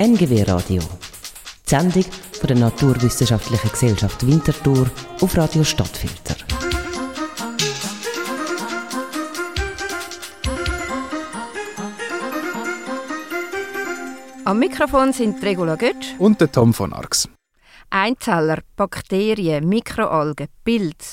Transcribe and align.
NGW 0.00 0.44
Radio. 0.44 0.80
Die 0.80 1.68
Sendung 1.68 2.04
von 2.32 2.48
der 2.48 2.56
Naturwissenschaftlichen 2.56 3.70
Gesellschaft 3.70 4.26
Winterthur 4.26 4.90
auf 5.20 5.36
Radio 5.36 5.62
Stadtfilter. 5.62 6.36
Am 14.46 14.58
Mikrofon 14.58 15.12
sind 15.12 15.42
Regula 15.44 15.76
Götsch 15.76 16.14
und 16.18 16.40
der 16.40 16.50
Tom 16.50 16.72
von 16.72 16.92
Arx. 16.92 17.28
Einzeller, 17.90 18.60
Bakterien, 18.76 19.68
Mikroalgen, 19.68 20.48
Pilze. 20.64 21.09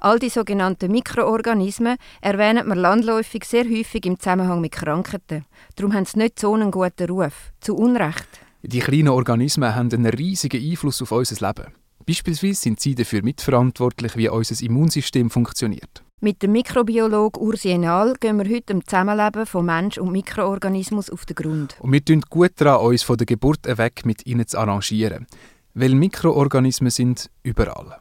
All 0.00 0.18
die 0.18 0.28
sogenannten 0.28 0.92
Mikroorganismen 0.92 1.96
erwähnen 2.20 2.68
wir 2.68 2.76
landläufig 2.76 3.44
sehr 3.44 3.64
häufig 3.64 4.06
im 4.06 4.18
Zusammenhang 4.18 4.60
mit 4.60 4.72
Krankheiten. 4.72 5.44
Darum 5.74 5.92
haben 5.92 6.04
sie 6.04 6.18
nicht 6.18 6.38
so 6.38 6.54
einen 6.54 6.70
guten 6.70 7.10
Ruf. 7.10 7.52
Zu 7.60 7.74
Unrecht. 7.74 8.28
Die 8.62 8.78
kleinen 8.78 9.08
Organismen 9.08 9.74
haben 9.74 9.92
einen 9.92 10.06
riesigen 10.06 10.62
Einfluss 10.62 11.02
auf 11.02 11.10
unser 11.10 11.46
Leben. 11.46 11.72
Beispielsweise 12.06 12.54
sind 12.54 12.80
sie 12.80 12.94
dafür 12.94 13.22
mitverantwortlich, 13.22 14.16
wie 14.16 14.28
unser 14.28 14.64
Immunsystem 14.64 15.30
funktioniert. 15.30 16.04
Mit 16.20 16.42
dem 16.42 16.52
Mikrobiolog 16.52 17.36
Ursi 17.38 17.70
Enal 17.70 18.14
gehen 18.18 18.38
wir 18.38 18.48
heute 18.48 18.72
dem 18.72 18.84
Zusammenleben 18.84 19.46
von 19.46 19.66
Mensch 19.66 19.98
und 19.98 20.12
Mikroorganismus 20.12 21.10
auf 21.10 21.26
den 21.26 21.36
Grund. 21.36 21.76
Und 21.80 21.92
wir 21.92 22.04
tun 22.04 22.22
gut 22.28 22.52
daran, 22.56 22.86
uns 22.86 23.02
von 23.02 23.16
der 23.16 23.26
Geburt 23.26 23.66
weg 23.66 24.04
mit 24.04 24.26
ihnen 24.26 24.46
zu 24.46 24.58
arrangieren. 24.58 25.26
Weil 25.74 25.94
Mikroorganismen 25.94 26.90
sind 26.90 27.30
überall. 27.42 27.98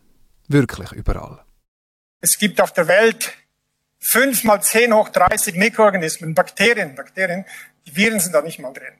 Wirklich 0.48 0.92
überall. 0.94 1.47
Es 2.20 2.38
gibt 2.38 2.60
auf 2.62 2.74
der 2.74 2.88
Welt 2.88 3.34
5 4.00 4.44
mal 4.44 4.62
10 4.62 4.94
hoch 4.94 5.10
30 5.10 5.56
Mikroorganismen, 5.56 6.34
Bakterien, 6.34 6.96
Bakterien. 6.96 7.46
Die 7.86 7.96
Viren 7.96 8.20
sind 8.20 8.34
da 8.34 8.42
nicht 8.42 8.60
mal 8.60 8.74
drin. 8.74 8.94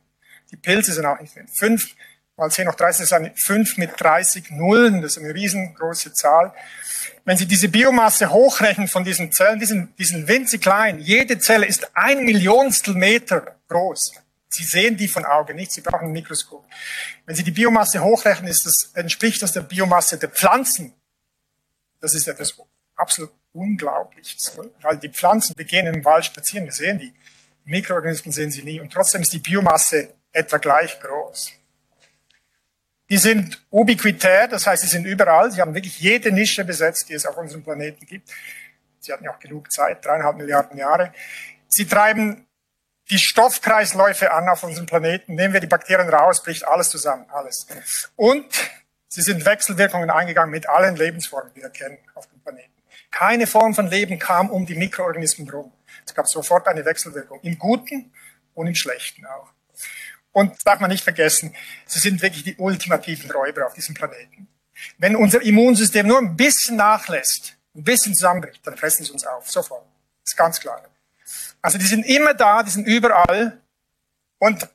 Die 0.52 0.58
Pilze 0.58 0.94
sind 0.94 1.06
auch 1.06 1.20
nicht 1.20 1.36
drin. 1.36 1.48
5 1.48 1.96
mal 2.36 2.52
10 2.52 2.68
hoch 2.68 2.76
30 2.76 3.08
sind 3.08 3.40
5 3.40 3.78
mit 3.78 3.92
30 4.00 4.52
Nullen. 4.52 5.02
Das 5.02 5.18
ist 5.18 5.24
eine 5.24 5.34
riesengroße 5.34 6.14
Zahl. 6.14 6.54
Wenn 7.26 7.38
Sie 7.38 7.48
diese 7.48 7.70
Biomasse 7.70 8.30
hochrechnen 8.30 8.88
von 8.88 9.04
diesen 9.04 9.32
Zellen, 9.32 9.60
die 9.60 9.66
sind, 9.66 9.98
die 9.98 10.06
sind 10.06 10.28
winzig 10.28 10.62
klein. 10.62 11.00
Jede 11.00 11.40
Zelle 11.40 11.66
ist 11.66 11.90
ein 11.96 12.24
Millionstel 12.24 12.94
Meter 12.94 13.58
groß. 13.68 14.14
Sie 14.50 14.64
sehen 14.64 14.96
die 14.96 15.08
von 15.08 15.26
Augen 15.26 15.56
nicht, 15.58 15.72
Sie 15.72 15.82
brauchen 15.82 16.08
ein 16.08 16.12
Mikroskop. 16.14 16.66
Wenn 17.26 17.36
Sie 17.36 17.44
die 17.44 17.52
Biomasse 17.52 18.02
hochrechnen, 18.02 18.50
ist 18.50 18.66
das, 18.66 18.92
entspricht 18.94 19.42
das 19.42 19.52
der 19.52 19.62
Biomasse 19.62 20.18
der 20.18 20.30
Pflanzen. 20.30 20.94
Das 22.00 22.14
ist 22.14 22.28
etwas 22.28 22.56
absolut 22.98 23.32
Unglaubliches. 23.54 24.58
Weil 24.82 24.98
die 24.98 25.10
Pflanzen 25.10 25.56
beginnen 25.56 25.96
im 25.96 26.06
Wald 26.06 26.26
spazieren, 26.26 26.66
wir 26.66 26.74
sehen 26.74 27.00
die. 27.00 27.14
Mikroorganismen 27.66 28.32
sehen 28.32 28.52
sie 28.52 28.64
nie. 28.64 28.80
Und 28.80 28.94
trotzdem 28.94 29.22
ist 29.22 29.34
die 29.34 29.40
Biomasse 29.40 30.14
etwa 30.32 30.58
gleich 30.58 31.00
groß. 31.00 31.54
Die 33.10 33.18
sind 33.18 33.66
ubiquitär, 33.72 34.48
das 34.48 34.68
heißt, 34.68 34.84
sie 34.84 34.90
sind 34.90 35.06
überall. 35.06 35.52
Sie 35.52 35.62
haben 35.62 35.74
wirklich 35.74 36.00
jede 36.00 36.32
Nische 36.32 36.66
besetzt, 36.66 37.10
die 37.10 37.14
es 37.14 37.26
auf 37.26 37.38
unserem 37.38 37.64
Planeten 37.64 38.06
gibt. 38.06 38.30
Sie 39.00 39.14
hatten 39.14 39.24
ja 39.24 39.34
auch 39.34 39.40
genug 39.40 39.72
Zeit, 39.72 40.04
dreieinhalb 40.04 40.38
Milliarden 40.38 40.78
Jahre. 40.78 41.14
Sie 41.68 41.88
treiben 41.88 42.46
die 43.10 43.18
Stoffkreisläufe 43.18 44.32
an 44.32 44.50
auf 44.50 44.64
unserem 44.64 44.86
Planeten. 44.86 45.36
Nehmen 45.36 45.54
wir 45.54 45.62
die 45.62 45.68
Bakterien 45.68 46.10
raus, 46.10 46.44
bricht 46.44 46.68
alles 46.68 46.90
zusammen, 46.90 47.26
alles. 47.30 47.68
Und 48.18 48.46
sie 49.08 49.22
sind 49.22 49.46
Wechselwirkungen 49.46 50.10
eingegangen 50.10 50.52
mit 50.52 50.68
allen 50.68 50.98
Lebensformen, 50.98 51.54
die 51.56 51.62
wir 51.62 51.70
kennen 51.70 51.98
auf 52.16 52.28
dem 52.28 52.42
Planeten. 52.42 52.77
Keine 53.12 53.48
Form 53.48 53.74
von 53.74 53.88
Leben 53.88 54.20
kam 54.20 54.50
um 54.50 54.66
die 54.66 54.76
Mikroorganismen 54.76 55.48
herum. 55.48 55.72
Es 56.06 56.14
gab 56.14 56.28
sofort 56.28 56.68
eine 56.68 56.86
Wechselwirkung, 56.86 57.40
im 57.42 57.58
Guten 57.58 58.12
und 58.54 58.68
im 58.68 58.76
Schlechten 58.76 59.26
auch. 59.26 59.50
Und 60.32 60.56
darf 60.66 60.80
man 60.80 60.92
nicht 60.92 61.04
vergessen, 61.04 61.56
sie 61.86 62.00
sind 62.00 62.22
wirklich 62.22 62.44
die 62.44 62.56
ultimativen 62.58 63.32
Räuber 63.32 63.66
auf 63.66 63.74
diesem 63.74 63.96
Planeten. 63.96 64.48
Wenn 64.98 65.16
unser 65.16 65.42
Immunsystem 65.42 66.06
nur 66.06 66.20
ein 66.20 66.36
bisschen 66.36 66.76
nachlässt, 66.76 67.58
ein 67.76 67.84
bisschen 67.84 68.14
zusammenbricht, 68.14 68.66
dann 68.66 68.78
fressen 68.78 69.06
sie 69.06 69.12
uns 69.12 69.26
auf, 69.26 69.50
sofort. 69.50 69.86
Das 70.24 70.34
ist 70.34 70.38
ganz 70.38 70.60
klar. 70.60 70.84
Also 71.62 71.78
die 71.78 71.86
sind 71.86 72.06
immer 72.06 72.34
da, 72.34 72.64
die 72.64 72.70
sind 72.70 72.86
überall. 72.86 73.60
Und 74.40 74.68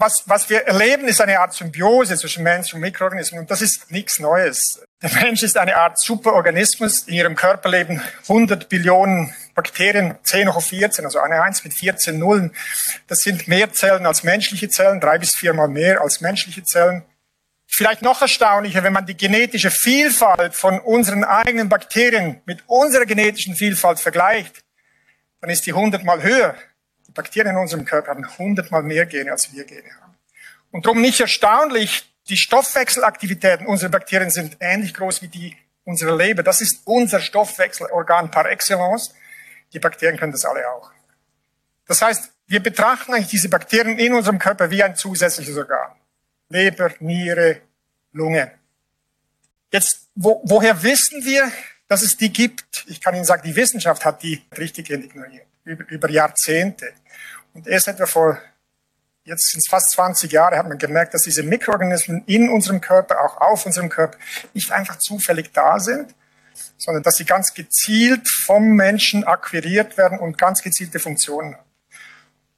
was, 0.00 0.22
was 0.26 0.48
wir 0.48 0.66
erleben, 0.66 1.06
ist 1.06 1.20
eine 1.20 1.38
Art 1.38 1.52
Symbiose 1.52 2.16
zwischen 2.16 2.42
Mensch 2.42 2.72
und 2.72 2.80
Mikroorganismen. 2.80 3.40
Und 3.40 3.50
das 3.50 3.60
ist 3.60 3.90
nichts 3.90 4.18
Neues. 4.18 4.82
Der 5.02 5.12
Mensch 5.12 5.42
ist 5.42 5.56
eine 5.58 5.76
Art 5.76 6.00
Superorganismus. 6.00 7.02
In 7.02 7.14
ihrem 7.14 7.36
Körper 7.36 7.68
leben 7.68 8.02
100 8.22 8.68
Billionen 8.68 9.34
Bakterien, 9.54 10.16
10 10.22 10.54
hoch 10.54 10.62
14, 10.62 11.04
also 11.04 11.18
eine 11.20 11.42
1 11.42 11.64
mit 11.64 11.74
14 11.74 12.18
Nullen. 12.18 12.54
Das 13.08 13.20
sind 13.20 13.46
mehr 13.46 13.72
Zellen 13.72 14.06
als 14.06 14.22
menschliche 14.22 14.70
Zellen, 14.70 15.00
drei 15.00 15.18
bis 15.18 15.36
viermal 15.36 15.68
mehr 15.68 16.00
als 16.00 16.22
menschliche 16.22 16.64
Zellen. 16.64 17.04
Vielleicht 17.66 18.02
noch 18.02 18.22
erstaunlicher, 18.22 18.82
wenn 18.82 18.92
man 18.92 19.06
die 19.06 19.16
genetische 19.16 19.70
Vielfalt 19.70 20.54
von 20.54 20.80
unseren 20.80 21.24
eigenen 21.24 21.68
Bakterien 21.68 22.40
mit 22.46 22.64
unserer 22.66 23.06
genetischen 23.06 23.54
Vielfalt 23.54 24.00
vergleicht, 24.00 24.64
dann 25.40 25.50
ist 25.50 25.66
die 25.66 25.72
100 25.72 26.04
mal 26.04 26.22
höher. 26.22 26.56
Bakterien 27.20 27.54
in 27.54 27.60
unserem 27.60 27.84
Körper 27.84 28.12
haben 28.12 28.24
100 28.24 28.70
mal 28.70 28.82
mehr 28.82 29.04
Gene, 29.04 29.30
als 29.30 29.52
wir 29.52 29.64
Gene 29.64 29.90
haben. 30.00 30.14
Und 30.70 30.86
darum 30.86 31.02
nicht 31.02 31.20
erstaunlich, 31.20 32.10
die 32.30 32.38
Stoffwechselaktivitäten 32.38 33.66
unserer 33.66 33.90
Bakterien 33.90 34.30
sind 34.30 34.56
ähnlich 34.60 34.94
groß 34.94 35.20
wie 35.20 35.28
die 35.28 35.56
unserer 35.84 36.16
Leber. 36.16 36.42
Das 36.42 36.62
ist 36.62 36.80
unser 36.86 37.20
Stoffwechselorgan 37.20 38.30
par 38.30 38.46
excellence. 38.50 39.14
Die 39.72 39.78
Bakterien 39.78 40.18
können 40.18 40.32
das 40.32 40.46
alle 40.46 40.66
auch. 40.70 40.90
Das 41.86 42.00
heißt, 42.00 42.32
wir 42.46 42.62
betrachten 42.62 43.12
eigentlich 43.12 43.28
diese 43.28 43.50
Bakterien 43.50 43.98
in 43.98 44.14
unserem 44.14 44.38
Körper 44.38 44.70
wie 44.70 44.82
ein 44.82 44.96
zusätzliches 44.96 45.56
Organ. 45.56 45.90
Leber, 46.48 46.90
Niere, 47.00 47.60
Lunge. 48.12 48.52
Jetzt, 49.72 50.08
wo, 50.14 50.40
woher 50.44 50.82
wissen 50.82 51.22
wir, 51.24 51.52
dass 51.86 52.02
es 52.02 52.16
die 52.16 52.32
gibt? 52.32 52.84
Ich 52.86 53.00
kann 53.00 53.14
Ihnen 53.14 53.24
sagen, 53.24 53.42
die 53.44 53.54
Wissenschaft 53.54 54.04
hat 54.04 54.22
die 54.22 54.42
richtig 54.56 54.88
ignoriert. 54.88 55.49
Über, 55.64 56.10
Jahrzehnte. 56.10 56.92
Und 57.54 57.66
erst 57.66 57.88
etwa 57.88 58.06
vor, 58.06 58.38
jetzt 59.24 59.50
sind 59.50 59.60
es 59.60 59.68
fast 59.68 59.90
20 59.90 60.32
Jahre, 60.32 60.56
hat 60.56 60.68
man 60.68 60.78
gemerkt, 60.78 61.14
dass 61.14 61.22
diese 61.22 61.42
Mikroorganismen 61.42 62.24
in 62.26 62.48
unserem 62.48 62.80
Körper, 62.80 63.20
auch 63.20 63.40
auf 63.40 63.66
unserem 63.66 63.88
Körper, 63.88 64.18
nicht 64.54 64.72
einfach 64.72 64.98
zufällig 64.98 65.52
da 65.52 65.78
sind, 65.78 66.14
sondern 66.76 67.02
dass 67.02 67.16
sie 67.16 67.24
ganz 67.24 67.54
gezielt 67.54 68.28
vom 68.28 68.70
Menschen 68.70 69.24
akquiriert 69.24 69.98
werden 69.98 70.18
und 70.18 70.38
ganz 70.38 70.62
gezielte 70.62 70.98
Funktionen 70.98 71.54
haben. 71.54 71.70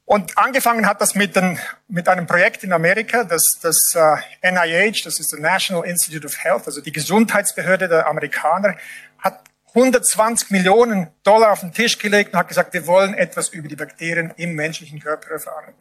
Und 0.05 0.37
angefangen 0.37 0.85
hat 0.85 0.99
das 0.99 1.15
mit, 1.15 1.35
den, 1.35 1.57
mit 1.87 2.09
einem 2.09 2.27
Projekt 2.27 2.63
in 2.63 2.73
Amerika, 2.73 3.23
das, 3.23 3.41
das 3.61 3.77
uh, 3.95 4.17
NIH, 4.41 5.03
das 5.03 5.19
ist 5.19 5.31
das 5.31 5.39
National 5.39 5.85
Institute 5.85 6.25
of 6.25 6.43
Health, 6.43 6.67
also 6.67 6.81
die 6.81 6.91
Gesundheitsbehörde 6.91 7.87
der 7.87 8.07
Amerikaner, 8.07 8.75
hat 9.17 9.39
120 9.75 10.51
Millionen 10.51 11.07
Dollar 11.23 11.51
auf 11.51 11.61
den 11.61 11.73
Tisch 11.73 11.97
gelegt 11.97 12.33
und 12.33 12.39
hat 12.39 12.47
gesagt, 12.47 12.73
wir 12.73 12.85
wollen 12.85 13.15
etwas 13.15 13.49
über 13.49 13.67
die 13.67 13.75
Bakterien 13.75 14.31
im 14.37 14.53
menschlichen 14.53 14.99
Körper 14.99 15.31
erfahren. 15.31 15.73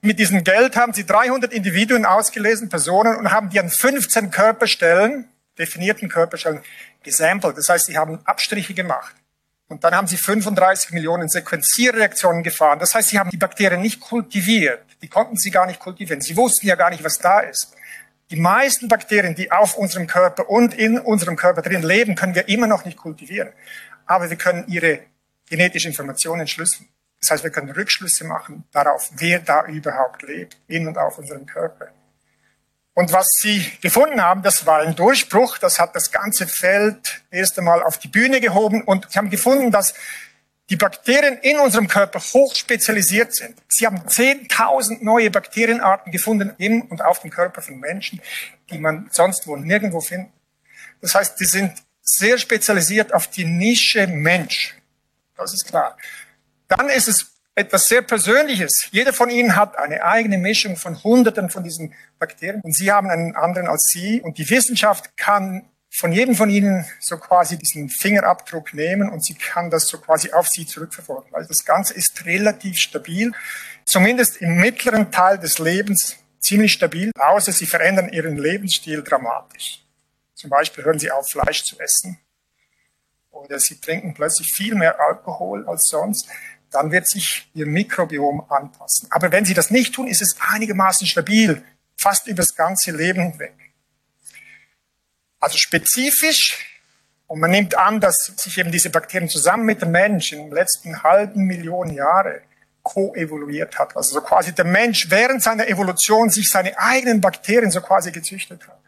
Mit 0.00 0.18
diesem 0.18 0.42
Geld 0.42 0.76
haben 0.76 0.94
sie 0.94 1.04
300 1.04 1.52
Individuen 1.52 2.06
ausgelesen, 2.06 2.68
Personen, 2.68 3.16
und 3.16 3.30
haben 3.30 3.50
die 3.50 3.60
an 3.60 3.68
15 3.68 4.30
Körperstellen, 4.30 5.28
definierten 5.58 6.08
Körperstellen, 6.08 6.62
gesampelt. 7.02 7.58
Das 7.58 7.68
heißt, 7.68 7.86
sie 7.86 7.98
haben 7.98 8.20
Abstriche 8.24 8.72
gemacht. 8.72 9.14
Und 9.68 9.84
dann 9.84 9.94
haben 9.94 10.06
sie 10.06 10.16
35 10.16 10.92
Millionen 10.92 11.28
Sequenzierreaktionen 11.28 12.42
gefahren. 12.42 12.78
Das 12.78 12.94
heißt, 12.94 13.08
sie 13.08 13.18
haben 13.18 13.30
die 13.30 13.36
Bakterien 13.36 13.80
nicht 13.80 14.00
kultiviert. 14.00 14.82
Die 15.02 15.08
konnten 15.08 15.36
sie 15.36 15.50
gar 15.50 15.66
nicht 15.66 15.80
kultivieren. 15.80 16.20
Sie 16.20 16.36
wussten 16.36 16.66
ja 16.66 16.76
gar 16.76 16.90
nicht, 16.90 17.04
was 17.04 17.18
da 17.18 17.40
ist. 17.40 17.75
Die 18.30 18.36
meisten 18.36 18.88
Bakterien, 18.88 19.34
die 19.34 19.52
auf 19.52 19.76
unserem 19.76 20.06
Körper 20.06 20.50
und 20.50 20.74
in 20.74 20.98
unserem 20.98 21.36
Körper 21.36 21.62
drin 21.62 21.82
leben, 21.82 22.16
können 22.16 22.34
wir 22.34 22.48
immer 22.48 22.66
noch 22.66 22.84
nicht 22.84 22.96
kultivieren. 22.96 23.52
Aber 24.04 24.28
wir 24.30 24.36
können 24.36 24.64
ihre 24.68 25.00
genetische 25.48 25.88
Information 25.88 26.40
entschlüsseln. 26.40 26.88
Das 27.20 27.30
heißt, 27.30 27.44
wir 27.44 27.50
können 27.50 27.70
Rückschlüsse 27.70 28.24
machen 28.24 28.64
darauf, 28.72 29.10
wer 29.16 29.38
da 29.38 29.64
überhaupt 29.66 30.22
lebt, 30.22 30.56
in 30.66 30.86
und 30.88 30.98
auf 30.98 31.18
unserem 31.18 31.46
Körper. 31.46 31.88
Und 32.94 33.12
was 33.12 33.28
sie 33.40 33.64
gefunden 33.82 34.22
haben, 34.22 34.42
das 34.42 34.64
war 34.64 34.80
ein 34.80 34.96
Durchbruch. 34.96 35.58
Das 35.58 35.78
hat 35.78 35.94
das 35.94 36.10
ganze 36.10 36.46
Feld 36.46 37.22
erst 37.30 37.58
einmal 37.58 37.82
auf 37.82 37.98
die 37.98 38.08
Bühne 38.08 38.40
gehoben. 38.40 38.82
Und 38.82 39.10
sie 39.10 39.18
haben 39.18 39.28
gefunden, 39.28 39.70
dass 39.70 39.94
die 40.68 40.76
Bakterien 40.76 41.38
in 41.38 41.58
unserem 41.58 41.86
Körper 41.86 42.18
hochspezialisiert 42.18 43.34
sind. 43.34 43.54
Sie 43.68 43.86
haben 43.86 43.98
10.000 43.98 45.02
neue 45.02 45.30
Bakterienarten 45.30 46.10
gefunden 46.10 46.52
im 46.58 46.82
und 46.82 47.02
auf 47.02 47.20
dem 47.20 47.30
Körper 47.30 47.62
von 47.62 47.78
Menschen, 47.78 48.20
die 48.70 48.78
man 48.78 49.08
sonst 49.12 49.46
wo 49.46 49.56
nirgendwo 49.56 50.00
findet. 50.00 50.32
Das 51.00 51.14
heißt, 51.14 51.38
die 51.38 51.44
sind 51.44 51.72
sehr 52.02 52.38
spezialisiert 52.38 53.14
auf 53.14 53.28
die 53.28 53.44
Nische 53.44 54.06
Mensch. 54.06 54.74
Das 55.36 55.52
ist 55.52 55.66
klar. 55.66 55.96
Dann 56.68 56.88
ist 56.88 57.08
es 57.08 57.32
etwas 57.54 57.88
sehr 57.88 58.02
Persönliches. 58.02 58.88
Jeder 58.90 59.12
von 59.12 59.30
Ihnen 59.30 59.56
hat 59.56 59.78
eine 59.78 60.04
eigene 60.04 60.36
Mischung 60.36 60.76
von 60.76 61.02
Hunderten 61.02 61.48
von 61.48 61.64
diesen 61.64 61.94
Bakterien 62.18 62.60
und 62.62 62.74
Sie 62.74 62.90
haben 62.92 63.08
einen 63.08 63.34
anderen 63.34 63.68
als 63.68 63.88
Sie 63.92 64.20
und 64.20 64.38
die 64.38 64.48
Wissenschaft 64.50 65.16
kann 65.16 65.68
von 65.96 66.12
jedem 66.12 66.34
von 66.34 66.50
Ihnen 66.50 66.84
so 67.00 67.16
quasi 67.16 67.56
diesen 67.56 67.88
Fingerabdruck 67.88 68.74
nehmen 68.74 69.08
und 69.08 69.24
sie 69.24 69.34
kann 69.34 69.70
das 69.70 69.88
so 69.88 69.96
quasi 69.98 70.30
auf 70.30 70.46
Sie 70.46 70.66
zurückverfolgen. 70.66 71.34
Also 71.34 71.48
das 71.48 71.64
Ganze 71.64 71.94
ist 71.94 72.26
relativ 72.26 72.76
stabil, 72.76 73.32
zumindest 73.86 74.42
im 74.42 74.56
mittleren 74.56 75.10
Teil 75.10 75.38
des 75.38 75.58
Lebens 75.58 76.16
ziemlich 76.38 76.74
stabil, 76.74 77.10
außer 77.18 77.50
Sie 77.50 77.64
verändern 77.64 78.10
Ihren 78.10 78.36
Lebensstil 78.36 79.02
dramatisch. 79.02 79.82
Zum 80.34 80.50
Beispiel 80.50 80.84
hören 80.84 80.98
Sie 80.98 81.10
auf, 81.10 81.30
Fleisch 81.30 81.64
zu 81.64 81.80
essen 81.80 82.20
oder 83.30 83.58
Sie 83.58 83.80
trinken 83.80 84.12
plötzlich 84.12 84.52
viel 84.52 84.74
mehr 84.74 85.00
Alkohol 85.00 85.66
als 85.66 85.86
sonst, 85.88 86.28
dann 86.70 86.92
wird 86.92 87.08
sich 87.08 87.48
Ihr 87.54 87.64
Mikrobiom 87.64 88.44
anpassen. 88.50 89.08
Aber 89.10 89.32
wenn 89.32 89.46
Sie 89.46 89.54
das 89.54 89.70
nicht 89.70 89.94
tun, 89.94 90.08
ist 90.08 90.20
es 90.20 90.36
einigermaßen 90.40 91.06
stabil, 91.06 91.62
fast 91.96 92.26
über 92.26 92.42
das 92.42 92.54
ganze 92.54 92.90
Leben 92.90 93.22
hinweg. 93.22 93.65
Also 95.40 95.58
spezifisch, 95.58 96.76
und 97.28 97.40
man 97.40 97.50
nimmt 97.50 97.76
an, 97.76 98.00
dass 98.00 98.32
sich 98.36 98.56
eben 98.58 98.70
diese 98.70 98.90
Bakterien 98.90 99.28
zusammen 99.28 99.64
mit 99.64 99.82
dem 99.82 99.90
Mensch 99.90 100.32
in 100.32 100.44
den 100.44 100.52
letzten 100.52 101.02
halben 101.02 101.42
Millionen 101.44 101.92
Jahre 101.92 102.42
koevoluiert 102.82 103.78
hat. 103.78 103.96
Also 103.96 104.14
so 104.14 104.20
quasi 104.20 104.52
der 104.52 104.64
Mensch 104.64 105.10
während 105.10 105.42
seiner 105.42 105.66
Evolution 105.66 106.30
sich 106.30 106.48
seine 106.48 106.78
eigenen 106.78 107.20
Bakterien 107.20 107.70
so 107.72 107.80
quasi 107.80 108.12
gezüchtet 108.12 108.66
hat. 108.68 108.78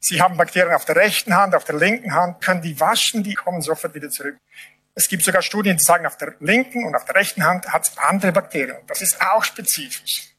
Sie 0.00 0.20
haben 0.20 0.36
Bakterien 0.36 0.74
auf 0.74 0.86
der 0.86 0.96
rechten 0.96 1.36
Hand, 1.36 1.54
auf 1.54 1.64
der 1.64 1.76
linken 1.76 2.14
Hand, 2.14 2.42
können 2.42 2.62
die 2.62 2.80
waschen, 2.80 3.22
die 3.22 3.34
kommen 3.34 3.60
sofort 3.60 3.94
wieder 3.94 4.08
zurück. 4.08 4.36
Es 4.94 5.08
gibt 5.08 5.22
sogar 5.22 5.42
Studien, 5.42 5.76
die 5.76 5.84
sagen, 5.84 6.06
auf 6.06 6.16
der 6.16 6.34
linken 6.40 6.84
und 6.84 6.94
auf 6.96 7.04
der 7.04 7.14
rechten 7.14 7.44
Hand 7.44 7.68
hat 7.68 7.86
es 7.86 7.96
andere 7.98 8.32
Bakterien. 8.32 8.78
Das 8.86 9.00
ist 9.00 9.20
auch 9.20 9.44
spezifisch. 9.44 10.32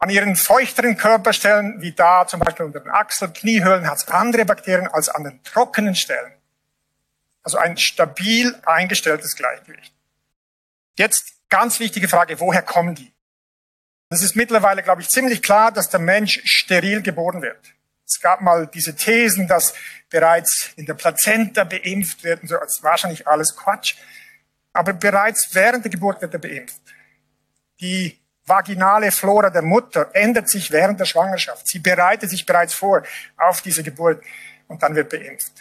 An 0.00 0.08
ihren 0.08 0.34
feuchteren 0.34 0.96
Körperstellen, 0.96 1.82
wie 1.82 1.92
da 1.92 2.26
zum 2.26 2.40
Beispiel 2.40 2.64
unter 2.64 2.80
den 2.80 2.90
Achseln, 2.90 3.34
Kniehöhlen, 3.34 3.86
hat 3.86 3.98
es 3.98 4.08
andere 4.08 4.46
Bakterien 4.46 4.88
als 4.88 5.10
an 5.10 5.24
den 5.24 5.42
trockenen 5.44 5.94
Stellen. 5.94 6.32
Also 7.42 7.58
ein 7.58 7.76
stabil 7.76 8.58
eingestelltes 8.64 9.36
Gleichgewicht. 9.36 9.92
Jetzt 10.96 11.34
ganz 11.50 11.80
wichtige 11.80 12.08
Frage, 12.08 12.40
woher 12.40 12.62
kommen 12.62 12.94
die? 12.94 13.12
Es 14.08 14.22
ist 14.22 14.36
mittlerweile, 14.36 14.82
glaube 14.82 15.02
ich, 15.02 15.08
ziemlich 15.10 15.42
klar, 15.42 15.70
dass 15.70 15.90
der 15.90 16.00
Mensch 16.00 16.40
steril 16.44 17.02
geboren 17.02 17.42
wird. 17.42 17.60
Es 18.06 18.20
gab 18.20 18.40
mal 18.40 18.66
diese 18.66 18.96
Thesen, 18.96 19.46
dass 19.46 19.74
bereits 20.08 20.70
in 20.76 20.86
der 20.86 20.94
Plazenta 20.94 21.64
beimpft 21.64 22.24
wird 22.24 22.42
und 22.42 22.48
so, 22.48 22.60
ist 22.60 22.82
wahrscheinlich 22.82 23.28
alles 23.28 23.54
Quatsch. 23.54 23.96
Aber 24.72 24.94
bereits 24.94 25.50
während 25.52 25.84
der 25.84 25.90
Geburt 25.90 26.22
wird 26.22 26.32
er 26.32 26.40
beimpft. 26.40 26.80
Die 27.80 28.19
vaginale 28.50 29.10
Flora 29.10 29.48
der 29.48 29.62
Mutter 29.62 30.10
ändert 30.12 30.50
sich 30.50 30.70
während 30.70 31.00
der 31.00 31.06
Schwangerschaft. 31.06 31.66
Sie 31.66 31.78
bereitet 31.78 32.28
sich 32.28 32.44
bereits 32.44 32.74
vor 32.74 33.02
auf 33.38 33.62
diese 33.62 33.82
Geburt 33.82 34.22
und 34.68 34.82
dann 34.82 34.94
wird 34.94 35.08
beimpft. 35.08 35.52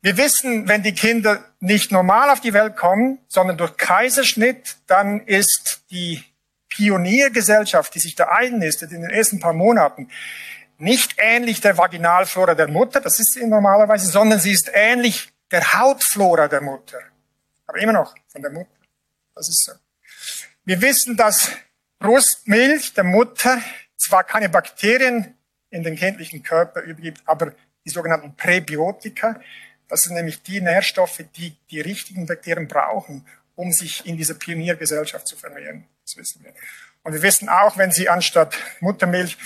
Wir 0.00 0.16
wissen, 0.16 0.66
wenn 0.66 0.82
die 0.82 0.94
Kinder 0.94 1.44
nicht 1.60 1.92
normal 1.92 2.30
auf 2.30 2.40
die 2.40 2.54
Welt 2.54 2.76
kommen, 2.76 3.18
sondern 3.28 3.58
durch 3.58 3.76
Kaiserschnitt, 3.76 4.76
dann 4.86 5.20
ist 5.20 5.82
die 5.90 6.24
Pioniergesellschaft, 6.70 7.94
die 7.94 8.00
sich 8.00 8.14
da 8.14 8.28
einnistet 8.28 8.90
in 8.92 9.02
den 9.02 9.10
ersten 9.10 9.38
paar 9.38 9.52
Monaten, 9.52 10.08
nicht 10.78 11.14
ähnlich 11.18 11.60
der 11.60 11.78
Vaginalflora 11.78 12.54
der 12.54 12.66
Mutter, 12.66 13.00
das 13.00 13.20
ist 13.20 13.34
sie 13.34 13.46
normalerweise, 13.46 14.10
sondern 14.10 14.40
sie 14.40 14.50
ist 14.52 14.70
ähnlich 14.72 15.32
der 15.50 15.74
Hautflora 15.74 16.48
der 16.48 16.62
Mutter. 16.62 16.98
Aber 17.66 17.78
immer 17.78 17.92
noch 17.92 18.14
von 18.28 18.42
der 18.42 18.50
Mutter. 18.50 18.70
Das 19.34 19.48
ist 19.48 19.64
so. 19.64 19.72
Wir 20.64 20.80
wissen, 20.80 21.16
dass 21.16 21.50
Brustmilch 22.02 22.94
der 22.94 23.04
Mutter 23.04 23.62
zwar 23.96 24.24
keine 24.24 24.48
Bakterien 24.48 25.34
in 25.70 25.82
den 25.82 25.96
kindlichen 25.96 26.42
Körper 26.42 26.82
übergibt, 26.82 27.22
aber 27.24 27.54
die 27.84 27.90
sogenannten 27.90 28.34
Präbiotika, 28.36 29.40
das 29.88 30.02
sind 30.02 30.14
nämlich 30.14 30.42
die 30.42 30.60
Nährstoffe, 30.60 31.22
die 31.36 31.56
die 31.70 31.80
richtigen 31.80 32.26
Bakterien 32.26 32.68
brauchen, 32.68 33.26
um 33.54 33.72
sich 33.72 34.04
in 34.06 34.16
dieser 34.16 34.34
Pioniergesellschaft 34.34 35.26
zu 35.26 35.36
vermehren. 35.36 35.86
Das 36.04 36.16
wissen 36.16 36.42
wir. 36.44 36.52
Und 37.04 37.12
wir 37.12 37.22
wissen 37.22 37.48
auch, 37.48 37.76
wenn 37.76 37.92
Sie 37.92 38.08
anstatt 38.08 38.56
Muttermilch 38.80 39.36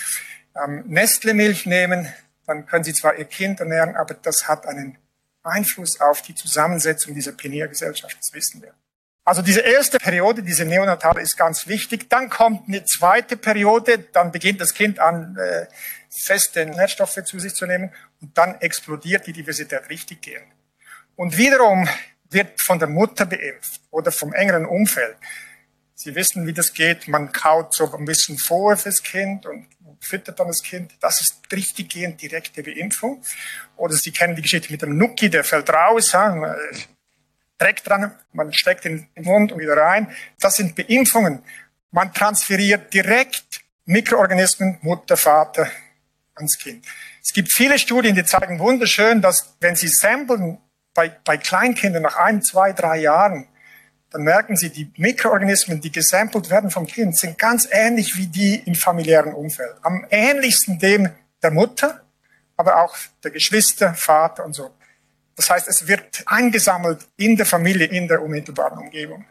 ähm, 0.55 0.85
Nestle-Milch 0.87 1.67
nehmen, 1.67 2.13
dann 2.47 2.67
können 2.67 2.85
Sie 2.85 2.95
zwar 2.95 3.17
Ihr 3.17 3.25
Kind 3.25 3.61
ernähren, 3.61 3.97
aber 3.97 4.15
das 4.15 4.49
hat 4.49 4.67
einen 4.67 4.99
Einfluss 5.43 6.01
auf 6.01 6.23
die 6.23 6.35
Zusammensetzung 6.35 7.15
dieser 7.15 7.33
Pioniergesellschaft. 7.33 8.17
Das 8.19 8.33
wissen 8.33 8.63
wir. 8.63 8.73
Also 9.27 9.43
diese 9.43 9.59
erste 9.61 9.99
Periode, 9.99 10.41
diese 10.41 10.65
Neonatale 10.65 11.21
ist 11.21 11.37
ganz 11.37 11.67
wichtig. 11.67 12.09
Dann 12.09 12.31
kommt 12.31 12.69
eine 12.69 12.85
zweite 12.85 13.37
Periode, 13.37 13.99
dann 13.99 14.31
beginnt 14.31 14.61
das 14.61 14.73
Kind 14.73 15.01
an, 15.01 15.37
äh, 15.37 15.67
feste 16.09 16.65
Nährstoffe 16.65 17.19
zu 17.25 17.41
sich 17.41 17.53
zu 17.53 17.67
nehmen 17.67 17.93
und 18.21 18.39
dann 18.39 18.61
explodiert 18.61 19.27
die 19.27 19.33
Diversität 19.33 19.91
richtig 19.91 20.23
gehen. 20.23 20.45
Und 21.17 21.37
wiederum 21.37 21.89
wird 22.31 22.63
von 22.63 22.79
der 22.79 22.87
Mutter 22.87 23.27
beimpft 23.27 23.81
oder 23.91 24.13
vom 24.13 24.33
engeren 24.33 24.65
Umfeld. 24.65 25.17
Sie 25.97 26.15
wissen, 26.15 26.47
wie 26.47 26.53
das 26.53 26.73
geht. 26.73 27.09
Man 27.09 27.33
kaut 27.33 27.75
so 27.75 27.93
ein 27.97 28.05
bisschen 28.05 28.39
vor 28.39 28.77
fürs 28.77 29.03
Kind 29.03 29.45
und 29.45 29.67
füttert 29.99 30.39
dann 30.39 30.47
das 30.47 30.63
Kind. 30.63 30.93
Das 31.01 31.21
ist 31.21 31.41
richtig 31.51 31.89
gehend 31.91 32.23
direkte 32.23 32.63
Beimpfung. 32.63 33.25
Oder 33.77 33.95
Sie 33.95 34.13
kennen 34.13 34.37
die 34.37 34.43
Geschichte 34.43 34.71
mit 34.71 34.83
dem 34.83 34.97
Nuki, 34.97 35.29
der 35.29 35.43
fällt 35.43 35.69
raus. 35.69 36.13
Ja, 36.13 36.55
Dreck 37.59 37.83
dran, 37.83 38.15
man 38.33 38.53
steckt 38.53 38.85
in 38.85 39.09
den 39.17 39.25
Mund 39.25 39.53
und 39.53 39.61
wieder 39.61 39.77
rein. 39.77 40.09
Das 40.39 40.57
sind 40.57 40.75
Beimpfungen. 40.75 41.43
Man 41.91 42.13
transferiert 42.13 42.93
direkt 42.93 43.61
Mikroorganismen, 43.87 44.79
Mutter, 44.83 45.17
Vater 45.17 45.71
ans 46.35 46.59
Kind. 46.59 46.85
Es 47.23 47.33
gibt 47.33 47.51
viele 47.53 47.79
Studien, 47.79 48.15
die 48.15 48.25
zeigen 48.25 48.59
wunderschön, 48.59 49.23
dass 49.23 49.57
wenn 49.61 49.75
Sie 49.75 49.89
samplen 49.89 50.59
bei, 50.93 51.09
bei 51.25 51.37
Kleinkindern 51.39 52.03
nach 52.03 52.17
ein, 52.17 52.43
zwei, 52.43 52.73
drei 52.73 52.99
Jahren, 52.99 53.49
dann 54.11 54.23
merken 54.23 54.57
Sie, 54.57 54.71
die 54.71 54.91
Mikroorganismen, 54.97 55.81
die 55.81 55.91
gesampelt 55.91 56.51
werden 56.51 56.71
vom 56.71 56.87
Kind, 56.87 57.19
sind 57.19 57.39
ganz 57.39 57.69
ähnlich 57.71 58.17
wie 58.17 58.27
die 58.27 58.57
im 58.67 58.75
familiären 58.75 59.35
Umfeld. 59.35 59.75
Am 59.83 60.07
ähnlichsten 60.11 60.79
dem 60.79 61.11
der 61.43 61.51
Mutter, 61.51 62.03
aber 62.57 62.83
auch 62.83 62.97
der 63.23 63.31
Geschwister, 63.31 63.95
Vater 63.95 64.45
und 64.45 64.53
so. 64.53 64.71
Das 65.37 65.51
heißt, 65.51 65.69
es 65.69 65.87
wird 65.87 66.23
eingesammelt 66.27 67.07
in 67.17 67.37
der 67.37 67.47
Familie, 67.47 67.87
in 67.87 68.09
der 68.09 68.23
unmittelbaren 68.23 68.79
Umgebung. 68.79 69.25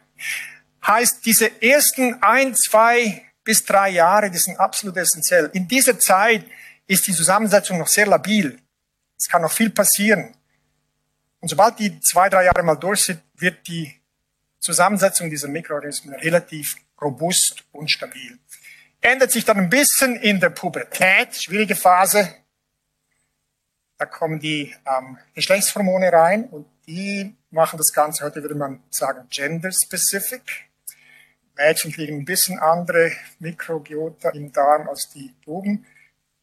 Heißt, 0.85 1.25
diese 1.25 1.61
ersten 1.61 2.21
ein, 2.21 2.55
zwei 2.55 3.23
bis 3.43 3.65
drei 3.65 3.89
Jahre, 3.89 4.29
die 4.29 4.37
sind 4.37 4.59
absolut 4.59 4.97
essentiell. 4.97 5.49
In 5.53 5.67
dieser 5.67 5.99
Zeit 5.99 6.45
ist 6.87 7.07
die 7.07 7.13
Zusammensetzung 7.13 7.79
noch 7.79 7.87
sehr 7.87 8.05
labil. 8.05 8.59
Es 9.17 9.27
kann 9.27 9.41
noch 9.41 9.51
viel 9.51 9.71
passieren. 9.71 10.35
Und 11.39 11.49
sobald 11.49 11.79
die 11.79 11.99
zwei, 11.99 12.29
drei 12.29 12.45
Jahre 12.45 12.63
mal 12.63 12.75
durch 12.75 13.01
sind, 13.01 13.21
wird 13.35 13.67
die 13.67 13.99
Zusammensetzung 14.59 15.29
dieser 15.29 15.47
Mikroorganismen 15.47 16.15
relativ 16.15 16.75
robust 17.01 17.63
und 17.71 17.89
stabil. 17.89 18.37
Ändert 19.01 19.31
sich 19.31 19.45
dann 19.45 19.57
ein 19.57 19.69
bisschen 19.69 20.15
in 20.17 20.39
der 20.39 20.49
Pubertät, 20.49 21.35
schwierige 21.35 21.75
Phase, 21.75 22.33
da 23.97 24.05
kommen 24.05 24.39
die 24.39 24.75
ähm, 24.85 25.17
Geschlechtshormone 25.33 26.11
rein 26.11 26.45
und 26.45 26.65
die 26.87 27.35
machen 27.51 27.77
das 27.77 27.93
Ganze, 27.93 28.25
heute 28.25 28.41
würde 28.41 28.55
man 28.55 28.81
sagen, 28.89 29.27
gender-specific. 29.29 30.41
Mädchen 31.57 31.91
kriegen 31.91 32.17
ein 32.17 32.25
bisschen 32.25 32.59
andere 32.59 33.11
Mikrobiota 33.39 34.29
im 34.31 34.51
Darm 34.51 34.89
als 34.89 35.09
die 35.13 35.33
Buben. 35.45 35.85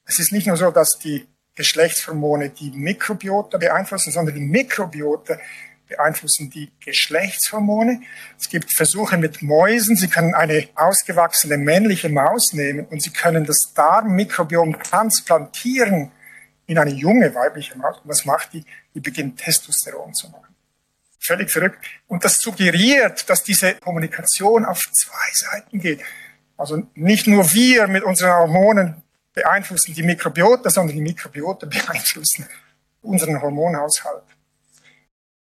Es 0.06 0.18
ist 0.18 0.32
nicht 0.32 0.46
nur 0.46 0.56
so, 0.56 0.70
dass 0.70 0.98
die 1.02 1.28
Geschlechtshormone 1.54 2.48
die 2.48 2.70
Mikrobiota 2.70 3.58
beeinflussen, 3.58 4.10
sondern 4.10 4.34
die 4.34 4.40
Mikrobiota 4.40 5.38
beeinflussen 5.86 6.48
die 6.48 6.72
Geschlechtshormone. 6.80 8.00
Es 8.40 8.48
gibt 8.48 8.74
Versuche 8.74 9.18
mit 9.18 9.42
Mäusen. 9.42 9.96
Sie 9.96 10.08
können 10.08 10.34
eine 10.34 10.68
ausgewachsene 10.74 11.58
männliche 11.58 12.08
Maus 12.08 12.54
nehmen 12.54 12.86
und 12.86 13.02
Sie 13.02 13.10
können 13.10 13.44
das 13.44 13.72
Darmmikrobiom 13.74 14.82
transplantieren 14.82 16.10
in 16.66 16.78
eine 16.78 16.92
junge 16.92 17.34
weibliche 17.34 17.76
Maus. 17.76 17.98
Und 17.98 18.08
was 18.08 18.24
macht 18.24 18.52
die? 18.52 18.64
Die 18.94 19.00
beginnt 19.00 19.38
Testosteron 19.38 20.14
zu 20.14 20.28
machen. 20.30 20.54
Völlig 21.18 21.50
verrückt. 21.50 21.84
Und 22.08 22.24
das 22.24 22.38
suggeriert, 22.40 23.28
dass 23.28 23.42
diese 23.42 23.74
Kommunikation 23.76 24.64
auf 24.64 24.80
zwei 24.92 25.32
Seiten 25.32 25.78
geht. 25.78 26.00
Also 26.56 26.86
nicht 26.94 27.26
nur 27.26 27.52
wir 27.52 27.86
mit 27.86 28.02
unseren 28.02 28.34
Hormonen 28.34 29.02
beeinflussen 29.32 29.94
die 29.94 30.02
Mikrobiota, 30.02 30.70
sondern 30.70 30.96
die 30.96 31.02
Mikrobiota 31.02 31.66
beeinflussen 31.70 32.46
unseren 33.02 33.40
Hormonhaushalt. 33.40 34.22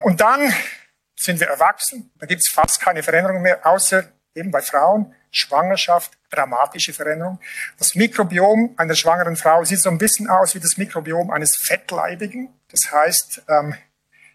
Und 0.01 0.21
dann 0.21 0.53
sind 1.19 1.41
wir 1.41 1.49
erwachsen. 1.49 2.11
Da 2.19 2.27
gibt 2.27 2.43
es 2.43 2.49
fast 2.49 2.81
keine 2.81 3.03
Veränderung 3.03 3.43
mehr, 3.43 3.65
außer 3.65 4.05
eben 4.35 4.51
bei 4.51 4.61
Frauen. 4.61 5.15
Schwangerschaft, 5.37 6.13
dramatische 6.31 6.93
Veränderung. 6.93 7.39
Das 7.79 7.95
Mikrobiom 7.95 8.75
einer 8.77 8.95
schwangeren 8.95 9.37
Frau 9.37 9.65
sieht 9.65 9.81
so 9.81 9.91
ein 9.91 9.99
bisschen 9.99 10.29
aus 10.29 10.55
wie 10.55 10.61
das 10.61 10.77
Mikrobiom 10.77 11.31
eines 11.31 11.57
Fettleibigen. 11.57 12.49
Das 12.69 12.91
heißt, 12.91 13.43
ähm, 13.49 13.75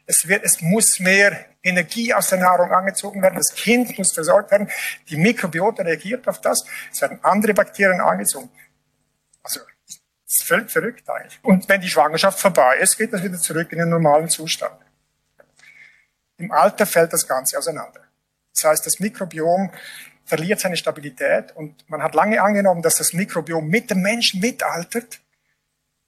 es, 0.06 0.28
wird, 0.28 0.44
es 0.44 0.62
muss 0.62 1.00
mehr 1.00 1.46
Energie 1.64 2.14
aus 2.14 2.30
der 2.30 2.40
Nahrung 2.40 2.72
angezogen 2.72 3.22
werden. 3.22 3.36
Das 3.36 3.54
Kind 3.54 3.98
muss 3.98 4.14
versorgt 4.14 4.52
werden. 4.52 4.70
Die 5.10 5.18
Mikrobiota 5.18 5.84
reagiert 5.84 6.28
auf 6.28 6.42
das. 6.42 6.66
Es 6.92 7.02
werden 7.02 7.20
andere 7.24 7.54
Bakterien 7.54 8.02
angezogen. 8.02 8.50
Also 9.44 9.62
ist 10.26 10.44
völlig 10.44 10.72
verrückt 10.72 11.10
eigentlich. 11.10 11.40
Und 11.44 11.68
wenn 11.68 11.82
die 11.82 11.90
Schwangerschaft 11.90 12.40
vorbei 12.40 12.78
ist, 12.78 12.98
geht 12.98 13.12
das 13.14 13.24
wieder 13.24 13.38
zurück 13.38 13.72
in 13.72 13.80
den 13.80 13.90
normalen 13.90 14.30
Zustand. 14.30 14.76
Im 16.38 16.52
Alter 16.52 16.86
fällt 16.86 17.14
das 17.14 17.28
Ganze 17.28 17.58
auseinander. 17.58 18.02
Das 18.54 18.64
heißt, 18.64 18.86
das 18.86 19.00
Mikrobiom 19.00 19.72
verliert 20.26 20.60
seine 20.60 20.78
Stabilität 20.78 21.56
und 21.56 21.90
man 21.90 22.02
hat 22.02 22.16
lange 22.16 22.42
angenommen, 22.42 22.82
dass 22.82 22.96
das 22.96 23.14
Mikrobiom 23.14 23.68
mit 23.68 23.90
dem 23.90 24.02
Menschen 24.02 24.40
mitaltert. 24.40 25.20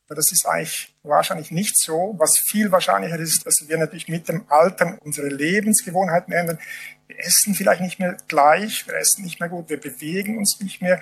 Aber 0.06 0.16
das 0.16 0.32
ist 0.32 0.46
eigentlich 0.46 0.94
wahrscheinlich 1.04 1.52
nicht 1.52 1.78
so. 1.78 2.16
Was 2.18 2.38
viel 2.38 2.72
wahrscheinlicher 2.72 3.18
ist, 3.18 3.46
dass 3.46 3.68
wir 3.68 3.78
natürlich 3.78 4.08
mit 4.08 4.28
dem 4.28 4.46
Alter 4.50 4.98
unsere 5.02 5.28
Lebensgewohnheiten 5.28 6.34
ändern. 6.34 6.60
Wir 7.08 7.20
essen 7.20 7.56
vielleicht 7.56 7.82
nicht 7.82 8.00
mehr 8.00 8.18
gleich, 8.28 8.86
wir 8.88 8.96
essen 8.96 9.24
nicht 9.24 9.40
mehr 9.40 9.50
gut, 9.50 9.70
wir 9.70 9.80
bewegen 9.80 10.38
uns 10.38 10.60
nicht 10.60 10.82
mehr. 10.82 11.02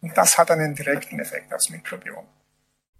Und 0.00 0.16
das 0.16 0.38
hat 0.38 0.50
einen 0.50 0.74
direkten 0.74 1.20
Effekt 1.20 1.52
aufs 1.54 1.70
Mikrobiom. 1.70 2.26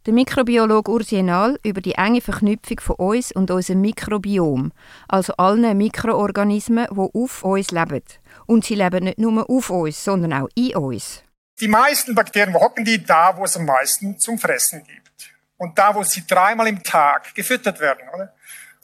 Der 0.05 0.13
Mikrobiologe 0.13 0.91
Urs 0.91 1.13
Jenal 1.13 1.61
über 1.63 1.81
die 1.81 1.93
enge 1.93 2.21
Verknüpfung 2.21 2.81
von 2.81 2.97
uns 2.97 3.31
und 3.31 3.53
unserem 3.53 3.83
Mikrobiom, 3.83 4.73
also 5.07 5.33
allen 5.35 5.79
Mikroorganismen, 5.79 6.89
die 6.91 7.11
auf 7.15 7.45
uns 7.45 7.71
leben. 7.71 8.03
Und 8.47 8.65
sie 8.65 8.75
leben 8.75 9.05
nicht 9.05 9.19
nur 9.19 9.49
auf 9.49 9.71
uns, 9.71 10.03
sondern 10.03 10.33
auch 10.33 10.49
in 10.57 10.75
uns. 10.75 11.23
Die 11.61 11.69
meisten 11.69 12.17
Bakterien, 12.17 12.53
hocken 12.53 12.85
die? 12.85 13.05
Da, 13.05 13.37
wo 13.37 13.45
es 13.45 13.57
am 13.57 13.65
meisten 13.65 14.19
zum 14.19 14.41
Fressen 14.41 14.83
gibt. 14.83 15.33
Und 15.57 15.79
da, 15.79 15.95
wo 15.95 16.03
sie 16.03 16.27
dreimal 16.27 16.67
im 16.67 16.83
Tag 16.83 17.33
gefüttert 17.37 17.79
werden, 17.79 18.09
oder? 18.13 18.35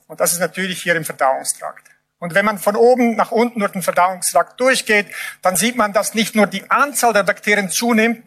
Und 0.06 0.20
das 0.20 0.34
ist 0.34 0.38
natürlich 0.38 0.80
hier 0.80 0.94
im 0.94 1.04
Verdauungstrakt. 1.04 1.88
Und 2.20 2.34
wenn 2.34 2.44
man 2.44 2.58
von 2.58 2.76
oben 2.76 3.16
nach 3.16 3.32
unten 3.32 3.58
durch 3.58 3.72
den 3.72 3.82
Verdauungstrakt 3.82 4.60
durchgeht, 4.60 5.08
dann 5.42 5.56
sieht 5.56 5.75
man, 5.75 5.92
dass 5.92 6.14
nicht 6.14 6.37
nur 6.37 6.46
die 6.46 6.70
Anzahl 6.70 7.12
der 7.12 7.25
Bakterien 7.25 7.70
zunimmt, 7.70 8.22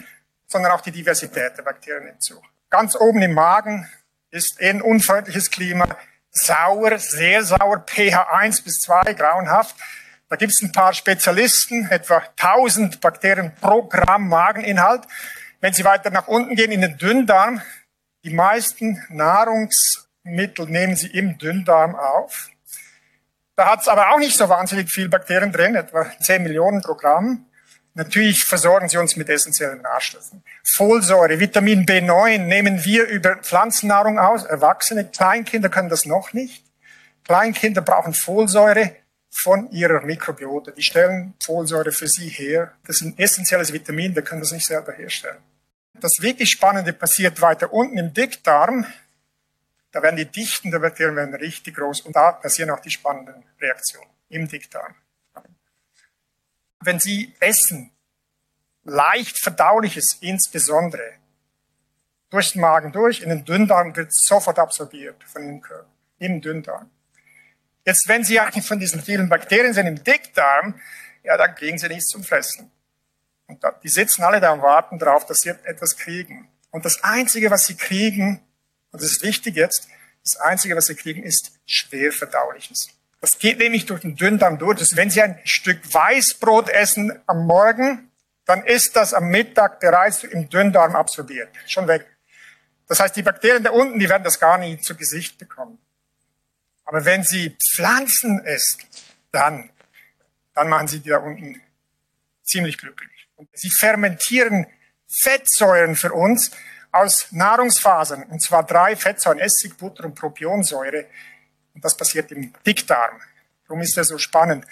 sondern 0.45 0.73
auch 0.73 0.81
die 0.81 0.91
Diversität 0.91 1.57
der 1.57 1.63
Bakterien 1.63 2.03
nimmt 2.03 2.21
zu. 2.21 2.41
Ganz 2.71 2.95
oben 2.95 3.21
im 3.21 3.33
Magen 3.33 3.85
ist 4.29 4.61
ein 4.61 4.81
unfreundliches 4.81 5.51
Klima, 5.51 5.89
sauer, 6.29 6.97
sehr 6.99 7.43
sauer, 7.43 7.83
pH 7.85 8.31
1 8.31 8.61
bis 8.61 8.79
2, 8.79 9.13
grauenhaft. 9.13 9.75
Da 10.29 10.37
gibt 10.37 10.53
es 10.53 10.61
ein 10.61 10.71
paar 10.71 10.93
Spezialisten, 10.93 11.91
etwa 11.91 12.23
1000 12.39 13.01
Bakterien 13.01 13.53
pro 13.59 13.83
Gramm 13.83 14.29
Mageninhalt. 14.29 15.03
Wenn 15.59 15.73
Sie 15.73 15.83
weiter 15.83 16.11
nach 16.11 16.29
unten 16.29 16.55
gehen 16.55 16.71
in 16.71 16.79
den 16.79 16.97
Dünndarm, 16.97 17.61
die 18.23 18.33
meisten 18.33 19.03
Nahrungsmittel 19.09 20.65
nehmen 20.67 20.95
Sie 20.95 21.07
im 21.07 21.37
Dünndarm 21.37 21.93
auf. 21.93 22.51
Da 23.57 23.69
hat 23.69 23.81
es 23.81 23.89
aber 23.89 24.11
auch 24.11 24.19
nicht 24.19 24.37
so 24.37 24.47
wahnsinnig 24.47 24.89
viel 24.89 25.09
Bakterien 25.09 25.51
drin, 25.51 25.75
etwa 25.75 26.09
10 26.21 26.41
Millionen 26.41 26.81
pro 26.81 26.95
Gramm. 26.95 27.50
Natürlich 27.93 28.45
versorgen 28.45 28.87
sie 28.87 28.97
uns 28.97 29.17
mit 29.17 29.27
essentiellen 29.27 29.81
Nährstoffen. 29.81 30.43
Folsäure, 30.63 31.39
Vitamin 31.39 31.85
B9 31.85 32.37
nehmen 32.37 32.85
wir 32.85 33.05
über 33.07 33.35
Pflanzennahrung 33.37 34.17
aus. 34.17 34.45
Erwachsene, 34.45 35.05
Kleinkinder 35.05 35.69
können 35.69 35.89
das 35.89 36.05
noch 36.05 36.31
nicht. 36.31 36.63
Kleinkinder 37.25 37.81
brauchen 37.81 38.13
Folsäure 38.13 38.95
von 39.29 39.69
ihrer 39.71 40.01
Mikrobiota. 40.01 40.71
Die 40.71 40.83
stellen 40.83 41.33
Folsäure 41.43 41.91
für 41.91 42.07
sie 42.07 42.29
her. 42.29 42.73
Das 42.85 42.97
ist 42.97 43.01
ein 43.03 43.17
essentielles 43.17 43.73
Vitamin, 43.73 44.15
wir 44.15 44.21
können 44.21 44.41
das 44.41 44.51
nicht 44.51 44.65
selber 44.65 44.93
herstellen. 44.93 45.37
Das 45.93 46.21
wirklich 46.21 46.49
Spannende 46.49 46.93
passiert 46.93 47.41
weiter 47.41 47.71
unten 47.73 47.97
im 47.97 48.13
Dickdarm. 48.13 48.85
Da 49.91 50.01
werden 50.01 50.15
die 50.15 50.25
Dichten 50.25 50.71
der 50.71 50.79
Bakterien 50.79 51.15
werden 51.15 51.35
richtig 51.35 51.75
groß 51.75 52.01
und 52.01 52.15
da 52.15 52.31
passieren 52.31 52.69
auch 52.69 52.79
die 52.79 52.89
spannenden 52.89 53.43
Reaktionen 53.59 54.09
im 54.29 54.47
Dickdarm. 54.47 54.95
Wenn 56.81 56.99
Sie 56.99 57.33
essen, 57.39 57.91
leicht 58.83 59.37
verdauliches 59.39 60.17
insbesondere, 60.21 61.13
durch 62.29 62.53
den 62.53 62.61
Magen 62.61 62.91
durch, 62.91 63.21
in 63.21 63.29
den 63.29 63.45
Dünndarm 63.45 63.95
wird 63.95 64.13
sofort 64.13 64.57
absorbiert 64.57 65.21
von 65.25 65.45
dem 65.45 65.61
Körper, 65.61 65.89
im 66.19 66.41
Dünndarm. 66.41 66.89
Jetzt, 67.85 68.07
wenn 68.07 68.23
Sie 68.23 68.39
eigentlich 68.39 68.65
von 68.65 68.79
diesen 68.79 69.01
vielen 69.01 69.29
Bakterien 69.29 69.73
sind 69.73 69.87
im 69.87 70.03
Dickdarm, 70.03 70.79
ja, 71.23 71.37
dann 71.37 71.55
kriegen 71.55 71.77
Sie 71.77 71.87
nichts 71.87 72.07
zum 72.07 72.23
Fressen. 72.23 72.71
Und 73.51 73.61
da, 73.63 73.71
die 73.71 73.89
sitzen 73.89 74.23
alle 74.23 74.39
da 74.39 74.53
und 74.53 74.61
warten 74.61 74.97
darauf, 74.97 75.25
dass 75.25 75.39
sie 75.39 75.49
etwas 75.49 75.97
kriegen. 75.97 76.47
Und 76.71 76.85
das 76.85 77.03
Einzige, 77.03 77.51
was 77.51 77.65
sie 77.65 77.75
kriegen, 77.75 78.41
und 78.91 79.01
das 79.01 79.11
ist 79.11 79.23
wichtig 79.23 79.57
jetzt, 79.57 79.89
das 80.23 80.37
Einzige, 80.37 80.77
was 80.77 80.85
sie 80.85 80.95
kriegen, 80.95 81.21
ist 81.21 81.51
schwer 81.65 82.13
verdauliches. 82.13 82.87
Das 83.21 83.39
geht 83.39 83.59
nämlich 83.59 83.85
durch 83.85 84.01
den 84.01 84.15
Dünndarm 84.15 84.57
durch. 84.57 84.79
Das, 84.79 84.95
wenn 84.95 85.09
Sie 85.09 85.21
ein 85.21 85.39
Stück 85.45 85.81
Weißbrot 85.93 86.69
essen 86.69 87.17
am 87.27 87.45
Morgen, 87.45 88.11
dann 88.45 88.65
ist 88.65 88.95
das 88.95 89.13
am 89.13 89.29
Mittag 89.29 89.79
bereits 89.79 90.23
im 90.23 90.49
Dünndarm 90.49 90.95
absorbiert. 90.95 91.49
Schon 91.67 91.87
weg. 91.87 92.05
Das 92.87 92.99
heißt, 92.99 93.15
die 93.15 93.21
Bakterien 93.21 93.63
da 93.63 93.71
unten, 93.71 93.99
die 93.99 94.09
werden 94.09 94.23
das 94.23 94.39
gar 94.39 94.57
nie 94.57 94.79
zu 94.81 94.95
Gesicht 94.95 95.37
bekommen. 95.37 95.77
Aber 96.83 97.05
wenn 97.05 97.23
Sie 97.23 97.55
Pflanzen 97.73 98.43
essen, 98.43 98.81
dann, 99.31 99.69
dann 100.53 100.67
machen 100.67 100.89
Sie 100.89 100.99
die 100.99 101.09
da 101.09 101.19
unten 101.19 101.61
ziemlich 102.43 102.77
glücklich. 102.77 103.29
Und 103.35 103.49
sie 103.53 103.69
fermentieren 103.69 104.67
Fettsäuren 105.07 105.95
für 105.95 106.13
uns 106.13 106.51
aus 106.91 107.31
Nahrungsfasern, 107.31 108.23
und 108.23 108.43
zwar 108.43 108.65
drei 108.65 108.95
Fettsäuren, 108.95 109.39
Essig, 109.39 109.77
Butter 109.77 110.03
und 110.05 110.15
Propionsäure. 110.15 111.05
Und 111.73 111.83
das 111.83 111.95
passiert 111.95 112.31
im 112.31 112.53
Dickdarm. 112.65 113.21
Darum 113.67 113.81
ist 113.81 113.97
er 113.97 114.03
so 114.03 114.17
spannend. 114.17 114.65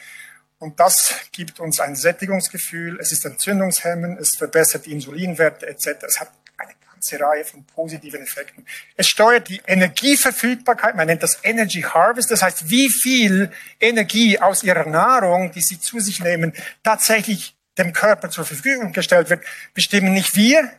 Und 0.59 0.79
das 0.79 1.15
gibt 1.31 1.59
uns 1.61 1.79
ein 1.79 1.95
Sättigungsgefühl, 1.95 2.99
es 2.99 3.13
ist 3.13 3.25
entzündungshemmend, 3.25 4.19
es 4.19 4.35
verbessert 4.35 4.85
die 4.85 4.91
Insulinwerte 4.91 5.65
etc. 5.67 6.03
Es 6.05 6.19
hat 6.19 6.31
eine 6.57 6.73
ganze 6.91 7.17
Reihe 7.17 7.45
von 7.45 7.63
positiven 7.63 8.21
Effekten. 8.21 8.65
Es 8.97 9.07
steuert 9.07 9.47
die 9.47 9.61
Energieverfügbarkeit, 9.65 10.97
man 10.97 11.07
nennt 11.07 11.23
das 11.23 11.39
Energy 11.43 11.81
Harvest, 11.81 12.29
das 12.29 12.41
heißt, 12.41 12.69
wie 12.69 12.89
viel 12.89 13.51
Energie 13.79 14.37
aus 14.37 14.63
ihrer 14.63 14.85
Nahrung, 14.85 15.53
die 15.53 15.61
sie 15.61 15.79
zu 15.79 16.01
sich 16.01 16.19
nehmen, 16.19 16.51
tatsächlich 16.83 17.55
dem 17.77 17.93
Körper 17.93 18.29
zur 18.29 18.43
Verfügung 18.43 18.91
gestellt 18.91 19.29
wird, 19.29 19.45
bestimmen 19.73 20.11
nicht 20.11 20.35
wir, 20.35 20.69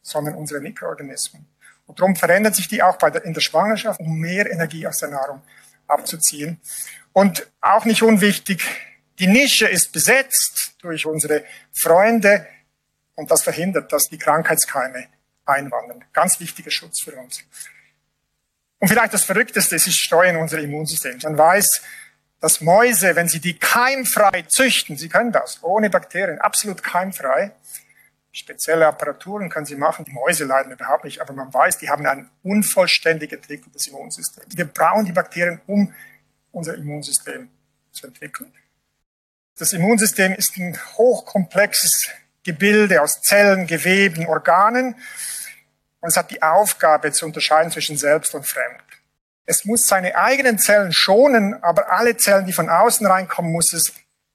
sondern 0.00 0.36
unsere 0.36 0.60
Mikroorganismen. 0.60 1.44
Und 1.88 1.98
darum 1.98 2.14
verändern 2.14 2.52
sich 2.52 2.68
die 2.68 2.82
auch 2.82 2.96
bei 2.98 3.10
der, 3.10 3.24
in 3.24 3.34
der 3.34 3.40
Schwangerschaft, 3.40 3.98
um 3.98 4.18
mehr 4.18 4.48
Energie 4.48 4.86
aus 4.86 4.98
der 4.98 5.08
Nahrung 5.08 5.42
abzuziehen. 5.86 6.60
Und 7.12 7.50
auch 7.60 7.86
nicht 7.86 8.02
unwichtig, 8.02 8.62
die 9.18 9.26
Nische 9.26 9.66
ist 9.66 9.90
besetzt 9.90 10.74
durch 10.80 11.06
unsere 11.06 11.44
Freunde 11.72 12.46
und 13.14 13.30
das 13.30 13.42
verhindert, 13.42 13.90
dass 13.92 14.04
die 14.04 14.18
Krankheitskeime 14.18 15.06
einwandern. 15.46 16.04
Ganz 16.12 16.38
wichtiger 16.38 16.70
Schutz 16.70 17.02
für 17.02 17.16
uns. 17.16 17.42
Und 18.78 18.88
vielleicht 18.88 19.14
das 19.14 19.24
Verrückteste 19.24 19.76
ist, 19.76 19.86
sie 19.86 19.92
steuern 19.92 20.36
unser 20.36 20.58
Immunsystem. 20.58 21.18
Man 21.22 21.38
weiß, 21.38 21.82
dass 22.38 22.60
Mäuse, 22.60 23.16
wenn 23.16 23.28
sie 23.28 23.40
die 23.40 23.58
keimfrei 23.58 24.42
züchten, 24.42 24.96
sie 24.96 25.08
können 25.08 25.32
das, 25.32 25.58
ohne 25.62 25.90
Bakterien, 25.90 26.38
absolut 26.38 26.82
keimfrei, 26.82 27.52
Spezielle 28.32 28.86
Apparaturen 28.86 29.48
können 29.48 29.66
sie 29.66 29.76
machen. 29.76 30.04
Die 30.04 30.12
Mäuse 30.12 30.44
leiden 30.44 30.72
überhaupt 30.72 31.04
nicht, 31.04 31.20
aber 31.20 31.32
man 31.32 31.52
weiß, 31.52 31.78
die 31.78 31.88
haben 31.88 32.06
ein 32.06 32.30
unvollständig 32.42 33.32
entwickeltes 33.32 33.86
Immunsystem. 33.86 34.44
Wir 34.48 34.66
brauchen 34.66 35.06
die 35.06 35.12
Bakterien, 35.12 35.60
um 35.66 35.92
unser 36.52 36.74
Immunsystem 36.74 37.48
zu 37.90 38.06
entwickeln. 38.06 38.52
Das 39.56 39.72
Immunsystem 39.72 40.34
ist 40.34 40.56
ein 40.56 40.78
hochkomplexes 40.96 42.10
Gebilde 42.44 43.02
aus 43.02 43.20
Zellen, 43.22 43.66
Geweben, 43.66 44.26
Organen. 44.26 44.94
Und 46.00 46.08
es 46.08 46.16
hat 46.16 46.30
die 46.30 46.42
Aufgabe 46.42 47.10
zu 47.12 47.26
unterscheiden 47.26 47.72
zwischen 47.72 47.96
selbst 47.96 48.34
und 48.34 48.46
fremd. 48.46 48.82
Es 49.46 49.64
muss 49.64 49.86
seine 49.86 50.14
eigenen 50.14 50.58
Zellen 50.58 50.92
schonen, 50.92 51.62
aber 51.62 51.90
alle 51.90 52.16
Zellen, 52.16 52.46
die 52.46 52.52
von 52.52 52.68
außen 52.68 53.06
reinkommen, 53.06 53.50
muss 53.50 53.72
es 53.72 53.92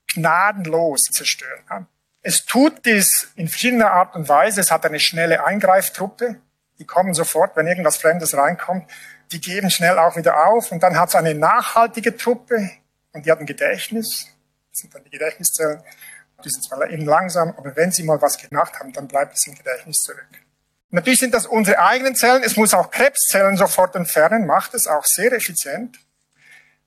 gnadenlos 0.07 1.03
zerstören. 1.03 1.87
Es 2.25 2.45
tut 2.45 2.85
dies 2.85 3.27
in 3.35 3.49
verschiedener 3.49 3.91
Art 3.91 4.15
und 4.15 4.29
Weise. 4.29 4.61
Es 4.61 4.71
hat 4.71 4.85
eine 4.85 4.99
schnelle 4.99 5.45
Eingreiftruppe. 5.45 6.37
Die 6.79 6.85
kommen 6.85 7.13
sofort, 7.13 7.55
wenn 7.57 7.67
irgendwas 7.67 7.97
Fremdes 7.97 8.35
reinkommt. 8.35 8.89
Die 9.33 9.41
geben 9.41 9.69
schnell 9.69 9.99
auch 9.99 10.15
wieder 10.15 10.47
auf. 10.47 10.71
Und 10.71 10.81
dann 10.81 10.97
hat 10.97 11.09
es 11.09 11.15
eine 11.15 11.35
nachhaltige 11.35 12.15
Truppe. 12.15 12.71
Und 13.11 13.25
die 13.25 13.31
hat 13.31 13.39
ein 13.39 13.45
Gedächtnis. 13.45 14.27
Das 14.71 14.79
sind 14.79 14.95
dann 14.95 15.03
die 15.03 15.09
Gedächtniszellen. 15.09 15.83
Die 16.43 16.49
sind 16.49 16.63
zwar 16.63 16.89
eben 16.89 17.05
langsam, 17.05 17.53
aber 17.57 17.75
wenn 17.75 17.91
sie 17.91 18.03
mal 18.03 18.21
was 18.21 18.37
gemacht 18.37 18.79
haben, 18.79 18.91
dann 18.93 19.07
bleibt 19.07 19.33
es 19.33 19.45
im 19.45 19.55
Gedächtnis 19.55 19.97
zurück. 19.97 20.27
Natürlich 20.89 21.19
sind 21.19 21.33
das 21.33 21.45
unsere 21.45 21.79
eigenen 21.79 22.15
Zellen. 22.15 22.43
Es 22.43 22.55
muss 22.55 22.73
auch 22.73 22.89
Krebszellen 22.89 23.57
sofort 23.57 23.95
entfernen, 23.95 24.45
macht 24.45 24.73
es 24.73 24.87
auch 24.87 25.05
sehr 25.05 25.31
effizient. 25.33 25.99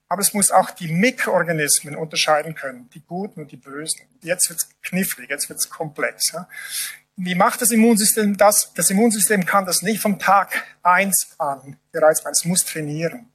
Aber 0.09 0.21
es 0.21 0.35
muss 0.35 0.51
auch 0.51 0.71
die 0.71 0.89
Mikroorganismen 0.89 1.97
unterscheiden 1.97 2.55
können, 2.55 2.89
die 2.95 3.01
guten 3.01 3.41
und 3.41 3.53
die 3.53 3.57
bösen. 3.57 4.03
Jetzt 4.23 4.49
wird's 4.49 4.69
knifflig, 4.83 5.31
jetzt 5.31 5.49
wird's 5.49 5.69
komplex. 5.69 6.33
Ja? 6.33 6.49
Wie 7.17 7.35
macht 7.35 7.63
das 7.63 7.71
Immunsystem 7.73 8.37
das? 8.37 8.73
Das 8.75 8.91
Immunsystem 8.91 9.45
kann 9.45 9.65
das 9.65 9.83
nicht 9.83 10.01
vom 10.01 10.19
Tag 10.19 10.65
eins 10.83 11.35
an 11.39 11.77
bereits, 11.91 12.25
weil 12.25 12.33
es 12.33 12.45
muss 12.45 12.65
trainieren. 12.65 13.29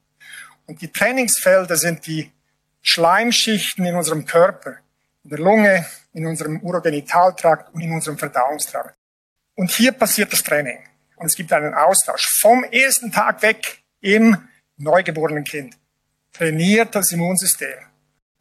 Und 0.66 0.82
die 0.82 0.92
Trainingsfelder 0.92 1.76
sind 1.76 2.06
die 2.08 2.32
Schleimschichten 2.82 3.86
in 3.86 3.96
unserem 3.96 4.26
Körper, 4.26 4.78
in 5.24 5.32
der 5.32 5.40
Lunge, 5.40 5.86
in 6.14 6.26
unserem 6.26 6.62
Urogenitaltrakt 6.62 7.74
und 7.74 7.82
in 7.82 7.92
unserem 7.92 8.18
Verdauungstrakt. 8.18 8.96
Und 9.56 9.72
hier 9.72 9.92
passiert 9.92 10.32
das 10.32 10.44
Training. 10.44 10.80
Und 11.16 11.28
es 11.28 11.36
gibt 11.36 11.52
einen 11.52 11.74
Austausch 11.74 12.30
vom 12.40 12.64
ersten 12.64 13.12
Tag 13.12 13.42
weg 13.42 13.84
im 14.00 14.48
neugeborenen 14.78 15.44
Kind. 15.44 15.78
Trainiert 16.34 16.96
das 16.96 17.12
Immunsystem. 17.12 17.78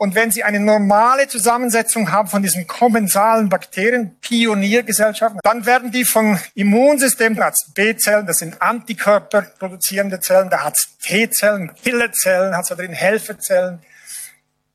Und 0.01 0.15
wenn 0.15 0.31
Sie 0.31 0.43
eine 0.43 0.61
normale 0.61 1.29
Zusammensetzung 1.29 2.11
haben 2.11 2.27
von 2.27 2.43
diesen 2.43 2.67
kommensalen 2.67 3.51
Bakterien, 3.51 4.19
Pioniergesellschaften, 4.21 5.41
dann 5.43 5.67
werden 5.67 5.93
die 5.93 6.07
vom 6.07 6.39
Immunsystem, 6.55 7.37
da 7.37 7.45
hat 7.45 7.57
B-Zellen, 7.75 8.25
das 8.25 8.39
sind 8.39 8.63
Antikörper 8.63 9.43
produzierende 9.43 10.19
Zellen, 10.19 10.49
da 10.49 10.65
hat 10.65 10.75
es 10.75 10.97
T-Zellen, 11.03 11.75
Killerzellen, 11.75 12.57
hat 12.57 12.63
es 12.63 12.69
da 12.71 12.77
drin 12.77 12.95
Helferzellen, 12.95 13.81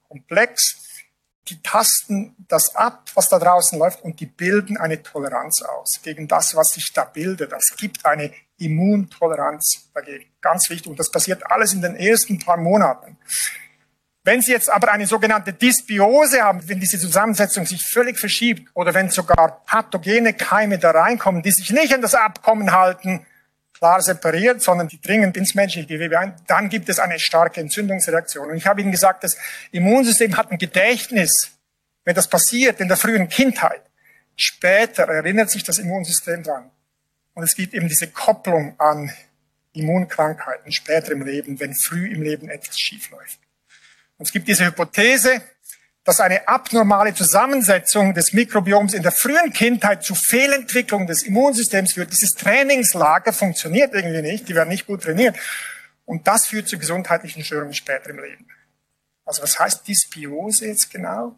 komplex. 0.08 0.76
Die 1.48 1.60
tasten 1.64 2.36
das 2.48 2.76
ab, 2.76 3.10
was 3.16 3.28
da 3.28 3.40
draußen 3.40 3.80
läuft, 3.80 4.04
und 4.04 4.20
die 4.20 4.28
bilden 4.28 4.78
eine 4.78 5.02
Toleranz 5.02 5.64
aus 5.64 6.02
gegen 6.04 6.28
das, 6.28 6.56
was 6.56 6.68
sich 6.68 6.94
da 6.94 7.04
bildet. 7.04 7.52
Es 7.52 7.76
gibt 7.76 8.06
eine 8.06 8.32
Immuntoleranz 8.58 9.90
dagegen. 9.94 10.26
Ganz 10.42 10.70
wichtig. 10.70 10.88
Und 10.88 11.00
das 11.00 11.12
passiert 11.12 11.50
alles 11.50 11.74
in 11.74 11.82
den 11.82 11.96
ersten 11.96 12.40
paar 12.40 12.58
Monaten. 12.58 13.18
Wenn 14.24 14.42
Sie 14.42 14.52
jetzt 14.52 14.72
aber 14.72 14.92
eine 14.92 15.06
sogenannte 15.06 15.54
Dysbiose 15.54 16.42
haben, 16.42 16.68
wenn 16.68 16.80
diese 16.80 16.98
Zusammensetzung 16.98 17.68
sich 17.68 17.86
völlig 17.86 18.18
verschiebt 18.18 18.72
oder 18.74 18.94
wenn 18.96 19.12
sogar 19.12 19.64
pathogene 19.66 20.34
Keime 20.34 20.80
da 20.80 20.92
reinkommen, 20.92 21.44
die 21.44 21.52
sich 21.52 21.70
nicht 21.70 21.94
an 21.94 22.02
das 22.02 22.16
Abkommen 22.16 22.72
halten, 22.72 23.24
klar 23.78 24.02
separiert, 24.02 24.64
sondern 24.64 24.88
die 24.88 25.00
dringen 25.00 25.32
ins 25.34 25.54
menschliche 25.54 25.88
Gewebe 25.88 26.18
ein, 26.18 26.34
dann 26.48 26.70
gibt 26.70 26.90
es 26.90 26.98
eine 26.98 27.20
starke 27.20 27.62
Entzündungsreaktion. 27.62 28.50
Und 28.50 28.58
ich 28.58 28.66
habe 28.66 28.82
Ihnen 28.82 28.92
gesagt, 28.92 29.24
das 29.24 29.38
Immunsystem 29.72 30.36
hat 30.38 30.52
ein 30.52 30.58
Gedächtnis. 30.58 31.52
Wenn 32.04 32.16
das 32.16 32.28
passiert 32.28 32.80
in 32.80 32.88
der 32.88 32.98
frühen 32.98 33.30
Kindheit, 33.30 33.82
später 34.36 35.04
erinnert 35.04 35.52
sich 35.52 35.64
das 35.64 35.78
Immunsystem 35.78 36.42
dran. 36.42 36.72
Und 37.36 37.44
es 37.44 37.56
gibt 37.56 37.74
eben 37.74 37.88
diese 37.88 38.08
Kopplung 38.08 38.80
an 38.80 39.12
Immunkrankheiten 39.74 40.72
später 40.72 41.12
im 41.12 41.22
Leben, 41.22 41.60
wenn 41.60 41.76
früh 41.76 42.12
im 42.12 42.24
Leben 42.24 42.50
etwas 42.50 42.80
schiefläuft. 42.80 43.40
Und 44.18 44.26
es 44.26 44.32
gibt 44.32 44.48
diese 44.48 44.66
Hypothese, 44.66 45.42
dass 46.06 46.20
eine 46.20 46.48
abnormale 46.48 47.14
Zusammensetzung 47.14 48.14
des 48.14 48.32
Mikrobioms 48.32 48.94
in 48.94 49.04
der 49.04 49.12
frühen 49.12 49.52
Kindheit 49.52 50.04
zu 50.04 50.16
Fehlentwicklung 50.16 51.08
des 51.08 51.24
Immunsystems 51.24 51.94
führt. 51.94 52.12
Dieses 52.12 52.36
Trainingslager 52.36 53.34
funktioniert 53.34 53.94
irgendwie 53.94 54.22
nicht, 54.22 54.48
die 54.48 54.56
werden 54.56 54.70
nicht 54.70 54.88
gut 54.88 55.04
trainiert. 55.04 55.36
Und 56.06 56.28
das 56.28 56.46
führt 56.46 56.68
zu 56.68 56.78
gesundheitlichen 56.78 57.44
Störungen 57.44 57.74
später 57.74 58.12
im 58.12 58.20
Leben. 58.20 58.48
Also 59.26 59.42
was 59.42 59.60
heißt 59.60 59.88
Dysbiose 59.88 60.68
jetzt 60.68 60.92
genau? 60.92 61.36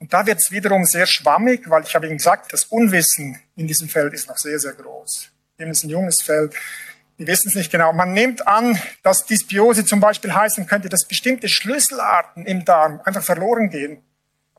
Und 0.00 0.12
da 0.14 0.26
wird 0.26 0.38
es 0.38 0.50
wiederum 0.50 0.84
sehr 0.86 1.06
schwammig, 1.06 1.68
weil 1.68 1.84
ich 1.84 1.94
habe 1.94 2.06
Ihnen 2.06 2.16
gesagt, 2.16 2.52
das 2.52 2.64
Unwissen 2.64 3.38
in 3.54 3.66
diesem 3.66 3.88
Feld 3.88 4.14
ist 4.14 4.28
noch 4.28 4.38
sehr, 4.38 4.58
sehr 4.58 4.72
groß. 4.72 5.30
Eben 5.58 5.70
ist 5.70 5.84
ein 5.84 5.90
junges 5.90 6.22
Feld. 6.22 6.54
Wir 7.18 7.26
wissen 7.26 7.48
es 7.48 7.54
nicht 7.54 7.70
genau. 7.70 7.92
Man 7.92 8.14
nimmt 8.14 8.48
an, 8.48 8.80
dass 9.02 9.26
Dysbiose 9.26 9.84
zum 9.84 10.00
Beispiel 10.00 10.34
heißen 10.34 10.66
könnte, 10.66 10.88
dass 10.88 11.06
bestimmte 11.06 11.50
Schlüsselarten 11.50 12.46
im 12.46 12.64
Darm 12.64 13.02
einfach 13.04 13.22
verloren 13.22 13.68
gehen. 13.68 14.02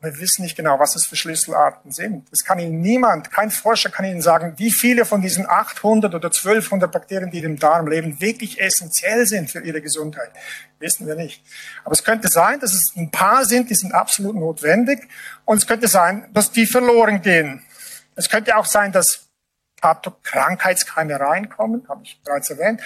Wir 0.02 0.18
wissen 0.18 0.42
nicht 0.42 0.56
genau, 0.56 0.80
was 0.80 0.96
es 0.96 1.06
für 1.06 1.14
Schlüsselarten 1.14 1.92
sind. 1.92 2.28
Das 2.32 2.44
kann 2.44 2.58
Ihnen 2.58 2.80
niemand, 2.80 3.30
kein 3.30 3.52
Forscher 3.52 3.88
kann 3.88 4.04
Ihnen 4.04 4.20
sagen, 4.20 4.54
wie 4.56 4.72
viele 4.72 5.04
von 5.04 5.22
diesen 5.22 5.48
800 5.48 6.12
oder 6.12 6.26
1200 6.26 6.90
Bakterien, 6.90 7.30
die 7.30 7.38
im 7.38 7.56
Darm 7.56 7.86
leben, 7.86 8.20
wirklich 8.20 8.60
essentiell 8.60 9.26
sind 9.26 9.48
für 9.48 9.60
Ihre 9.60 9.80
Gesundheit. 9.80 10.32
Wissen 10.80 11.06
wir 11.06 11.14
nicht. 11.14 11.44
Aber 11.84 11.92
es 11.92 12.02
könnte 12.02 12.26
sein, 12.26 12.58
dass 12.58 12.74
es 12.74 12.92
ein 12.96 13.12
paar 13.12 13.44
sind, 13.44 13.70
die 13.70 13.76
sind 13.76 13.92
absolut 13.92 14.34
notwendig. 14.34 15.08
Und 15.44 15.58
es 15.58 15.68
könnte 15.68 15.86
sein, 15.86 16.28
dass 16.32 16.50
die 16.50 16.66
verloren 16.66 17.22
gehen. 17.22 17.62
Es 18.16 18.28
könnte 18.28 18.56
auch 18.56 18.66
sein, 18.66 18.90
dass 18.90 19.28
Krankheitskeime 20.22 21.18
reinkommen, 21.18 21.88
habe 21.88 22.02
ich 22.02 22.20
bereits 22.24 22.50
erwähnt. 22.50 22.80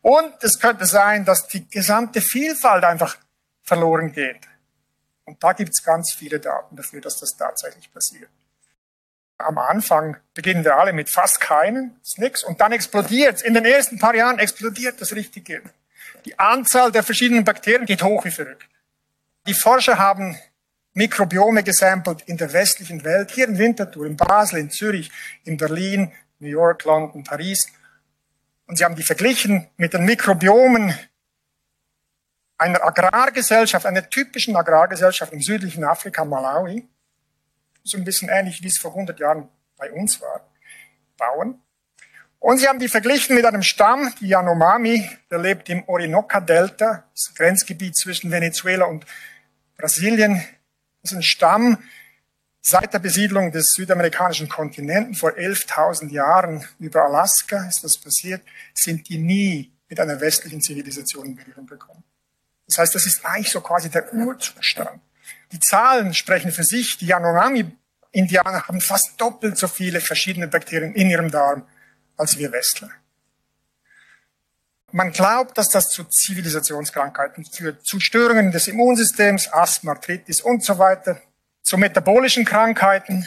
Und 0.00 0.32
es 0.40 0.58
könnte 0.58 0.86
sein, 0.86 1.24
dass 1.24 1.48
die 1.48 1.68
gesamte 1.68 2.22
Vielfalt 2.22 2.84
einfach 2.84 3.16
verloren 3.62 4.12
geht. 4.12 4.40
Und 5.24 5.42
da 5.42 5.52
gibt 5.52 5.70
es 5.70 5.82
ganz 5.82 6.12
viele 6.12 6.40
Daten 6.40 6.76
dafür, 6.76 7.00
dass 7.00 7.18
das 7.20 7.36
tatsächlich 7.36 7.92
passiert. 7.92 8.28
Am 9.38 9.58
Anfang 9.58 10.16
beginnen 10.34 10.64
wir 10.64 10.76
alle 10.76 10.92
mit 10.92 11.10
fast 11.10 11.40
keinen, 11.40 11.98
ist 12.02 12.18
nix, 12.18 12.44
und 12.44 12.60
dann 12.60 12.72
explodiert 12.72 13.42
In 13.42 13.54
den 13.54 13.64
ersten 13.64 13.98
paar 13.98 14.14
Jahren 14.14 14.38
explodiert 14.38 15.00
das 15.00 15.14
Richtige. 15.14 15.62
Die 16.24 16.38
Anzahl 16.38 16.92
der 16.92 17.02
verschiedenen 17.02 17.44
Bakterien 17.44 17.86
geht 17.86 18.02
hoch 18.02 18.24
wie 18.24 18.30
verrückt. 18.30 18.68
Die 19.46 19.54
Forscher 19.54 19.98
haben 19.98 20.38
Mikrobiome 20.94 21.62
gesampelt 21.62 22.22
in 22.26 22.36
der 22.36 22.52
westlichen 22.52 23.02
Welt, 23.02 23.30
hier 23.30 23.48
in 23.48 23.58
Winterthur, 23.58 24.06
in 24.06 24.16
Basel, 24.16 24.58
in 24.60 24.70
Zürich, 24.70 25.10
in 25.44 25.56
Berlin, 25.56 26.12
New 26.38 26.48
York, 26.48 26.84
London, 26.84 27.24
Paris. 27.24 27.66
Und 28.66 28.76
sie 28.76 28.84
haben 28.84 28.94
die 28.94 29.02
verglichen 29.02 29.68
mit 29.76 29.94
den 29.94 30.04
Mikrobiomen 30.04 30.96
einer 32.62 32.84
Agrargesellschaft, 32.84 33.86
einer 33.86 34.08
typischen 34.08 34.56
Agrargesellschaft 34.56 35.32
im 35.32 35.42
südlichen 35.42 35.84
Afrika, 35.84 36.24
Malawi. 36.24 36.86
So 37.82 37.98
ein 37.98 38.04
bisschen 38.04 38.28
ähnlich, 38.28 38.62
wie 38.62 38.68
es 38.68 38.78
vor 38.78 38.92
100 38.92 39.18
Jahren 39.18 39.48
bei 39.76 39.90
uns 39.92 40.20
war. 40.20 40.48
Bauen. 41.16 41.60
Und 42.38 42.58
sie 42.58 42.68
haben 42.68 42.78
die 42.78 42.88
verglichen 42.88 43.34
mit 43.36 43.44
einem 43.44 43.62
Stamm, 43.62 44.12
die 44.20 44.28
Yanomami, 44.28 45.08
der 45.30 45.38
lebt 45.38 45.68
im 45.68 45.84
Orinoca-Delta, 45.88 47.04
das 47.12 47.34
Grenzgebiet 47.34 47.96
zwischen 47.96 48.30
Venezuela 48.30 48.86
und 48.86 49.06
Brasilien. 49.76 50.42
Das 51.02 51.12
ist 51.12 51.16
ein 51.16 51.22
Stamm, 51.22 51.78
Seit 52.64 52.94
der 52.94 53.00
Besiedlung 53.00 53.50
des 53.50 53.72
südamerikanischen 53.72 54.48
Kontinenten 54.48 55.16
vor 55.16 55.32
11.000 55.32 56.12
Jahren 56.12 56.64
über 56.78 57.02
Alaska 57.02 57.66
ist 57.66 57.82
das 57.82 57.98
passiert, 57.98 58.40
sind 58.72 59.08
die 59.08 59.18
nie 59.18 59.72
mit 59.88 59.98
einer 59.98 60.20
westlichen 60.20 60.60
Zivilisation 60.60 61.26
in 61.26 61.34
Berührung 61.34 61.66
gekommen. 61.66 62.04
Das 62.72 62.78
heißt, 62.78 62.94
das 62.94 63.04
ist 63.04 63.22
eigentlich 63.26 63.50
so 63.50 63.60
quasi 63.60 63.90
der 63.90 64.14
Urzustand. 64.14 64.98
Die 65.52 65.60
Zahlen 65.60 66.14
sprechen 66.14 66.50
für 66.52 66.64
sich. 66.64 66.96
Die 66.96 67.04
Yanomami-Indianer 67.04 68.66
haben 68.66 68.80
fast 68.80 69.20
doppelt 69.20 69.58
so 69.58 69.68
viele 69.68 70.00
verschiedene 70.00 70.48
Bakterien 70.48 70.94
in 70.94 71.10
ihrem 71.10 71.30
Darm 71.30 71.66
als 72.16 72.38
wir 72.38 72.50
Westler. 72.50 72.90
Man 74.90 75.12
glaubt, 75.12 75.58
dass 75.58 75.68
das 75.68 75.90
zu 75.90 76.04
Zivilisationskrankheiten 76.04 77.44
führt, 77.44 77.84
zu 77.84 78.00
Störungen 78.00 78.52
des 78.52 78.68
Immunsystems, 78.68 79.52
Asthma, 79.52 79.92
Arthritis 79.92 80.40
und 80.40 80.64
so 80.64 80.78
weiter 80.78 81.20
zu 81.62 81.76
metabolischen 81.76 82.46
Krankheiten, 82.46 83.26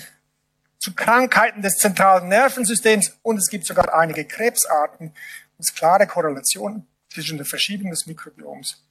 zu 0.80 0.96
Krankheiten 0.96 1.62
des 1.62 1.78
zentralen 1.78 2.30
Nervensystems 2.30 3.16
und 3.22 3.38
es 3.38 3.50
gibt 3.50 3.68
sogar 3.68 3.94
einige 3.94 4.26
Krebsarten, 4.26 5.14
es 5.60 5.74
klare 5.74 6.08
Korrelationen 6.08 6.88
zwischen 7.10 7.38
der 7.38 7.46
Verschiebung 7.46 7.92
des 7.92 8.08
Mikrobioms 8.08 8.85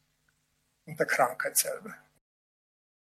und 0.86 0.98
der 0.98 1.06
Krankheit 1.06 1.56
selber. 1.56 1.94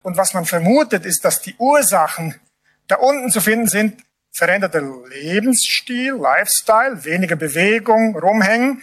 Und 0.03 0.17
was 0.17 0.35
man 0.35 0.45
vermutet, 0.45 1.07
ist, 1.07 1.25
dass 1.25 1.41
die 1.41 1.55
Ursachen 1.57 2.41
da 2.89 2.97
unten 2.97 3.31
zu 3.31 3.41
finden 3.41 3.69
sind, 3.69 4.03
veränderter 4.31 4.81
Lebensstil, 4.81 6.15
Lifestyle, 6.15 7.05
weniger 7.05 7.37
Bewegung, 7.37 8.17
rumhängen, 8.17 8.83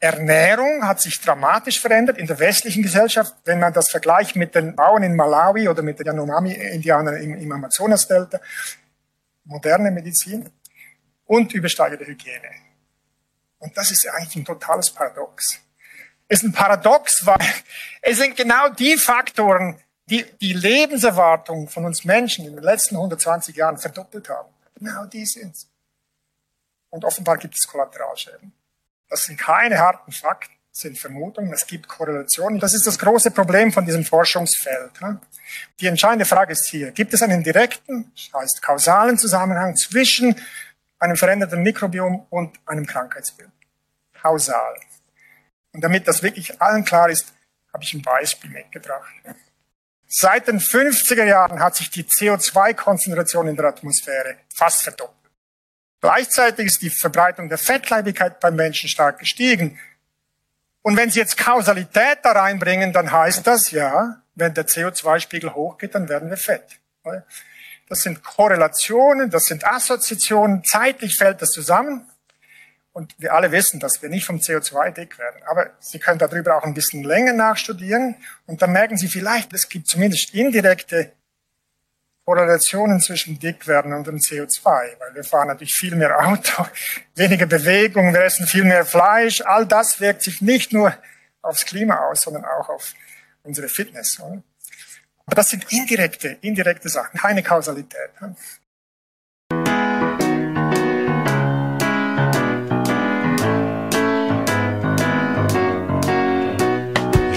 Ernährung 0.00 0.86
hat 0.86 1.00
sich 1.00 1.20
dramatisch 1.20 1.80
verändert 1.80 2.18
in 2.18 2.26
der 2.26 2.38
westlichen 2.38 2.84
Gesellschaft. 2.84 3.34
Wenn 3.44 3.58
man 3.58 3.72
das 3.72 3.90
vergleicht 3.90 4.36
mit 4.36 4.54
den 4.54 4.76
Bauern 4.76 5.02
in 5.02 5.16
Malawi 5.16 5.68
oder 5.68 5.82
mit 5.82 5.98
den 5.98 6.06
Yanomami-Indianern 6.06 7.16
im, 7.16 7.34
im 7.34 7.52
Amazonas-Delta, 7.52 8.40
moderne 9.44 9.90
Medizin 9.90 10.48
und 11.26 11.52
übersteigerte 11.52 12.06
Hygiene. 12.06 12.50
Und 13.58 13.76
das 13.76 13.90
ist 13.90 14.08
eigentlich 14.08 14.36
ein 14.36 14.44
totales 14.44 14.90
Paradox. 14.90 15.60
Ist 16.28 16.42
ein 16.42 16.52
Paradox, 16.52 17.24
weil 17.24 17.38
es 18.02 18.18
sind 18.18 18.36
genau 18.36 18.68
die 18.68 18.96
Faktoren, 18.96 19.80
die 20.06 20.24
die 20.40 20.52
Lebenserwartung 20.52 21.68
von 21.68 21.84
uns 21.84 22.04
Menschen 22.04 22.46
in 22.46 22.54
den 22.54 22.64
letzten 22.64 22.96
120 22.96 23.56
Jahren 23.56 23.78
verdoppelt 23.78 24.28
haben. 24.28 24.48
Genau 24.76 25.04
die 25.06 25.26
sind's. 25.26 25.68
Und 26.90 27.04
offenbar 27.04 27.36
gibt 27.36 27.54
es 27.54 27.66
Kollateralschäden. 27.66 28.52
Das 29.08 29.24
sind 29.24 29.38
keine 29.38 29.78
harten 29.78 30.12
Fakten, 30.12 30.54
das 30.70 30.82
sind 30.82 30.98
Vermutungen, 30.98 31.52
es 31.52 31.66
gibt 31.66 31.88
Korrelationen. 31.88 32.60
Das 32.60 32.74
ist 32.74 32.86
das 32.86 32.98
große 32.98 33.30
Problem 33.30 33.72
von 33.72 33.84
diesem 33.84 34.04
Forschungsfeld. 34.04 35.00
Ne? 35.00 35.20
Die 35.80 35.86
entscheidende 35.86 36.24
Frage 36.24 36.52
ist 36.52 36.68
hier, 36.68 36.90
gibt 36.92 37.14
es 37.14 37.22
einen 37.22 37.42
direkten, 37.42 38.12
das 38.14 38.40
heißt 38.40 38.62
kausalen 38.62 39.18
Zusammenhang 39.18 39.76
zwischen 39.76 40.36
einem 40.98 41.16
veränderten 41.16 41.62
Mikrobiom 41.62 42.26
und 42.30 42.58
einem 42.66 42.86
Krankheitsbild? 42.86 43.50
Kausal. 44.20 44.74
Und 45.78 45.82
damit 45.82 46.08
das 46.08 46.24
wirklich 46.24 46.60
allen 46.60 46.84
klar 46.84 47.08
ist, 47.08 47.32
habe 47.72 47.84
ich 47.84 47.94
ein 47.94 48.02
Beispiel 48.02 48.50
mitgebracht. 48.50 49.14
Seit 50.08 50.48
den 50.48 50.58
50er 50.58 51.22
Jahren 51.22 51.60
hat 51.60 51.76
sich 51.76 51.88
die 51.88 52.02
CO2-Konzentration 52.02 53.46
in 53.46 53.54
der 53.54 53.66
Atmosphäre 53.66 54.38
fast 54.52 54.82
verdoppelt. 54.82 55.30
Gleichzeitig 56.00 56.66
ist 56.66 56.82
die 56.82 56.90
Verbreitung 56.90 57.48
der 57.48 57.58
Fettleibigkeit 57.58 58.40
beim 58.40 58.56
Menschen 58.56 58.88
stark 58.88 59.20
gestiegen. 59.20 59.78
Und 60.82 60.96
wenn 60.96 61.12
Sie 61.12 61.20
jetzt 61.20 61.36
Kausalität 61.36 62.18
da 62.24 62.32
reinbringen, 62.32 62.92
dann 62.92 63.12
heißt 63.12 63.46
das 63.46 63.70
ja, 63.70 64.20
wenn 64.34 64.54
der 64.54 64.66
CO2-Spiegel 64.66 65.54
hochgeht, 65.54 65.94
dann 65.94 66.08
werden 66.08 66.28
wir 66.28 66.38
fett. 66.38 66.80
Das 67.88 68.00
sind 68.00 68.24
Korrelationen, 68.24 69.30
das 69.30 69.44
sind 69.44 69.64
Assoziationen, 69.64 70.64
zeitlich 70.64 71.16
fällt 71.16 71.40
das 71.40 71.50
zusammen. 71.50 72.10
Und 72.98 73.14
wir 73.18 73.32
alle 73.32 73.52
wissen, 73.52 73.78
dass 73.78 74.02
wir 74.02 74.08
nicht 74.08 74.26
vom 74.26 74.38
CO2 74.38 74.90
dick 74.90 75.20
werden. 75.20 75.40
Aber 75.46 75.70
Sie 75.78 76.00
können 76.00 76.18
darüber 76.18 76.56
auch 76.56 76.64
ein 76.64 76.74
bisschen 76.74 77.04
länger 77.04 77.32
nachstudieren. 77.32 78.16
Und 78.44 78.60
dann 78.60 78.72
merken 78.72 78.96
Sie 78.96 79.06
vielleicht, 79.06 79.52
es 79.52 79.68
gibt 79.68 79.86
zumindest 79.86 80.34
indirekte 80.34 81.12
Korrelationen 82.24 83.00
zwischen 83.00 83.38
Dickwerden 83.38 83.92
und 83.92 84.08
dem 84.08 84.16
CO2, 84.16 84.64
weil 84.64 85.14
wir 85.14 85.22
fahren 85.22 85.46
natürlich 85.46 85.74
viel 85.74 85.94
mehr 85.94 86.26
Auto, 86.26 86.66
weniger 87.14 87.46
Bewegung, 87.46 88.12
wir 88.12 88.24
essen 88.24 88.48
viel 88.48 88.64
mehr 88.64 88.84
Fleisch. 88.84 89.42
All 89.42 89.64
das 89.64 90.00
wirkt 90.00 90.22
sich 90.22 90.42
nicht 90.42 90.72
nur 90.72 90.92
aufs 91.40 91.66
Klima 91.66 92.00
aus, 92.08 92.22
sondern 92.22 92.44
auch 92.46 92.68
auf 92.68 92.94
unsere 93.44 93.68
Fitness. 93.68 94.20
Aber 94.20 95.36
das 95.36 95.50
sind 95.50 95.70
indirekte, 95.70 96.36
indirekte 96.40 96.88
Sachen, 96.88 97.20
keine 97.20 97.44
Kausalität. 97.44 98.10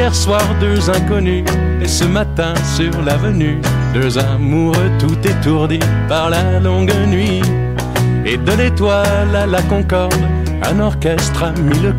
Hier 0.00 0.14
soir, 0.14 0.42
deux 0.60 0.88
inconnus, 0.88 1.44
et 1.82 1.86
ce 1.86 2.04
matin 2.04 2.54
sur 2.74 3.02
l'avenue, 3.02 3.60
deux 3.92 4.16
amoureux 4.16 4.90
tout 4.98 5.18
étourdis 5.28 5.78
par 6.08 6.30
la 6.30 6.58
longue 6.58 6.94
nuit. 7.06 7.42
Et 8.24 8.38
de 8.38 8.52
l'étoile 8.52 9.36
à 9.36 9.44
la 9.44 9.60
concorde, 9.60 10.14
un 10.62 10.80
orchestre 10.80 11.44
a 11.44 11.52
mis 11.52 11.78
le. 11.80 11.92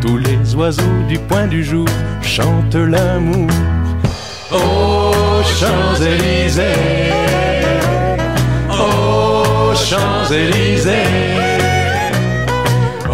Tous 0.00 0.16
les 0.16 0.54
oiseaux 0.54 1.02
du 1.06 1.18
point 1.18 1.46
du 1.46 1.62
jour 1.62 1.86
chantent 2.22 2.76
l'amour. 2.76 3.50
Champs-Élysées, 5.44 6.62
Champs-Élysées. 9.74 11.33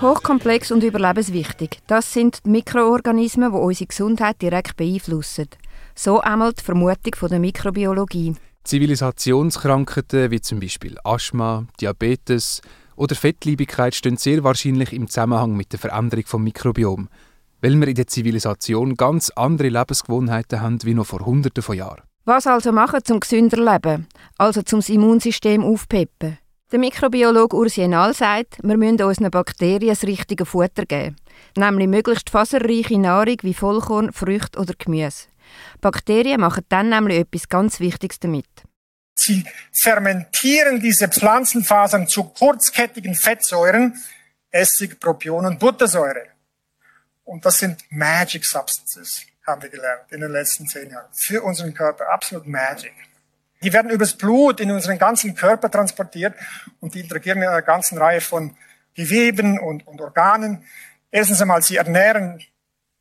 Hochkomplex 0.00 0.70
und 0.70 0.84
überlebenswichtig. 0.84 1.80
Das 1.88 2.12
sind 2.12 2.44
die 2.46 2.50
Mikroorganismen, 2.50 3.50
die 3.50 3.58
unsere 3.58 3.88
Gesundheit 3.88 4.40
direkt 4.40 4.76
beeinflussen. 4.76 5.48
So 5.96 6.20
einmal 6.20 6.52
die 6.52 6.62
Vermutung 6.62 7.16
von 7.16 7.28
der 7.28 7.40
Mikrobiologie. 7.40 8.36
Zivilisationskrankheiten 8.62 10.30
wie 10.30 10.40
zum 10.40 10.60
Beispiel 10.60 10.98
Asthma, 11.02 11.66
Diabetes 11.80 12.60
oder 12.94 13.16
Fettleibigkeit 13.16 13.96
stehen 13.96 14.16
sehr 14.16 14.44
wahrscheinlich 14.44 14.92
im 14.92 15.08
Zusammenhang 15.08 15.56
mit 15.56 15.72
der 15.72 15.80
Veränderung 15.80 16.26
vom 16.26 16.44
Mikrobiom, 16.44 17.08
weil 17.60 17.74
wir 17.74 17.88
in 17.88 17.96
der 17.96 18.06
Zivilisation 18.06 18.94
ganz 18.94 19.30
andere 19.30 19.68
Lebensgewohnheiten 19.68 20.60
haben 20.60 20.80
wie 20.84 20.94
noch 20.94 21.06
vor 21.06 21.26
Hunderten 21.26 21.62
von 21.62 21.76
Jahren. 21.76 22.02
Was 22.24 22.46
also 22.46 22.70
machen 22.70 23.00
zum 23.02 23.18
gesünder 23.18 23.56
leben? 23.56 24.06
Also 24.36 24.62
zum 24.62 24.80
Immunsystem 24.80 25.64
aufpeppen? 25.64 26.38
Der 26.70 26.78
Mikrobiologe 26.78 27.56
Urs 27.56 27.76
Jenal 27.76 28.12
sagt, 28.12 28.58
wir 28.62 28.76
müssen 28.76 29.00
unseren 29.00 29.30
Bakterien 29.30 29.88
das 29.88 30.04
richtige 30.04 30.44
Futter 30.44 30.84
geben, 30.84 31.16
nämlich 31.56 31.88
möglichst 31.88 32.28
faserreiche 32.28 32.98
Nahrung 32.98 33.38
wie 33.40 33.54
Vollkorn, 33.54 34.12
Früchte 34.12 34.58
oder 34.58 34.74
Gemüse. 34.76 35.28
Bakterien 35.80 36.42
machen 36.42 36.66
dann 36.68 36.90
nämlich 36.90 37.20
etwas 37.20 37.48
ganz 37.48 37.80
Wichtiges 37.80 38.20
damit. 38.20 38.44
Sie 39.14 39.46
fermentieren 39.72 40.78
diese 40.78 41.08
Pflanzenfasern 41.08 42.06
zu 42.06 42.24
kurzkettigen 42.24 43.14
Fettsäuren, 43.14 43.94
Essig, 44.50 45.00
Propion 45.00 45.46
und 45.46 45.58
Buttersäure. 45.58 46.26
Und 47.24 47.46
das 47.46 47.60
sind 47.60 47.82
Magic 47.88 48.44
Substances, 48.44 49.24
haben 49.46 49.62
wir 49.62 49.70
gelernt 49.70 50.12
in 50.12 50.20
den 50.20 50.32
letzten 50.32 50.66
zehn 50.66 50.90
Jahren. 50.90 51.08
Für 51.14 51.42
unseren 51.42 51.72
Körper 51.72 52.10
absolut 52.12 52.46
Magic. 52.46 52.92
Die 53.62 53.72
werden 53.72 53.90
übers 53.90 54.14
Blut 54.14 54.60
in 54.60 54.70
unseren 54.70 54.98
ganzen 54.98 55.34
Körper 55.34 55.70
transportiert 55.70 56.34
und 56.80 56.94
die 56.94 57.00
interagieren 57.00 57.40
mit 57.40 57.48
einer 57.48 57.62
ganzen 57.62 57.98
Reihe 57.98 58.20
von 58.20 58.56
Geweben 58.94 59.58
und, 59.58 59.86
und 59.86 60.00
Organen. 60.00 60.64
Erstens 61.10 61.40
einmal, 61.40 61.62
sie 61.62 61.76
ernähren 61.76 62.42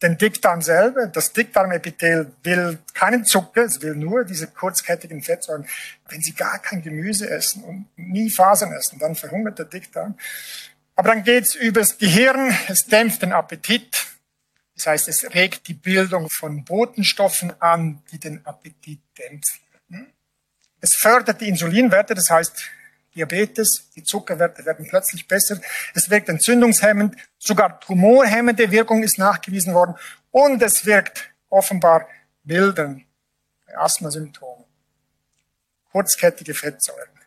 den 0.01 0.17
Dickdarm 0.17 0.61
selber. 0.61 1.07
Das 1.07 1.33
Dickdarmepithel 1.33 2.31
will 2.43 2.79
keinen 2.93 3.25
Zucker, 3.25 3.63
es 3.63 3.81
will 3.81 3.95
nur 3.95 4.23
diese 4.23 4.47
kurzkettigen 4.47 5.21
Fettsäuren. 5.21 5.67
Wenn 6.09 6.21
sie 6.21 6.33
gar 6.33 6.59
kein 6.59 6.81
Gemüse 6.81 7.29
essen 7.29 7.63
und 7.63 7.87
nie 7.95 8.29
Fasern 8.29 8.71
essen, 8.73 8.99
dann 8.99 9.15
verhungert 9.15 9.57
der 9.59 9.65
Dickdarm. 9.65 10.15
Aber 10.95 11.09
dann 11.09 11.23
geht's 11.23 11.55
übers 11.55 11.97
Gehirn, 11.97 12.55
es 12.67 12.85
dämpft 12.85 13.21
den 13.21 13.33
Appetit. 13.33 14.07
Das 14.75 14.87
heißt, 14.87 15.07
es 15.07 15.33
regt 15.33 15.67
die 15.67 15.73
Bildung 15.73 16.29
von 16.29 16.63
Botenstoffen 16.63 17.59
an, 17.59 18.03
die 18.11 18.19
den 18.19 18.45
Appetit 18.45 18.99
dämpfen. 19.17 19.66
Es 20.87 20.95
fördert 20.95 21.41
die 21.41 21.49
Insulinwerte, 21.49 22.15
das 22.15 22.29
heißt 22.29 22.63
Diabetes, 23.13 23.89
die 23.93 24.03
Zuckerwerte 24.05 24.65
werden 24.65 24.87
plötzlich 24.87 25.27
besser. 25.27 25.59
Es 25.93 26.09
wirkt 26.09 26.29
entzündungshemmend, 26.29 27.13
sogar 27.37 27.81
tumorhemmende 27.81 28.71
Wirkung 28.71 29.03
ist 29.03 29.17
nachgewiesen 29.17 29.73
worden 29.73 29.95
und 30.31 30.61
es 30.61 30.85
wirkt 30.85 31.29
offenbar 31.49 32.07
mildernd 32.45 33.03
bei 33.65 33.77
Asthmasymptomen. 33.77 34.63
Kurzkettige 35.91 36.53
Fettsäuren. 36.53 37.19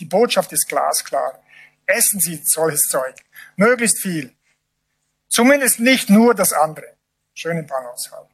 Die 0.00 0.04
Botschaft 0.04 0.52
ist 0.52 0.68
glasklar. 0.68 1.42
Essen 1.86 2.20
Sie 2.20 2.42
solches 2.44 2.82
Zeug. 2.82 3.14
Möglichst 3.56 4.02
viel. 4.02 4.36
Zumindest 5.28 5.80
nicht 5.80 6.10
nur 6.10 6.34
das 6.34 6.52
andere. 6.52 6.94
Schöne 7.32 7.62
Balance 7.62 8.10
haben. 8.10 8.28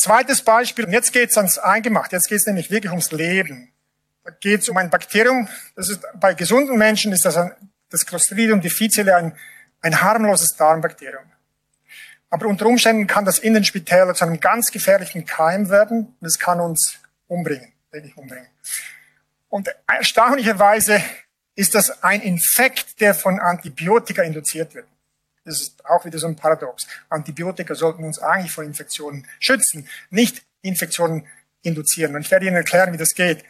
Zweites 0.00 0.42
Beispiel, 0.42 0.86
und 0.86 0.92
jetzt 0.92 1.12
geht's 1.12 1.36
ans 1.36 1.58
Eingemacht, 1.58 2.12
jetzt 2.12 2.28
geht's 2.28 2.46
nämlich 2.46 2.70
wirklich 2.70 2.90
ums 2.90 3.12
Leben. 3.12 3.70
Da 4.24 4.30
geht's 4.30 4.68
um 4.68 4.76
ein 4.76 4.90
Bakterium, 4.90 5.48
das 5.76 5.90
ist, 5.90 6.02
bei 6.14 6.34
gesunden 6.34 6.78
Menschen 6.78 7.12
ist 7.12 7.24
das 7.24 7.36
ein, 7.36 7.52
das 7.90 8.06
Clostridium 8.06 8.60
difficile 8.60 9.16
ein 9.16 9.36
ein 9.80 10.00
harmloses 10.00 10.56
Darmbakterium. 10.56 11.24
Aber 12.28 12.46
unter 12.46 12.66
Umständen 12.66 13.06
kann 13.06 13.24
das 13.24 13.38
in 13.38 13.54
den 13.54 13.64
Spitälern 13.64 14.14
zu 14.14 14.24
einem 14.24 14.38
ganz 14.38 14.70
gefährlichen 14.70 15.26
Keim 15.26 15.68
werden 15.68 16.14
und 16.20 16.26
es 16.26 16.38
kann 16.38 16.60
uns 16.60 16.98
umbringen, 17.26 17.72
wirklich 17.90 18.16
umbringen. 18.16 18.46
Und 19.48 19.68
erstaunlicherweise 19.86 21.02
ist 21.56 21.74
das 21.74 22.04
ein 22.04 22.20
Infekt, 22.20 23.00
der 23.00 23.14
von 23.14 23.40
Antibiotika 23.40 24.22
induziert 24.22 24.74
wird. 24.74 24.86
Das 25.44 25.60
ist 25.60 25.84
auch 25.86 26.04
wieder 26.04 26.18
so 26.18 26.26
ein 26.26 26.36
Paradox. 26.36 26.86
Antibiotika 27.08 27.74
sollten 27.74 28.04
uns 28.04 28.18
eigentlich 28.18 28.52
vor 28.52 28.64
Infektionen 28.64 29.26
schützen, 29.38 29.88
nicht 30.10 30.42
Infektionen 30.62 31.26
induzieren. 31.62 32.14
Und 32.14 32.22
ich 32.22 32.30
werde 32.30 32.46
Ihnen 32.46 32.56
erklären, 32.56 32.92
wie 32.92 32.98
das 32.98 33.14
geht. 33.14 33.44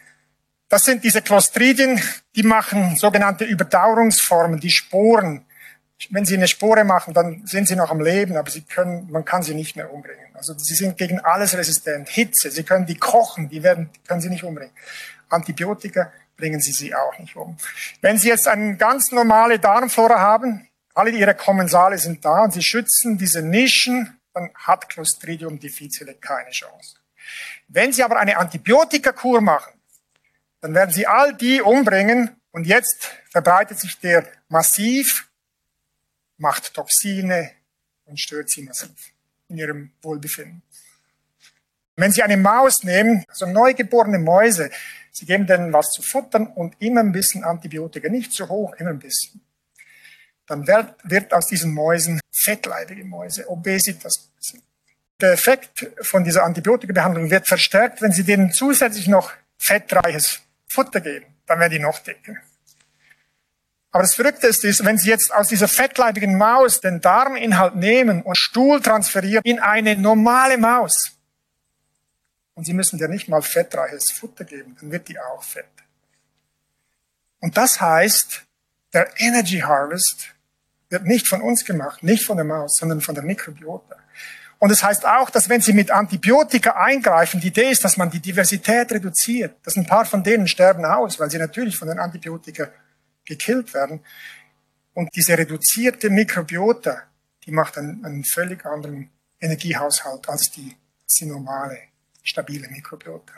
Das 0.69 0.85
sind 0.85 1.03
diese 1.03 1.21
Clostridien, 1.21 2.01
die 2.35 2.43
machen 2.43 2.95
sogenannte 2.95 3.43
Überdauerungsformen, 3.43 4.59
die 4.59 4.69
Sporen. 4.69 5.45
Wenn 6.09 6.25
sie 6.25 6.35
eine 6.35 6.47
Spore 6.47 6.85
machen, 6.85 7.13
dann 7.13 7.45
sind 7.45 7.67
sie 7.67 7.75
noch 7.75 7.91
am 7.91 8.01
Leben, 8.01 8.37
aber 8.37 8.49
sie 8.49 8.61
können, 8.61 9.11
man 9.11 9.25
kann 9.25 9.43
sie 9.43 9.53
nicht 9.53 9.75
mehr 9.75 9.93
umbringen. 9.93 10.25
Also 10.33 10.57
sie 10.57 10.73
sind 10.73 10.97
gegen 10.97 11.19
alles 11.19 11.55
resistent. 11.55 12.07
Hitze, 12.09 12.49
sie 12.49 12.63
können 12.63 12.85
die 12.85 12.95
kochen, 12.95 13.49
die 13.49 13.61
werden, 13.63 13.89
können 14.07 14.21
sie 14.21 14.29
nicht 14.29 14.43
umbringen. 14.43 14.73
Antibiotika 15.29 16.11
bringen 16.37 16.61
sie 16.61 16.71
sie 16.71 16.95
auch 16.95 17.19
nicht 17.19 17.35
um. 17.35 17.57
Wenn 18.01 18.17
Sie 18.17 18.29
jetzt 18.29 18.47
eine 18.47 18.75
ganz 18.77 19.11
normale 19.11 19.59
Darmflora 19.59 20.19
haben, 20.19 20.67
alle 20.93 21.11
ihre 21.11 21.35
Kommensale 21.35 21.97
sind 21.97 22.23
da 22.25 22.43
und 22.43 22.53
sie 22.53 22.61
schützen 22.61 23.17
diese 23.17 23.41
Nischen, 23.41 24.19
dann 24.33 24.49
hat 24.55 24.89
Clostridium 24.89 25.59
difficile 25.59 26.15
keine 26.15 26.51
Chance. 26.51 26.95
Wenn 27.67 27.93
Sie 27.93 28.03
aber 28.03 28.19
eine 28.19 28.37
Antibiotikakur 28.37 29.41
machen, 29.41 29.73
dann 30.61 30.73
werden 30.73 30.91
Sie 30.91 31.07
all 31.07 31.33
die 31.35 31.61
umbringen 31.61 32.35
und 32.51 32.65
jetzt 32.65 33.09
verbreitet 33.29 33.79
sich 33.79 33.99
der 33.99 34.27
massiv, 34.49 35.29
macht 36.37 36.73
Toxine 36.73 37.51
und 38.05 38.19
stört 38.19 38.49
Sie 38.49 38.63
massiv 38.63 39.13
in 39.47 39.57
Ihrem 39.57 39.91
Wohlbefinden. 40.01 40.61
Wenn 41.95 42.11
Sie 42.11 42.23
eine 42.23 42.37
Maus 42.37 42.83
nehmen, 42.83 43.25
so 43.31 43.45
neugeborene 43.45 44.19
Mäuse, 44.19 44.71
Sie 45.11 45.25
geben 45.25 45.45
denen 45.45 45.73
was 45.73 45.91
zu 45.91 46.01
futtern 46.01 46.47
und 46.47 46.75
immer 46.79 47.01
ein 47.01 47.11
bisschen 47.11 47.43
Antibiotika, 47.43 48.09
nicht 48.09 48.31
zu 48.31 48.47
hoch, 48.47 48.73
immer 48.75 48.91
ein 48.91 48.99
bisschen. 48.99 49.41
Dann 50.51 50.67
wird, 50.67 50.95
wird 51.03 51.33
aus 51.33 51.47
diesen 51.47 51.73
Mäusen 51.73 52.19
fettleibige 52.29 53.05
Mäuse, 53.05 53.49
Obesitas. 53.49 54.29
Der 55.21 55.31
Effekt 55.31 55.87
von 56.01 56.25
dieser 56.25 56.43
Antibiotikabehandlung 56.43 57.31
wird 57.31 57.47
verstärkt, 57.47 58.01
wenn 58.01 58.11
Sie 58.11 58.25
denen 58.25 58.51
zusätzlich 58.51 59.07
noch 59.07 59.31
fettreiches 59.57 60.41
Futter 60.67 60.99
geben. 60.99 61.25
Dann 61.45 61.61
werden 61.61 61.71
die 61.71 61.79
noch 61.79 61.99
dicker. 61.99 62.35
Aber 63.91 64.03
das 64.03 64.13
Verrückte 64.13 64.47
ist, 64.47 64.83
wenn 64.83 64.97
Sie 64.97 65.07
jetzt 65.07 65.33
aus 65.33 65.47
dieser 65.47 65.69
fettleibigen 65.69 66.37
Maus 66.37 66.81
den 66.81 66.99
Darminhalt 66.99 67.75
nehmen 67.75 68.21
und 68.21 68.37
Stuhl 68.37 68.81
transferieren 68.81 69.45
in 69.45 69.59
eine 69.59 69.95
normale 69.95 70.57
Maus, 70.57 71.13
und 72.55 72.65
Sie 72.65 72.73
müssen 72.73 72.99
der 72.99 73.07
nicht 73.07 73.29
mal 73.29 73.41
fettreiches 73.41 74.11
Futter 74.11 74.43
geben, 74.43 74.75
dann 74.81 74.91
wird 74.91 75.07
die 75.07 75.17
auch 75.17 75.43
fett. 75.43 75.71
Und 77.39 77.55
das 77.55 77.79
heißt, 77.79 78.43
der 78.93 79.09
Energy 79.17 79.59
Harvest 79.59 80.35
wird 80.91 81.05
nicht 81.05 81.27
von 81.27 81.41
uns 81.41 81.65
gemacht, 81.65 82.03
nicht 82.03 82.25
von 82.25 82.37
der 82.37 82.45
Maus, 82.45 82.77
sondern 82.77 83.01
von 83.01 83.15
der 83.15 83.23
Mikrobiota. 83.23 83.95
Und 84.59 84.69
es 84.69 84.79
das 84.79 84.89
heißt 84.89 85.05
auch, 85.07 85.31
dass 85.31 85.49
wenn 85.49 85.59
Sie 85.59 85.73
mit 85.73 85.89
Antibiotika 85.89 86.73
eingreifen, 86.73 87.41
die 87.41 87.47
Idee 87.47 87.71
ist, 87.71 87.83
dass 87.83 87.97
man 87.97 88.11
die 88.11 88.19
Diversität 88.19 88.91
reduziert. 88.91 89.55
Dass 89.63 89.75
ein 89.75 89.87
paar 89.87 90.05
von 90.05 90.23
denen 90.23 90.47
sterben 90.47 90.85
aus, 90.85 91.19
weil 91.19 91.31
sie 91.31 91.39
natürlich 91.39 91.75
von 91.75 91.87
den 91.87 91.97
Antibiotika 91.97 92.69
gekillt 93.25 93.73
werden. 93.73 94.01
Und 94.93 95.09
diese 95.15 95.35
reduzierte 95.35 96.11
Mikrobiota, 96.11 97.01
die 97.43 97.51
macht 97.51 97.79
einen, 97.79 98.05
einen 98.05 98.23
völlig 98.23 98.63
anderen 98.63 99.09
Energiehaushalt 99.39 100.29
als 100.29 100.51
die, 100.51 100.77
die 101.19 101.25
normale, 101.25 101.79
stabile 102.21 102.67
Mikrobiota. 102.67 103.33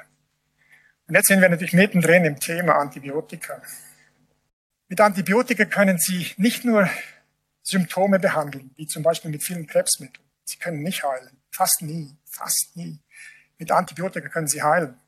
Und 1.07 1.15
jetzt 1.15 1.27
sind 1.27 1.39
wir 1.39 1.47
natürlich 1.47 1.73
mittendrin 1.73 2.25
im 2.25 2.37
Thema 2.37 2.75
Antibiotika. 2.75 3.61
Mit 4.89 4.99
Antibiotika 4.99 5.63
können 5.63 5.97
Sie 5.99 6.33
nicht 6.35 6.65
nur 6.65 6.89
Symptome 7.63 8.19
behandeln, 8.19 8.71
wie 8.75 8.85
zum 8.85 9.03
Beispiel 9.03 9.31
mit 9.31 9.43
vielen 9.43 9.65
Krebsmitteln. 9.65 10.25
Sie 10.43 10.57
können 10.57 10.83
nicht 10.83 11.03
heilen. 11.03 11.37
Fast 11.49 11.81
nie. 11.81 12.15
Fast 12.25 12.75
nie. 12.75 12.99
Mit 13.57 13.71
Antibiotika 13.71 14.27
können 14.27 14.47
sie 14.47 14.61
heilen. 14.61 14.99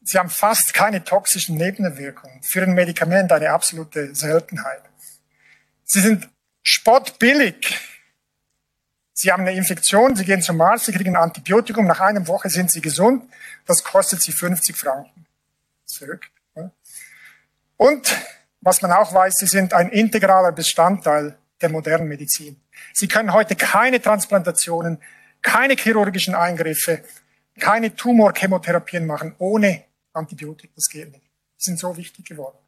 Sie 0.00 0.16
haben 0.16 0.30
fast 0.30 0.72
keine 0.72 1.02
toxischen 1.02 1.56
Nebenwirkungen. 1.56 2.42
Für 2.42 2.62
ein 2.62 2.74
Medikament 2.74 3.32
eine 3.32 3.50
absolute 3.50 4.14
Seltenheit. 4.14 4.82
Sie 5.84 6.00
sind 6.00 6.28
spottbillig. 6.62 7.78
Sie 9.12 9.32
haben 9.32 9.40
eine 9.40 9.54
Infektion, 9.54 10.14
Sie 10.14 10.24
gehen 10.24 10.42
zum 10.42 10.60
Arzt, 10.60 10.86
Sie 10.86 10.92
kriegen 10.92 11.16
ein 11.16 11.22
Antibiotikum, 11.22 11.86
nach 11.86 11.98
einer 11.98 12.28
Woche 12.28 12.48
sind 12.48 12.70
Sie 12.70 12.80
gesund. 12.80 13.28
Das 13.66 13.82
kostet 13.82 14.22
Sie 14.22 14.30
50 14.30 14.76
Franken. 14.76 15.26
Ist 15.84 15.98
verrückt. 15.98 16.30
Und 17.76 18.16
was 18.60 18.80
man 18.82 18.92
auch 18.92 19.12
weiß, 19.12 19.34
Sie 19.36 19.46
sind 19.46 19.72
ein 19.72 19.88
integraler 19.88 20.52
Bestandteil 20.52 21.36
der 21.60 21.68
modernen 21.68 22.08
Medizin. 22.08 22.60
Sie 22.92 23.08
können 23.08 23.32
heute 23.32 23.56
keine 23.56 24.00
Transplantationen, 24.00 24.98
keine 25.42 25.74
chirurgischen 25.74 26.34
Eingriffe, 26.34 27.02
keine 27.58 27.94
Tumorchemotherapien 27.94 29.06
machen 29.06 29.34
ohne 29.38 29.84
Antibiotika. 30.12 30.72
Das 30.74 30.88
geht 30.88 31.10
nicht. 31.10 31.24
Die 31.24 31.64
sind 31.64 31.78
so 31.78 31.96
wichtig 31.96 32.26
geworden. 32.26 32.58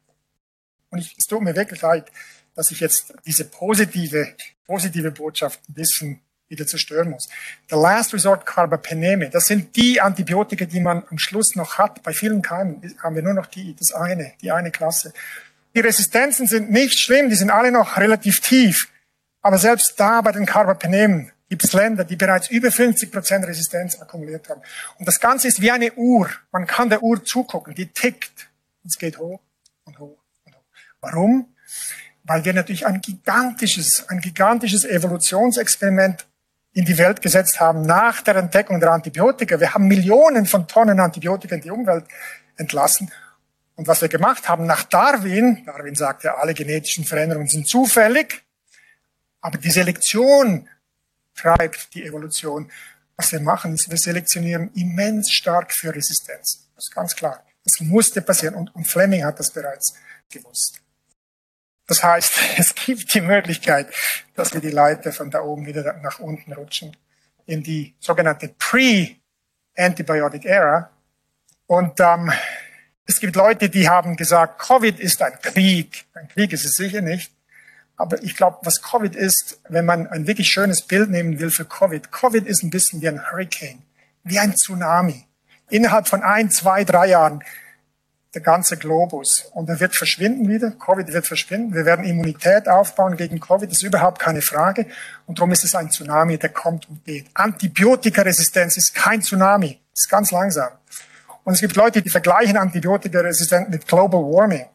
Und 0.89 0.99
ich, 0.99 1.15
es 1.17 1.25
tut 1.25 1.41
mir 1.41 1.55
wirklich 1.55 1.81
leid, 1.81 2.11
dass 2.55 2.71
ich 2.71 2.81
jetzt 2.81 3.13
diese 3.25 3.45
positive, 3.45 4.35
positive 4.65 5.11
Botschaft 5.11 5.61
ein 5.69 5.73
bisschen 5.73 6.21
wieder 6.49 6.67
zerstören 6.67 7.09
muss. 7.09 7.29
The 7.69 7.75
Last 7.75 8.13
Resort 8.13 8.45
Carbapeneme, 8.45 9.29
das 9.29 9.45
sind 9.45 9.73
die 9.77 10.01
Antibiotika, 10.01 10.65
die 10.65 10.81
man 10.81 11.03
am 11.09 11.17
Schluss 11.17 11.55
noch 11.55 11.77
hat. 11.77 12.03
Bei 12.03 12.13
vielen 12.13 12.41
Keimen 12.41 12.95
haben 13.01 13.15
wir 13.15 13.23
nur 13.23 13.33
noch 13.33 13.47
die, 13.47 13.73
das 13.73 13.93
eine, 13.93 14.33
die 14.41 14.51
eine 14.51 14.69
Klasse. 14.69 15.13
Die 15.75 15.79
Resistenzen 15.79 16.47
sind 16.47 16.69
nicht 16.69 16.99
schlimm, 16.99 17.29
die 17.29 17.35
sind 17.35 17.49
alle 17.49 17.71
noch 17.71 17.97
relativ 17.97 18.41
tief. 18.41 18.89
Aber 19.41 19.57
selbst 19.57 19.99
da 19.99 20.21
bei 20.21 20.31
den 20.31 20.45
Carbapenemen 20.45 21.31
gibt 21.49 21.63
es 21.63 21.73
Länder, 21.73 22.03
die 22.03 22.15
bereits 22.15 22.49
über 22.49 22.71
50 22.71 23.11
Prozent 23.11 23.45
Resistenz 23.45 23.99
akkumuliert 23.99 24.47
haben. 24.49 24.61
Und 24.99 25.07
das 25.07 25.19
Ganze 25.19 25.47
ist 25.47 25.61
wie 25.61 25.71
eine 25.71 25.93
Uhr. 25.93 26.29
Man 26.51 26.67
kann 26.67 26.89
der 26.89 27.03
Uhr 27.03 27.23
zugucken, 27.25 27.73
die 27.75 27.87
tickt. 27.87 28.49
Und 28.83 28.89
es 28.89 28.97
geht 28.97 29.17
hoch 29.17 29.41
und 29.85 29.99
hoch 29.99 30.17
und 30.45 30.55
hoch. 30.55 30.63
Warum? 31.01 31.55
Weil 32.23 32.45
wir 32.45 32.53
natürlich 32.53 32.85
ein 32.85 33.01
gigantisches, 33.01 34.05
ein 34.09 34.21
gigantisches 34.21 34.85
Evolutionsexperiment 34.85 36.25
in 36.73 36.85
die 36.85 36.97
Welt 36.97 37.21
gesetzt 37.21 37.59
haben 37.59 37.81
nach 37.81 38.21
der 38.21 38.37
Entdeckung 38.37 38.79
der 38.79 38.91
Antibiotika. 38.91 39.59
Wir 39.59 39.73
haben 39.73 39.87
Millionen 39.87 40.45
von 40.45 40.67
Tonnen 40.67 40.99
Antibiotika 40.99 41.55
in 41.55 41.61
die 41.61 41.71
Umwelt 41.71 42.05
entlassen. 42.55 43.11
Und 43.81 43.87
was 43.87 43.99
wir 43.99 44.09
gemacht 44.09 44.47
haben 44.47 44.67
nach 44.67 44.83
Darwin, 44.83 45.65
Darwin 45.65 45.95
sagte, 45.95 46.37
alle 46.37 46.53
genetischen 46.53 47.03
Veränderungen 47.03 47.47
sind 47.47 47.67
zufällig, 47.67 48.43
aber 49.39 49.57
die 49.57 49.71
Selektion 49.71 50.69
treibt 51.33 51.91
die 51.95 52.05
Evolution. 52.05 52.71
Was 53.15 53.31
wir 53.31 53.39
machen, 53.39 53.73
ist, 53.73 53.89
wir 53.89 53.97
selektionieren 53.97 54.71
immens 54.75 55.31
stark 55.31 55.73
für 55.73 55.95
Resistenz. 55.95 56.69
Das 56.75 56.89
ist 56.89 56.93
ganz 56.93 57.15
klar. 57.15 57.43
Das 57.63 57.79
musste 57.79 58.21
passieren 58.21 58.53
und, 58.53 58.75
und 58.75 58.85
Fleming 58.85 59.25
hat 59.25 59.39
das 59.39 59.49
bereits 59.49 59.95
gewusst. 60.29 60.79
Das 61.87 62.03
heißt, 62.03 62.33
es 62.57 62.75
gibt 62.75 63.11
die 63.15 63.21
Möglichkeit, 63.21 63.91
dass 64.35 64.53
wir 64.53 64.61
die 64.61 64.69
Leiter 64.69 65.11
von 65.11 65.31
da 65.31 65.41
oben 65.41 65.65
wieder 65.65 65.91
nach 66.03 66.19
unten 66.19 66.53
rutschen 66.53 66.95
in 67.47 67.63
die 67.63 67.95
sogenannte 67.99 68.49
Pre-Antibiotic 68.59 70.45
Era. 70.45 70.91
Und 71.65 71.99
ähm, 71.99 72.31
es 73.05 73.19
gibt 73.19 73.35
Leute, 73.35 73.69
die 73.69 73.89
haben 73.89 74.15
gesagt, 74.15 74.59
Covid 74.59 74.99
ist 74.99 75.21
ein 75.21 75.33
Krieg. 75.41 76.05
Ein 76.13 76.27
Krieg 76.29 76.53
ist 76.53 76.65
es 76.65 76.73
sicher 76.73 77.01
nicht. 77.01 77.31
Aber 77.97 78.21
ich 78.23 78.35
glaube, 78.35 78.59
was 78.63 78.81
Covid 78.81 79.15
ist, 79.15 79.59
wenn 79.69 79.85
man 79.85 80.07
ein 80.07 80.27
wirklich 80.27 80.49
schönes 80.49 80.87
Bild 80.87 81.09
nehmen 81.09 81.39
will 81.39 81.51
für 81.51 81.65
Covid, 81.65 82.11
Covid 82.11 82.47
ist 82.47 82.63
ein 82.63 82.69
bisschen 82.69 83.01
wie 83.01 83.07
ein 83.07 83.31
Hurricane, 83.31 83.81
wie 84.23 84.39
ein 84.39 84.55
Tsunami. 84.55 85.25
Innerhalb 85.69 86.07
von 86.07 86.23
ein, 86.23 86.49
zwei, 86.49 86.83
drei 86.83 87.07
Jahren 87.07 87.43
der 88.33 88.41
ganze 88.41 88.77
Globus. 88.77 89.45
Und 89.53 89.69
er 89.69 89.79
wird 89.79 89.95
verschwinden 89.95 90.47
wieder. 90.47 90.71
Covid 90.71 91.11
wird 91.11 91.27
verschwinden. 91.27 91.73
Wir 91.73 91.85
werden 91.85 92.05
Immunität 92.05 92.67
aufbauen 92.67 93.17
gegen 93.17 93.39
Covid. 93.39 93.69
Das 93.69 93.77
ist 93.77 93.83
überhaupt 93.83 94.19
keine 94.19 94.41
Frage. 94.41 94.85
Und 95.27 95.37
darum 95.37 95.51
ist 95.51 95.63
es 95.63 95.75
ein 95.75 95.89
Tsunami, 95.89 96.37
der 96.37 96.49
kommt 96.49 96.89
und 96.89 97.03
geht. 97.03 97.27
Antibiotikaresistenz 97.33 98.77
ist 98.77 98.95
kein 98.95 99.21
Tsunami. 99.21 99.79
Das 99.93 100.05
ist 100.05 100.09
ganz 100.09 100.31
langsam. 100.31 100.69
Und 101.43 101.53
es 101.53 101.61
gibt 101.61 101.75
Leute, 101.75 102.01
die 102.01 102.09
vergleichen 102.09 102.57
Antibiotikaresistenz 102.57 103.69
mit 103.69 103.87
Global 103.87 104.21
Warming. 104.21 104.67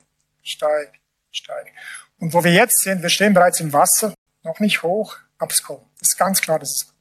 Steig, 0.42 0.98
steig. 1.30 1.72
Und 2.18 2.32
wo 2.32 2.42
wir 2.42 2.52
jetzt 2.52 2.80
sind, 2.80 3.02
wir 3.02 3.10
stehen 3.10 3.34
bereits 3.34 3.60
im 3.60 3.72
Wasser, 3.72 4.14
noch 4.42 4.60
nicht 4.60 4.82
hoch, 4.82 5.16
aber 5.38 5.52
es 5.52 5.62
kommt. 5.62 5.82
Das 6.00 6.08
ist 6.08 6.16
ganz 6.16 6.40
klar, 6.40 6.60
es 6.62 6.86
kommt. 6.86 6.96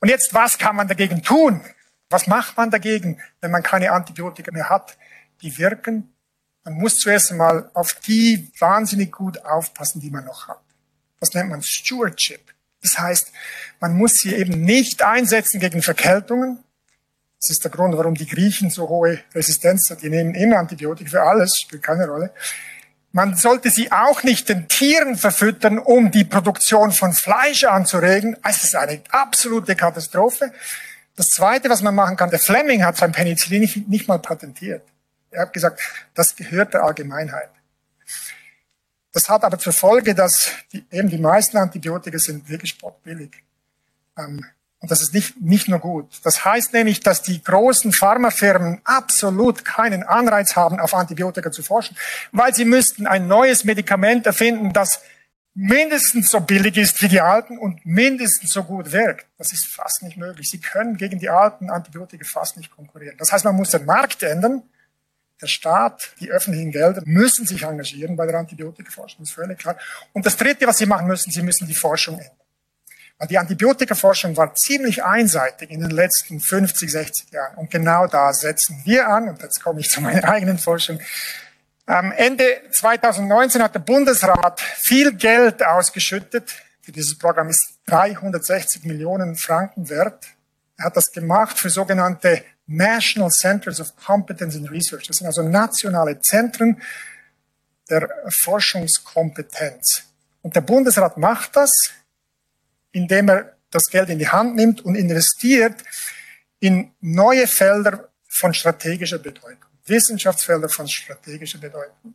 Und 0.00 0.08
jetzt, 0.08 0.32
was 0.32 0.58
kann 0.58 0.76
man 0.76 0.88
dagegen 0.88 1.22
tun? 1.22 1.60
Was 2.08 2.26
macht 2.26 2.56
man 2.56 2.70
dagegen, 2.70 3.20
wenn 3.40 3.50
man 3.50 3.62
keine 3.62 3.92
Antibiotika 3.92 4.50
mehr 4.52 4.68
hat? 4.68 4.96
Die 5.42 5.58
wirken. 5.58 6.14
Man 6.64 6.74
muss 6.74 6.98
zuerst 6.98 7.30
einmal 7.30 7.70
auf 7.74 7.94
die 7.94 8.50
wahnsinnig 8.58 9.12
gut 9.12 9.44
aufpassen, 9.44 10.00
die 10.00 10.10
man 10.10 10.24
noch 10.24 10.48
hat. 10.48 10.60
Das 11.20 11.34
nennt 11.34 11.50
man 11.50 11.62
Stewardship. 11.62 12.54
Das 12.82 12.98
heißt, 12.98 13.32
man 13.80 13.96
muss 13.96 14.14
sie 14.14 14.34
eben 14.34 14.62
nicht 14.62 15.02
einsetzen 15.02 15.60
gegen 15.60 15.82
Verkältungen. 15.82 16.62
Das 17.40 17.50
ist 17.50 17.62
der 17.62 17.70
Grund, 17.70 17.96
warum 17.96 18.14
die 18.14 18.26
Griechen 18.26 18.70
so 18.70 18.88
hohe 18.88 19.20
Resistenz 19.34 19.90
haben. 19.90 20.00
Die 20.00 20.10
nehmen 20.10 20.34
immer 20.34 20.58
Antibiotika 20.58 21.10
für 21.10 21.22
alles, 21.22 21.58
spielt 21.60 21.82
keine 21.82 22.06
Rolle. 22.06 22.32
Man 23.12 23.36
sollte 23.36 23.70
sie 23.70 23.90
auch 23.90 24.22
nicht 24.22 24.48
den 24.48 24.68
Tieren 24.68 25.16
verfüttern, 25.16 25.78
um 25.78 26.10
die 26.10 26.24
Produktion 26.24 26.92
von 26.92 27.12
Fleisch 27.12 27.64
anzuregen. 27.64 28.36
Es 28.44 28.64
ist 28.64 28.76
eine 28.76 29.00
absolute 29.10 29.76
Katastrophe. 29.76 30.52
Das 31.16 31.28
Zweite, 31.28 31.70
was 31.70 31.82
man 31.82 31.94
machen 31.94 32.16
kann, 32.16 32.30
der 32.30 32.38
Fleming 32.38 32.84
hat 32.84 32.96
sein 32.96 33.12
Penicillin 33.12 33.60
nicht, 33.60 33.88
nicht 33.88 34.08
mal 34.08 34.18
patentiert. 34.18 34.82
Er 35.30 35.42
hat 35.42 35.52
gesagt, 35.52 35.80
das 36.14 36.36
gehört 36.36 36.74
der 36.74 36.84
Allgemeinheit. 36.84 37.50
Das 39.12 39.28
hat 39.28 39.42
aber 39.42 39.58
zur 39.58 39.72
Folge, 39.72 40.14
dass 40.14 40.50
die, 40.72 40.84
eben 40.90 41.08
die 41.08 41.18
meisten 41.18 41.56
Antibiotika 41.56 42.18
sind 42.18 42.48
wirklich 42.48 42.70
spottbillig. 42.70 43.42
Ähm, 44.16 44.44
und 44.80 44.90
das 44.90 45.02
ist 45.02 45.12
nicht, 45.12 45.40
nicht 45.40 45.68
nur 45.68 45.80
gut. 45.80 46.20
Das 46.22 46.44
heißt 46.44 46.72
nämlich, 46.72 47.00
dass 47.00 47.22
die 47.22 47.42
großen 47.42 47.92
Pharmafirmen 47.92 48.80
absolut 48.84 49.64
keinen 49.64 50.04
Anreiz 50.04 50.54
haben, 50.54 50.78
auf 50.78 50.94
Antibiotika 50.94 51.50
zu 51.50 51.62
forschen, 51.62 51.96
weil 52.30 52.54
sie 52.54 52.64
müssten 52.64 53.06
ein 53.06 53.26
neues 53.26 53.64
Medikament 53.64 54.26
erfinden, 54.26 54.72
das 54.72 55.00
mindestens 55.54 56.30
so 56.30 56.38
billig 56.38 56.76
ist 56.76 57.02
wie 57.02 57.08
die 57.08 57.20
alten 57.20 57.58
und 57.58 57.84
mindestens 57.84 58.52
so 58.52 58.62
gut 58.62 58.92
wirkt. 58.92 59.26
Das 59.38 59.52
ist 59.52 59.66
fast 59.66 60.04
nicht 60.04 60.16
möglich. 60.16 60.48
Sie 60.48 60.60
können 60.60 60.96
gegen 60.96 61.18
die 61.18 61.28
alten 61.28 61.68
Antibiotika 61.70 62.24
fast 62.24 62.56
nicht 62.56 62.70
konkurrieren. 62.70 63.16
Das 63.18 63.32
heißt, 63.32 63.44
man 63.44 63.56
muss 63.56 63.70
den 63.70 63.84
Markt 63.84 64.22
ändern. 64.22 64.62
Der 65.40 65.48
Staat, 65.48 66.14
die 66.20 66.30
öffentlichen 66.30 66.70
Gelder 66.70 67.02
müssen 67.04 67.46
sich 67.46 67.64
engagieren 67.64 68.14
bei 68.14 68.26
der 68.26 68.38
Antibiotikaforschung, 68.38 69.20
das 69.20 69.30
ist 69.30 69.34
völlig 69.34 69.58
klar. 69.58 69.76
Und 70.12 70.26
das 70.26 70.36
Dritte, 70.36 70.66
was 70.66 70.78
sie 70.78 70.86
machen 70.86 71.06
müssen, 71.08 71.30
sie 71.32 71.42
müssen 71.42 71.66
die 71.66 71.74
Forschung 71.74 72.18
ändern. 72.18 72.37
Die 73.26 73.36
Antibiotikaforschung 73.36 74.36
war 74.36 74.54
ziemlich 74.54 75.02
einseitig 75.02 75.70
in 75.70 75.80
den 75.80 75.90
letzten 75.90 76.38
50, 76.38 76.90
60 76.90 77.32
Jahren. 77.32 77.56
Und 77.56 77.70
genau 77.70 78.06
da 78.06 78.32
setzen 78.32 78.80
wir 78.84 79.08
an. 79.08 79.28
Und 79.28 79.42
jetzt 79.42 79.60
komme 79.60 79.80
ich 79.80 79.90
zu 79.90 80.00
meiner 80.00 80.24
eigenen 80.28 80.58
Forschung. 80.58 81.00
Am 81.86 82.12
Ende 82.12 82.44
2019 82.70 83.62
hat 83.62 83.74
der 83.74 83.80
Bundesrat 83.80 84.60
viel 84.60 85.12
Geld 85.14 85.64
ausgeschüttet. 85.64 86.54
Für 86.80 86.92
dieses 86.92 87.18
Programm 87.18 87.48
ist 87.48 87.78
360 87.86 88.84
Millionen 88.84 89.36
Franken 89.36 89.88
wert. 89.88 90.26
Er 90.76 90.84
hat 90.84 90.96
das 90.96 91.10
gemacht 91.10 91.58
für 91.58 91.70
sogenannte 91.70 92.44
National 92.68 93.30
Centers 93.30 93.80
of 93.80 93.96
Competence 93.96 94.54
and 94.54 94.70
Research. 94.70 95.08
Das 95.08 95.16
sind 95.16 95.26
also 95.26 95.42
nationale 95.42 96.20
Zentren 96.20 96.80
der 97.90 98.08
Forschungskompetenz. 98.42 100.04
Und 100.42 100.54
der 100.54 100.60
Bundesrat 100.60 101.16
macht 101.16 101.56
das, 101.56 101.72
indem 102.92 103.28
er 103.28 103.56
das 103.70 103.84
Geld 103.90 104.08
in 104.08 104.18
die 104.18 104.28
Hand 104.28 104.56
nimmt 104.56 104.84
und 104.84 104.94
investiert 104.94 105.82
in 106.60 106.92
neue 107.00 107.46
Felder 107.46 108.08
von 108.28 108.54
strategischer 108.54 109.18
Bedeutung. 109.18 109.64
Wissenschaftsfelder 109.86 110.68
von 110.68 110.86
strategischer 110.88 111.58
Bedeutung. 111.58 112.14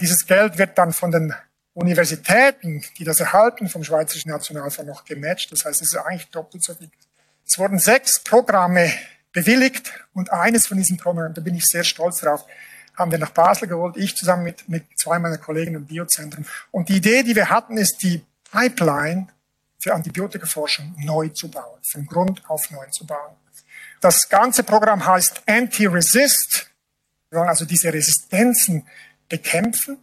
Dieses 0.00 0.26
Geld 0.26 0.58
wird 0.58 0.76
dann 0.78 0.92
von 0.92 1.10
den 1.10 1.34
Universitäten, 1.74 2.82
die 2.98 3.04
das 3.04 3.20
erhalten, 3.20 3.68
vom 3.68 3.84
Schweizerischen 3.84 4.30
Nationalfonds 4.30 4.88
noch 4.88 5.04
gematcht. 5.04 5.52
Das 5.52 5.64
heißt, 5.64 5.80
es 5.80 5.92
ist 5.92 5.96
eigentlich 5.96 6.28
doppelt 6.28 6.62
so 6.62 6.74
viel. 6.74 6.90
Es 7.46 7.58
wurden 7.58 7.78
sechs 7.78 8.20
Programme 8.20 8.92
bewilligt 9.32 9.92
und 10.12 10.30
eines 10.30 10.66
von 10.66 10.76
diesen 10.76 10.98
Programmen, 10.98 11.34
da 11.34 11.40
bin 11.40 11.54
ich 11.54 11.64
sehr 11.64 11.84
stolz 11.84 12.20
drauf, 12.20 12.44
haben 12.94 13.10
wir 13.10 13.18
nach 13.18 13.30
Basel 13.30 13.68
geholt, 13.68 13.96
ich 13.96 14.14
zusammen 14.14 14.44
mit, 14.44 14.68
mit 14.68 14.84
zwei 14.96 15.18
meiner 15.18 15.38
Kollegen 15.38 15.74
im 15.74 15.86
Biozentrum. 15.86 16.44
Und 16.70 16.90
die 16.90 16.96
Idee, 16.96 17.22
die 17.22 17.34
wir 17.34 17.48
hatten, 17.48 17.78
ist 17.78 18.02
die 18.02 18.22
Pipeline 18.50 19.28
für 19.82 19.94
Antibiotikaforschung 19.94 20.94
neu 20.98 21.28
zu 21.28 21.50
bauen, 21.50 21.80
von 21.82 22.06
Grund 22.06 22.42
auf 22.48 22.70
neu 22.70 22.86
zu 22.90 23.04
bauen. 23.04 23.34
Das 24.00 24.28
ganze 24.28 24.62
Programm 24.62 25.04
heißt 25.04 25.42
Anti-Resist. 25.46 26.70
Wir 27.30 27.40
wollen 27.40 27.48
also 27.48 27.64
diese 27.64 27.92
Resistenzen 27.92 28.86
bekämpfen. 29.28 29.98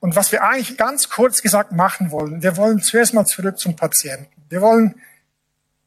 Und 0.00 0.16
was 0.16 0.32
wir 0.32 0.42
eigentlich 0.42 0.76
ganz 0.78 1.08
kurz 1.08 1.42
gesagt 1.42 1.72
machen 1.72 2.10
wollen, 2.10 2.42
wir 2.42 2.56
wollen 2.56 2.80
zuerst 2.80 3.12
mal 3.12 3.26
zurück 3.26 3.58
zum 3.58 3.76
Patienten. 3.76 4.30
Wir 4.48 4.62
wollen 4.62 5.00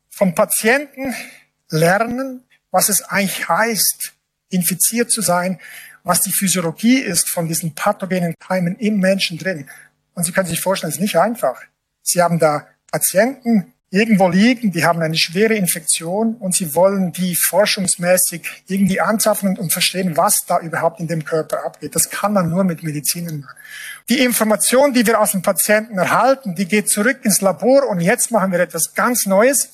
vom 0.09 0.35
Patienten 0.35 1.15
lernen, 1.69 2.43
was 2.69 2.89
es 2.89 3.01
eigentlich 3.01 3.47
heißt, 3.47 4.13
infiziert 4.49 5.11
zu 5.11 5.21
sein, 5.21 5.59
was 6.03 6.21
die 6.21 6.31
Physiologie 6.31 6.99
ist 6.99 7.29
von 7.29 7.47
diesen 7.47 7.73
pathogenen 7.73 8.35
Keimen 8.37 8.75
im 8.77 8.99
Menschen 8.99 9.37
drin. 9.37 9.69
Und 10.13 10.25
Sie 10.25 10.31
können 10.31 10.47
sich 10.47 10.61
vorstellen, 10.61 10.89
es 10.89 10.97
ist 10.97 11.01
nicht 11.01 11.17
einfach. 11.17 11.61
Sie 12.01 12.21
haben 12.21 12.39
da 12.39 12.67
Patienten, 12.91 13.73
irgendwo 13.89 14.30
liegen, 14.30 14.71
die 14.71 14.86
haben 14.86 15.01
eine 15.01 15.17
schwere 15.17 15.54
Infektion 15.56 16.36
und 16.36 16.56
sie 16.56 16.75
wollen 16.75 17.12
die 17.12 17.36
forschungsmäßig 17.36 18.63
irgendwie 18.67 19.01
anzapfen 19.01 19.58
und 19.58 19.73
verstehen, 19.73 20.15
was 20.15 20.45
da 20.47 20.60
überhaupt 20.60 21.01
in 21.01 21.08
dem 21.08 21.25
Körper 21.25 21.65
abgeht. 21.65 21.93
Das 21.93 22.10
kann 22.10 22.32
man 22.34 22.49
nur 22.49 22.63
mit 22.63 22.84
Medizinen 22.84 23.41
machen. 23.41 23.58
Die 24.08 24.19
Information, 24.19 24.93
die 24.93 25.06
wir 25.06 25.19
aus 25.19 25.32
dem 25.32 25.41
Patienten 25.41 25.97
erhalten, 25.97 26.56
die 26.56 26.65
geht 26.65 26.89
zurück 26.89 27.19
ins 27.23 27.41
Labor 27.41 27.88
und 27.89 27.99
jetzt 27.99 28.32
machen 28.32 28.54
wir 28.54 28.60
etwas 28.60 28.93
ganz 28.93 29.25
Neues. 29.25 29.69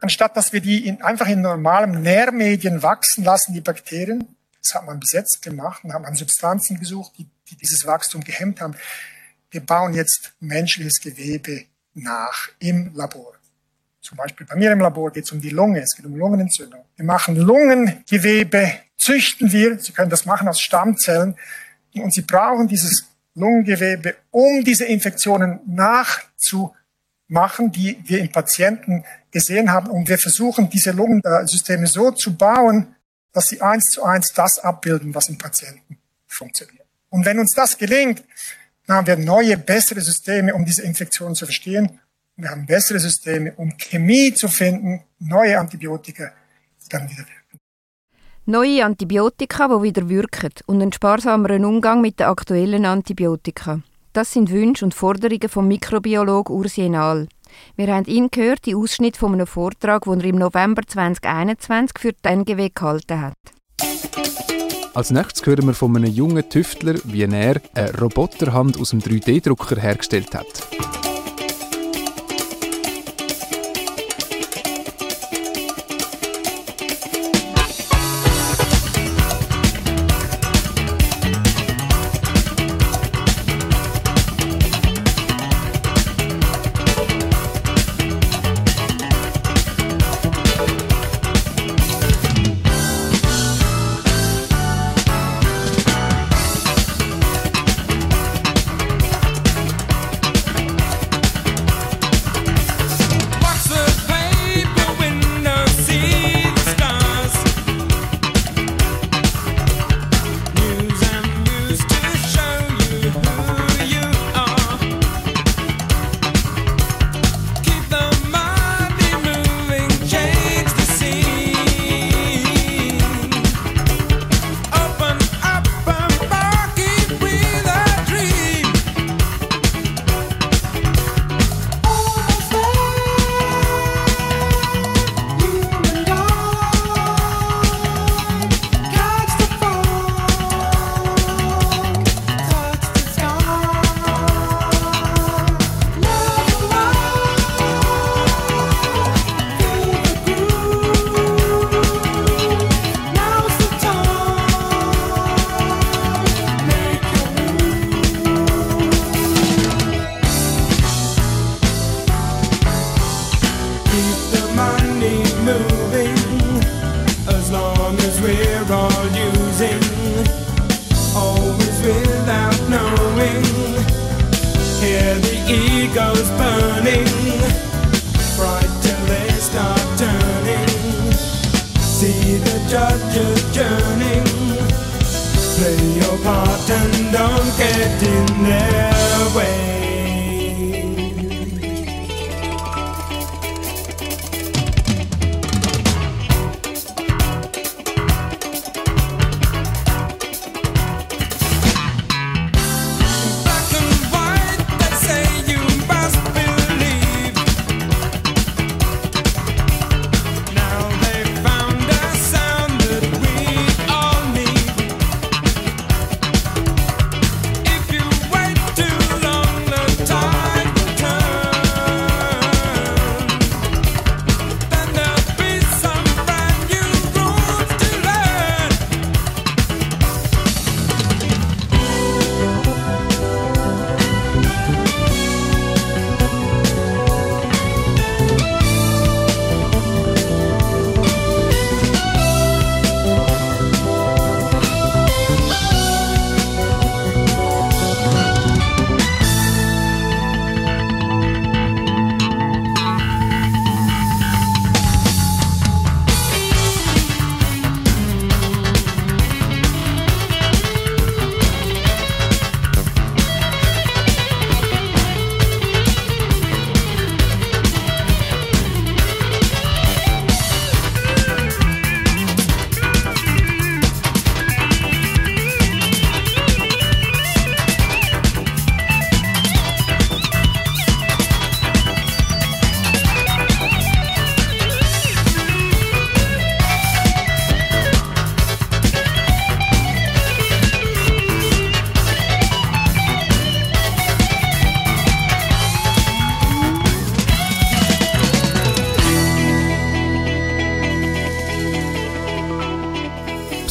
Anstatt 0.00 0.36
dass 0.36 0.52
wir 0.52 0.60
die 0.60 0.86
in, 0.86 1.00
einfach 1.00 1.26
in 1.26 1.40
normalen 1.40 2.02
Nährmedien 2.02 2.82
wachsen 2.82 3.24
lassen, 3.24 3.54
die 3.54 3.62
Bakterien, 3.62 4.28
das 4.62 4.74
hat 4.74 4.84
man 4.84 5.00
bis 5.00 5.12
jetzt 5.12 5.40
gemacht 5.40 5.84
und 5.84 5.94
haben 5.94 6.04
an 6.04 6.14
Substanzen 6.14 6.78
gesucht, 6.78 7.12
die, 7.16 7.26
die 7.48 7.56
dieses 7.56 7.86
Wachstum 7.86 8.22
gehemmt 8.22 8.60
haben. 8.60 8.74
Wir 9.50 9.64
bauen 9.64 9.94
jetzt 9.94 10.32
menschliches 10.40 11.00
Gewebe 11.00 11.64
nach 11.94 12.48
im 12.58 12.92
Labor. 12.94 13.34
Zum 14.00 14.18
Beispiel 14.18 14.46
bei 14.46 14.56
mir 14.56 14.72
im 14.72 14.80
Labor 14.80 15.10
geht 15.10 15.24
es 15.24 15.32
um 15.32 15.40
die 15.40 15.50
Lunge, 15.50 15.80
es 15.80 15.96
geht 15.96 16.04
um 16.04 16.14
Lungenentzündung. 16.14 16.84
Wir 16.96 17.04
machen 17.04 17.36
Lungengewebe, 17.36 18.72
züchten 18.96 19.50
wir, 19.50 19.78
Sie 19.78 19.92
können 19.92 20.10
das 20.10 20.26
machen 20.26 20.46
aus 20.46 20.60
Stammzellen 20.60 21.36
und 21.94 22.12
Sie 22.12 22.22
brauchen 22.22 22.68
dieses 22.68 23.06
Lungengewebe, 23.34 24.16
um 24.30 24.62
diese 24.62 24.84
Infektionen 24.84 25.60
nachzumachen, 25.66 27.72
die 27.72 27.98
wir 28.04 28.20
im 28.20 28.30
Patienten 28.30 29.04
gesehen 29.30 29.72
haben. 29.72 29.88
Und 29.88 30.08
wir 30.08 30.18
versuchen, 30.18 30.70
diese 30.70 30.92
Lungensysteme 30.92 31.86
so 31.86 32.10
zu 32.10 32.36
bauen, 32.36 32.94
dass 33.32 33.46
sie 33.46 33.60
eins 33.60 33.86
zu 33.86 34.04
eins 34.04 34.32
das 34.32 34.60
abbilden, 34.60 35.14
was 35.14 35.28
im 35.28 35.36
Patienten 35.36 35.98
funktioniert. 36.26 36.86
Und 37.10 37.24
wenn 37.24 37.38
uns 37.38 37.52
das 37.52 37.76
gelingt, 37.76 38.22
dann 38.86 38.98
haben 38.98 39.06
wir 39.06 39.16
neue, 39.16 39.56
bessere 39.56 40.00
Systeme, 40.00 40.54
um 40.54 40.64
diese 40.64 40.82
Infektionen 40.82 41.34
zu 41.34 41.46
verstehen 41.46 42.00
wir 42.36 42.50
haben 42.50 42.66
bessere 42.66 42.98
Systeme, 42.98 43.52
um 43.56 43.76
Chemie 43.76 44.34
zu 44.34 44.48
finden, 44.48 45.04
neue 45.20 45.58
Antibiotika, 45.58 46.32
die 46.82 46.88
dann 46.88 47.08
wieder 47.08 47.18
wirken. 47.20 47.58
Neue 48.46 48.84
Antibiotika, 48.84 49.68
die 49.68 49.82
wieder 49.82 50.08
wirken 50.08 50.50
und 50.66 50.82
einen 50.82 50.92
sparsameren 50.92 51.64
Umgang 51.64 52.00
mit 52.00 52.18
den 52.18 52.26
aktuellen 52.26 52.86
Antibiotika. 52.86 53.80
Das 54.12 54.32
sind 54.32 54.50
Wünsche 54.50 54.84
und 54.84 54.94
Forderungen 54.94 55.48
vom 55.48 55.68
Mikrobiologen 55.68 56.54
Urs 56.54 56.76
Nahl. 56.76 57.28
Wir 57.76 57.86
haben 57.94 58.06
ihn 58.06 58.30
gehört, 58.30 58.66
die 58.66 58.74
Ausschnitt 58.74 59.16
von 59.16 59.32
einem 59.32 59.46
Vortrag, 59.46 60.02
den 60.02 60.20
er 60.20 60.26
im 60.26 60.36
November 60.36 60.82
2021 60.84 61.98
für 62.00 62.12
die 62.12 62.28
NGW 62.28 62.70
gehalten 62.74 63.20
hat. 63.20 63.53
Als 64.94 65.10
nächstes 65.10 65.44
hören 65.44 65.66
wir 65.66 65.74
von 65.74 65.96
einem 65.96 66.08
jungen 66.08 66.48
Tüftler, 66.48 66.94
wie 67.02 67.22
er 67.22 67.28
eine 67.28 67.94
Roboterhand 68.00 68.78
aus 68.78 68.90
dem 68.90 69.00
3D-Drucker 69.00 69.80
hergestellt 69.80 70.36
hat. 70.36 70.46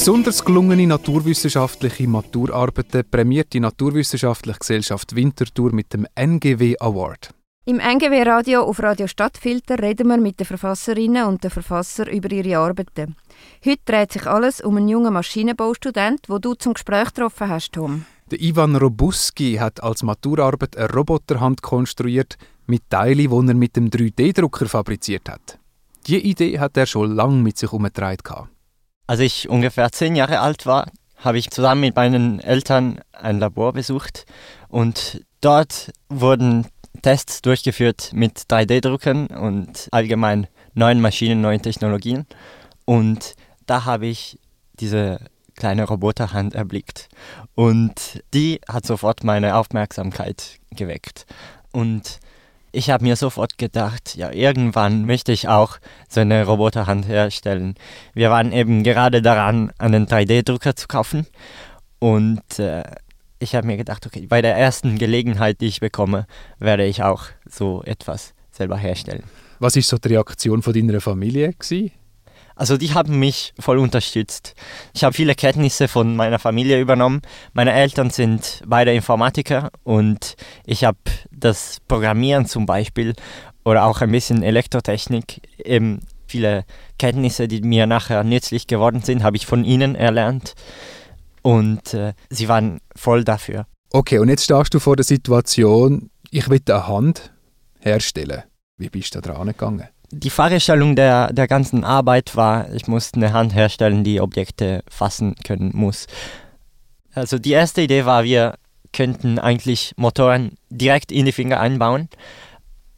Besonders 0.04 0.44
gelungene 0.44 0.86
naturwissenschaftliche 0.86 2.10
Maturarbeiten 2.10 3.10
prämiert 3.10 3.54
die 3.54 3.62
Naturwissenschaftliche 3.62 4.60
Gesellschaft 4.60 5.16
Winterthur 5.16 5.74
mit 5.74 5.94
dem 5.94 6.06
NGW 6.14 6.76
Award. 6.78 7.30
Im 7.64 7.80
NGW 7.80 8.24
Radio 8.24 8.64
auf 8.64 8.84
Radio 8.84 9.08
Stadtfilter 9.08 9.80
reden 9.80 10.10
wir 10.10 10.18
mit 10.18 10.42
den 10.42 10.46
Verfasserinnen 10.46 11.26
und 11.26 11.46
den 11.46 11.52
Verfassern 11.52 12.10
über 12.10 12.30
ihre 12.34 12.58
Arbeiten. 12.58 13.16
Heute 13.64 13.82
dreht 13.86 14.12
sich 14.12 14.28
alles 14.28 14.60
um 14.60 14.76
einen 14.76 14.90
jungen 14.90 15.14
Maschinenbaustudent, 15.14 16.28
wo 16.28 16.38
du 16.38 16.54
zum 16.56 16.74
Gespräch 16.74 17.14
getroffen 17.14 17.48
hast, 17.48 17.72
Tom. 17.72 18.04
Der 18.30 18.42
Ivan 18.42 18.76
Robuski 18.76 19.54
hat 19.54 19.82
als 19.82 20.04
Maturarbeit 20.04 20.76
eine 20.76 20.92
Roboterhand 20.92 21.62
konstruiert 21.62 22.38
mit 22.68 22.90
Teilen, 22.90 23.30
die 23.30 23.52
er 23.52 23.56
mit 23.56 23.78
dem 23.78 23.90
3D-Drucker 23.90 24.66
fabriziert 24.66 25.30
hat. 25.30 25.60
Die 26.08 26.18
Idee 26.18 26.60
hat 26.60 26.76
er 26.76 26.88
schon 26.88 27.16
lange 27.16 27.42
mit 27.42 27.58
sich 27.58 27.72
herumgetragen. 27.72 28.50
Als 29.14 29.20
ich 29.20 29.48
ungefähr 29.48 29.92
zehn 29.92 30.16
Jahre 30.16 30.40
alt 30.40 30.66
war, 30.66 30.88
habe 31.18 31.38
ich 31.38 31.52
zusammen 31.52 31.82
mit 31.82 31.96
meinen 31.96 32.40
Eltern 32.40 33.00
ein 33.12 33.38
Labor 33.38 33.72
besucht 33.72 34.26
und 34.70 35.24
dort 35.40 35.92
wurden 36.10 36.66
Tests 37.04 37.44
durchgeführt 37.44 38.10
mit 38.16 38.40
3D-Druckern 38.40 39.28
und 39.28 39.88
allgemein 39.92 40.48
neuen 40.74 41.00
Maschinen, 41.00 41.42
neuen 41.42 41.62
Technologien. 41.62 42.26
Und 42.86 43.36
da 43.68 43.86
habe 43.86 44.08
ich 44.08 44.40
diese 44.80 45.20
kleine 45.56 45.84
Roboterhand 45.84 46.56
erblickt. 46.56 47.08
Und 47.54 48.24
die 48.34 48.62
hat 48.68 48.88
sofort 48.88 49.24
meine 49.24 49.58
Aufmerksamkeit 49.58 50.58
geweckt. 50.72 51.28
Und 51.72 52.20
ich 52.74 52.90
habe 52.90 53.04
mir 53.04 53.16
sofort 53.16 53.58
gedacht, 53.58 54.16
ja, 54.16 54.32
irgendwann 54.32 55.06
möchte 55.06 55.32
ich 55.32 55.48
auch 55.48 55.78
so 56.10 56.22
eine 56.22 56.44
Roboterhand 56.44 57.08
herstellen. 57.08 57.76
Wir 58.14 58.32
waren 58.32 58.52
eben 58.52 58.84
gerade 58.84 59.22
daran, 59.22 59.72
einen 59.78 60.08
3D-Drucker 60.08 60.76
zu 60.76 60.88
kaufen. 60.88 61.28
Und 62.00 62.60
äh, 62.60 62.84
ich 63.40 63.56
habe 63.56 63.68
mir 63.68 63.78
gedacht, 63.78 64.06
okay, 64.08 64.26
bei 64.28 64.42
der 64.42 64.58
ersten 64.58 64.98
Gelegenheit, 64.98 65.62
die 65.62 65.68
ich 65.68 65.80
bekomme, 65.80 66.26
werde 66.58 66.86
ich 66.86 67.04
auch 67.04 67.26
so 67.48 67.84
etwas 67.84 68.34
selber 68.52 68.78
herstellen. 68.78 69.24
Was 69.60 69.76
ist 69.76 69.88
so 69.88 69.98
die 69.98 70.10
Reaktion 70.10 70.64
von 70.64 70.74
deiner 70.74 71.00
Familie 71.00 71.54
gewesen? 71.54 71.92
Also 72.56 72.78
die 72.78 72.94
haben 72.94 73.20
mich 73.20 73.54
voll 73.60 73.78
unterstützt. 73.80 74.54
Ich 74.94 75.04
habe 75.04 75.14
viele 75.14 75.36
Kenntnisse 75.36 75.88
von 75.88 76.16
meiner 76.16 76.40
Familie 76.40 76.80
übernommen. 76.80 77.22
Meine 77.54 77.74
Eltern 77.74 78.10
sind 78.10 78.62
beide 78.66 78.94
Informatiker 78.94 79.72
und 79.84 80.36
ich 80.66 80.84
habe 80.84 81.00
das 81.32 81.78
Programmieren 81.88 82.46
zum 82.46 82.66
Beispiel 82.66 83.14
oder 83.66 83.86
auch 83.86 84.02
ein 84.02 84.12
bisschen 84.12 84.44
Elektrotechnik, 84.44 85.42
eben 85.58 86.02
viele 86.28 86.66
Kenntnisse, 87.00 87.48
die 87.48 87.62
mir 87.62 87.86
nachher 87.86 88.24
nützlich 88.24 88.68
geworden 88.68 89.02
sind, 89.02 89.24
habe 89.24 89.38
ich 89.38 89.46
von 89.46 89.64
ihnen 89.64 89.96
erlernt 89.96 90.56
und 91.44 91.94
äh, 91.94 92.14
sie 92.30 92.48
waren 92.48 92.80
voll 92.96 93.24
dafür. 93.24 93.68
Okay, 93.92 94.18
und 94.18 94.30
jetzt 94.30 94.46
stehst 94.46 94.74
du 94.74 94.80
vor 94.80 94.96
der 94.96 95.06
Situation, 95.06 96.10
ich 96.32 96.50
will 96.50 96.62
eine 96.68 96.88
Hand 96.88 97.32
herstellen. 97.80 98.44
Wie 98.78 98.90
bist 98.90 99.14
du 99.14 99.22
da 99.22 99.34
dran 99.34 99.48
gegangen? 99.48 99.88
Die 100.16 100.30
Fragestellung 100.30 100.96
der, 100.96 101.34
der 101.34 101.48
ganzen 101.48 101.84
Arbeit 101.84 102.36
war, 102.36 102.72
ich 102.72 102.88
musste 102.88 103.18
eine 103.18 103.34
Hand 103.34 103.56
herstellen, 103.56 104.04
die 104.04 104.22
Objekte 104.22 104.84
fassen 104.88 105.34
können 105.44 105.72
muss. 105.74 106.06
Also 107.16 107.40
die 107.40 107.52
erste 107.52 107.82
Idee 107.82 108.06
war, 108.06 108.24
wir 108.24 108.60
könnten 108.92 109.40
eigentlich 109.40 109.94
Motoren 109.98 110.56
direkt 110.70 111.12
in 111.12 111.26
die 111.26 111.32
Finger 111.32 111.60
einbauen, 111.60 112.10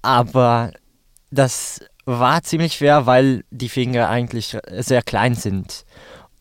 aber 0.01 0.71
das 1.31 1.79
war 2.03 2.43
ziemlich 2.43 2.73
schwer, 2.73 3.05
weil 3.05 3.45
die 3.49 3.69
Finger 3.69 4.09
eigentlich 4.09 4.57
sehr 4.69 5.01
klein 5.01 5.35
sind 5.35 5.85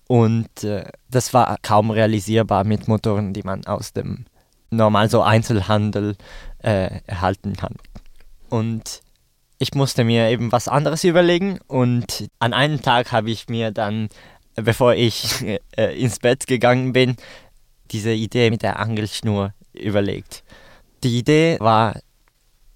und 0.09 0.65
äh, 0.65 0.85
das 1.09 1.33
war 1.33 1.57
kaum 1.63 1.91
realisierbar 1.91 2.65
mit 2.65 2.89
Motoren, 2.89 3.33
die 3.33 3.43
man 3.43 3.65
aus 3.67 3.93
dem 3.93 4.27
normal 4.71 5.09
so 5.09 5.23
Einzelhandel 5.23 6.17
äh, 6.59 7.01
erhalten 7.07 7.55
kann. 7.55 7.77
Und 8.51 9.04
ich 9.65 9.73
musste 9.75 10.05
mir 10.05 10.29
eben 10.29 10.53
was 10.53 10.69
anderes 10.69 11.05
überlegen 11.05 11.59
und 11.69 12.29
an 12.39 12.53
einem 12.53 12.83
Tag 12.83 13.13
habe 13.13 13.31
ich 13.31 13.49
mir 13.49 13.71
dann, 13.71 14.11
bevor 14.57 14.95
ich 14.95 15.43
äh, 15.79 15.99
ins 15.99 16.19
Bett 16.19 16.47
gegangen 16.47 16.93
bin, 16.93 17.17
diese 17.91 18.13
Idee 18.13 18.51
mit 18.51 18.61
der 18.61 18.79
Angelschnur 18.79 19.55
überlegt. 19.73 20.45
Die 21.03 21.19
Idee 21.19 21.57
war, 21.61 21.99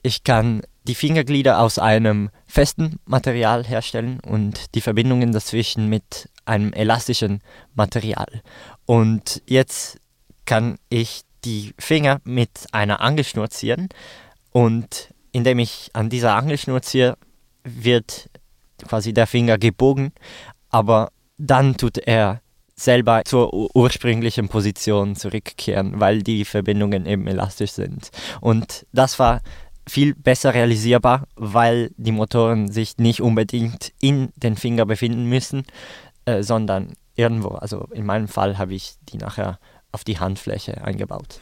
ich 0.03 0.25
kann 0.25 0.63
die 0.85 0.95
Fingerglieder 0.95 1.61
aus 1.61 1.79
einem 1.79 2.31
festen 2.47 2.99
Material 3.05 3.65
herstellen 3.65 4.21
und 4.21 4.75
die 4.75 4.81
Verbindungen 4.81 5.33
dazwischen 5.33 5.89
mit 5.89 6.31
einem 6.47 6.73
elastischen 6.73 7.43
Material. 7.75 8.41
Und 8.87 9.43
jetzt 9.47 9.99
kann 10.47 10.79
ich 10.89 11.21
die 11.45 11.75
Finger 11.79 12.23
mit 12.25 12.67
einer 12.73 13.03
Angelschnur 13.03 13.51
ziehen 13.51 13.91
und 14.53 15.13
indem 15.33 15.59
ich 15.59 15.91
an 15.93 16.11
dieser 16.11 16.35
Angelschnur 16.35 16.83
ziehe, 16.83 17.17
wird 17.65 18.31
quasi 18.87 19.13
der 19.13 19.27
Finger 19.27 19.59
gebogen, 19.59 20.13
aber 20.71 21.11
dann 21.37 21.77
tut 21.77 21.99
er 21.99 22.41
selber 22.77 23.23
zur 23.25 23.53
ur- 23.53 23.71
ursprünglichen 23.75 24.49
Position 24.49 25.17
zurückkehren, 25.17 25.99
weil 26.01 26.23
die 26.23 26.45
Verbindungen 26.45 27.07
eben 27.07 27.27
elastisch 27.27 27.73
sind. 27.73 28.11
Und 28.41 28.87
das 28.93 29.19
war 29.19 29.41
viel 29.89 30.15
besser 30.15 30.55
realisierbar, 30.55 31.27
weil 31.35 31.91
die 31.97 32.13
Motoren 32.13 32.71
sich 32.71 32.99
nicht 32.99 33.21
unbedingt 33.21 33.93
in 34.01 34.29
den 34.37 34.57
Finger 34.57 34.87
befinden 34.87 35.25
müssen, 35.25 35.65
äh, 36.25 36.43
sondern 36.43 36.93
irgendwo. 37.17 37.49
Also 37.49 37.89
in 37.93 38.07
meinem 38.07 38.29
Fall 38.29 38.59
habe 38.59 38.75
ich 38.75 38.95
die 39.09 39.17
nachher 39.17 39.59
auf 39.91 40.05
die 40.05 40.21
Handfläche 40.21 40.85
eingebaut. 40.85 41.41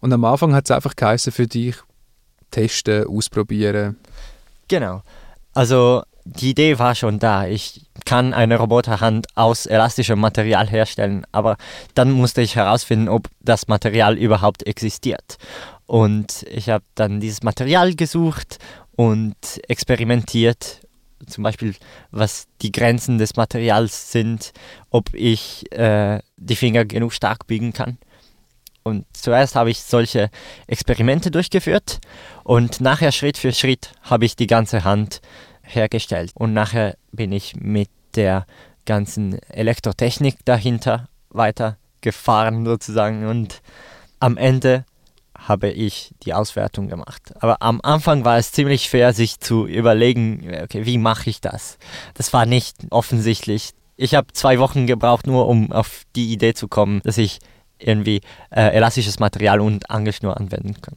Und 0.00 0.12
am 0.12 0.24
Anfang 0.24 0.54
hat 0.54 0.64
es 0.64 0.70
einfach 0.70 0.96
geheißen 0.96 1.32
für 1.32 1.46
dich, 1.46 1.76
testen, 2.54 3.06
ausprobieren. 3.06 3.96
Genau. 4.68 5.02
Also 5.52 6.02
die 6.24 6.50
Idee 6.50 6.78
war 6.78 6.94
schon 6.94 7.18
da. 7.18 7.46
Ich 7.46 7.82
kann 8.04 8.32
eine 8.32 8.56
Roboterhand 8.56 9.26
aus 9.34 9.66
elastischem 9.66 10.18
Material 10.18 10.68
herstellen, 10.68 11.26
aber 11.32 11.56
dann 11.94 12.12
musste 12.12 12.40
ich 12.40 12.56
herausfinden, 12.56 13.08
ob 13.08 13.28
das 13.40 13.68
Material 13.68 14.16
überhaupt 14.16 14.66
existiert. 14.66 15.36
Und 15.86 16.44
ich 16.50 16.70
habe 16.70 16.84
dann 16.94 17.20
dieses 17.20 17.42
Material 17.42 17.94
gesucht 17.94 18.58
und 18.96 19.36
experimentiert, 19.68 20.80
zum 21.26 21.44
Beispiel 21.44 21.74
was 22.10 22.46
die 22.62 22.72
Grenzen 22.72 23.18
des 23.18 23.36
Materials 23.36 24.12
sind, 24.12 24.52
ob 24.90 25.12
ich 25.12 25.70
äh, 25.72 26.20
die 26.36 26.56
Finger 26.56 26.84
genug 26.84 27.12
stark 27.12 27.46
biegen 27.46 27.72
kann. 27.72 27.98
Und 28.84 29.06
zuerst 29.14 29.56
habe 29.56 29.70
ich 29.70 29.80
solche 29.80 30.28
Experimente 30.66 31.30
durchgeführt 31.30 32.00
und 32.42 32.82
nachher 32.82 33.12
Schritt 33.12 33.38
für 33.38 33.52
Schritt 33.52 33.92
habe 34.02 34.26
ich 34.26 34.36
die 34.36 34.46
ganze 34.46 34.84
Hand 34.84 35.22
hergestellt. 35.62 36.32
Und 36.34 36.52
nachher 36.52 36.96
bin 37.10 37.32
ich 37.32 37.56
mit 37.56 37.88
der 38.14 38.44
ganzen 38.84 39.38
Elektrotechnik 39.48 40.44
dahinter 40.44 41.08
weitergefahren 41.30 42.66
sozusagen 42.66 43.26
und 43.26 43.62
am 44.20 44.36
Ende 44.36 44.84
habe 45.34 45.70
ich 45.70 46.12
die 46.22 46.34
Auswertung 46.34 46.88
gemacht. 46.88 47.32
Aber 47.40 47.62
am 47.62 47.80
Anfang 47.82 48.26
war 48.26 48.36
es 48.36 48.52
ziemlich 48.52 48.84
schwer, 48.84 49.14
sich 49.14 49.40
zu 49.40 49.66
überlegen, 49.66 50.46
okay, 50.62 50.84
wie 50.84 50.98
mache 50.98 51.30
ich 51.30 51.40
das? 51.40 51.78
Das 52.12 52.34
war 52.34 52.44
nicht 52.44 52.76
offensichtlich. 52.90 53.70
Ich 53.96 54.14
habe 54.14 54.32
zwei 54.34 54.58
Wochen 54.58 54.86
gebraucht, 54.86 55.26
nur 55.26 55.48
um 55.48 55.72
auf 55.72 56.02
die 56.16 56.32
Idee 56.32 56.52
zu 56.52 56.68
kommen, 56.68 57.00
dass 57.02 57.16
ich 57.16 57.38
irgendwie 57.84 58.20
äh, 58.50 58.74
elastisches 58.74 59.18
Material 59.18 59.60
und 59.60 59.90
Angelschnur 59.90 60.36
anwenden 60.38 60.74
kann. 60.80 60.96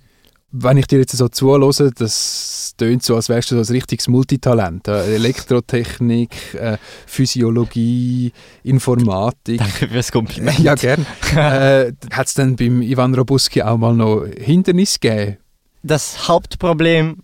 Wenn 0.52 0.78
ich 0.78 0.88
dir 0.88 1.00
jetzt 1.00 1.16
so 1.16 1.28
zuhöre, 1.28 1.92
das 1.92 2.74
tönt 2.78 3.04
so, 3.04 3.16
als 3.16 3.28
wärst 3.28 3.52
du 3.52 3.62
so 3.62 3.70
ein 3.70 3.76
richtiges 3.76 4.08
Multitalent. 4.08 4.88
Äh, 4.88 5.16
Elektrotechnik, 5.16 6.54
äh, 6.54 6.78
Physiologie, 7.06 8.32
Informatik. 8.64 9.60
Danke 9.60 9.90
fürs 9.90 10.12
Kompliment. 10.12 10.58
Ja, 10.60 10.76
gern. 10.76 11.06
äh, 11.36 11.92
Hat 12.12 12.28
es 12.28 12.34
denn 12.34 12.56
beim 12.56 12.82
Ivan 12.82 13.14
Robuski 13.14 13.62
auch 13.62 13.78
mal 13.78 13.94
noch 13.94 14.26
Hindernisse 14.38 15.00
gegeben? 15.00 15.38
Das 15.84 16.28
Hauptproblem, 16.30 17.24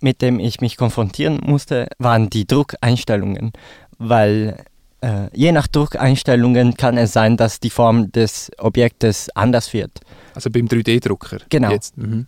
mit 0.00 0.20
dem 0.20 0.38
ich 0.38 0.60
mich 0.60 0.76
konfrontieren 0.76 1.40
musste, 1.42 1.88
waren 1.98 2.28
die 2.28 2.46
Druckeinstellungen, 2.46 3.52
weil 3.98 4.62
äh, 5.00 5.28
je 5.32 5.52
nach 5.52 5.66
Druckeinstellungen 5.66 6.74
kann 6.74 6.98
es 6.98 7.12
sein, 7.12 7.36
dass 7.36 7.60
die 7.60 7.70
Form 7.70 8.10
des 8.12 8.50
Objektes 8.58 9.30
anders 9.34 9.72
wird. 9.72 10.00
Also 10.34 10.50
beim 10.50 10.66
3D-Drucker? 10.66 11.38
Genau. 11.48 11.76
Mhm. 11.96 12.26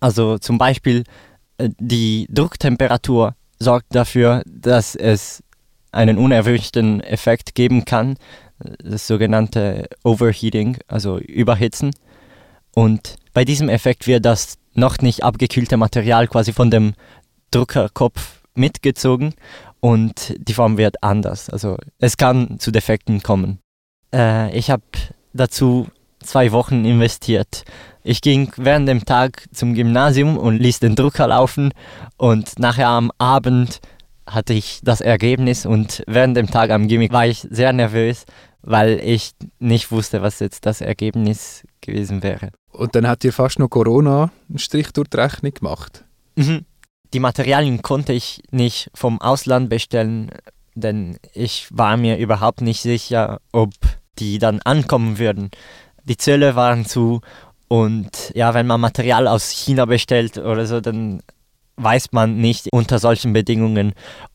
Also 0.00 0.38
zum 0.38 0.58
Beispiel 0.58 1.04
äh, 1.58 1.70
die 1.78 2.26
Drucktemperatur 2.30 3.34
sorgt 3.58 3.94
dafür, 3.94 4.42
dass 4.46 4.94
es 4.94 5.42
einen 5.92 6.18
unerwünschten 6.18 7.00
Effekt 7.00 7.54
geben 7.54 7.84
kann, 7.86 8.16
das 8.58 9.06
sogenannte 9.06 9.88
Overheating, 10.04 10.78
also 10.88 11.18
Überhitzen. 11.18 11.94
Und 12.74 13.16
bei 13.32 13.44
diesem 13.44 13.68
Effekt 13.68 14.06
wird 14.06 14.24
das 14.24 14.58
noch 14.74 14.98
nicht 14.98 15.24
abgekühlte 15.24 15.76
Material 15.76 16.28
quasi 16.28 16.52
von 16.52 16.70
dem 16.70 16.94
Druckerkopf 17.50 18.42
mitgezogen 18.54 19.34
und 19.80 20.34
die 20.38 20.54
Form 20.54 20.78
wird 20.78 21.02
anders. 21.02 21.50
Also 21.50 21.76
es 21.98 22.16
kann 22.16 22.58
zu 22.58 22.70
Defekten 22.70 23.22
kommen. 23.22 23.58
Äh, 24.14 24.56
ich 24.56 24.70
habe 24.70 24.82
dazu 25.32 25.88
zwei 26.20 26.52
Wochen 26.52 26.84
investiert. 26.84 27.64
Ich 28.02 28.20
ging 28.20 28.52
während 28.56 28.88
dem 28.88 29.04
Tag 29.04 29.46
zum 29.52 29.74
Gymnasium 29.74 30.36
und 30.36 30.58
ließ 30.58 30.80
den 30.80 30.94
Drucker 30.94 31.28
laufen 31.28 31.72
und 32.16 32.58
nachher 32.58 32.88
am 32.88 33.10
Abend 33.18 33.80
hatte 34.26 34.54
ich 34.54 34.80
das 34.82 35.00
Ergebnis 35.00 35.66
und 35.66 36.02
während 36.06 36.36
dem 36.36 36.48
Tag 36.48 36.70
am 36.70 36.88
Gimmick 36.88 37.12
war 37.12 37.26
ich 37.26 37.46
sehr 37.50 37.72
nervös, 37.72 38.24
weil 38.62 39.00
ich 39.02 39.32
nicht 39.60 39.90
wusste, 39.92 40.22
was 40.22 40.40
jetzt 40.40 40.66
das 40.66 40.80
Ergebnis 40.80 41.64
gewesen 41.80 42.22
wäre. 42.22 42.50
Und 42.72 42.94
dann 42.94 43.06
hat 43.06 43.22
dir 43.22 43.32
fast 43.32 43.58
noch 43.58 43.68
Corona 43.68 44.30
einen 44.48 44.58
Strich 44.58 44.92
durch 44.92 45.08
die 45.08 45.16
Rechnung 45.16 45.54
gemacht. 45.54 46.04
Mhm. 46.34 46.64
Die 47.12 47.20
Materialien 47.20 47.82
konnte 47.82 48.12
ich 48.12 48.42
nicht 48.50 48.90
vom 48.94 49.20
Ausland 49.20 49.68
bestellen, 49.68 50.30
denn 50.74 51.18
ich 51.32 51.68
war 51.70 51.96
mir 51.96 52.18
überhaupt 52.18 52.60
nicht 52.60 52.80
sicher, 52.80 53.40
ob 53.52 53.72
die 54.18 54.38
dann 54.38 54.60
ankommen 54.62 55.18
würden. 55.18 55.50
Die 56.04 56.16
Zölle 56.16 56.54
waren 56.56 56.86
zu 56.86 57.20
und 57.68 58.32
ja, 58.34 58.54
wenn 58.54 58.66
man 58.66 58.80
Material 58.80 59.26
aus 59.26 59.50
China 59.50 59.86
bestellt 59.86 60.38
oder 60.38 60.66
so, 60.66 60.80
dann 60.80 61.22
weiß 61.76 62.12
man 62.12 62.36
nicht 62.36 62.68
unter 62.72 62.98
solchen 62.98 63.32
Bedingungen, 63.32 63.92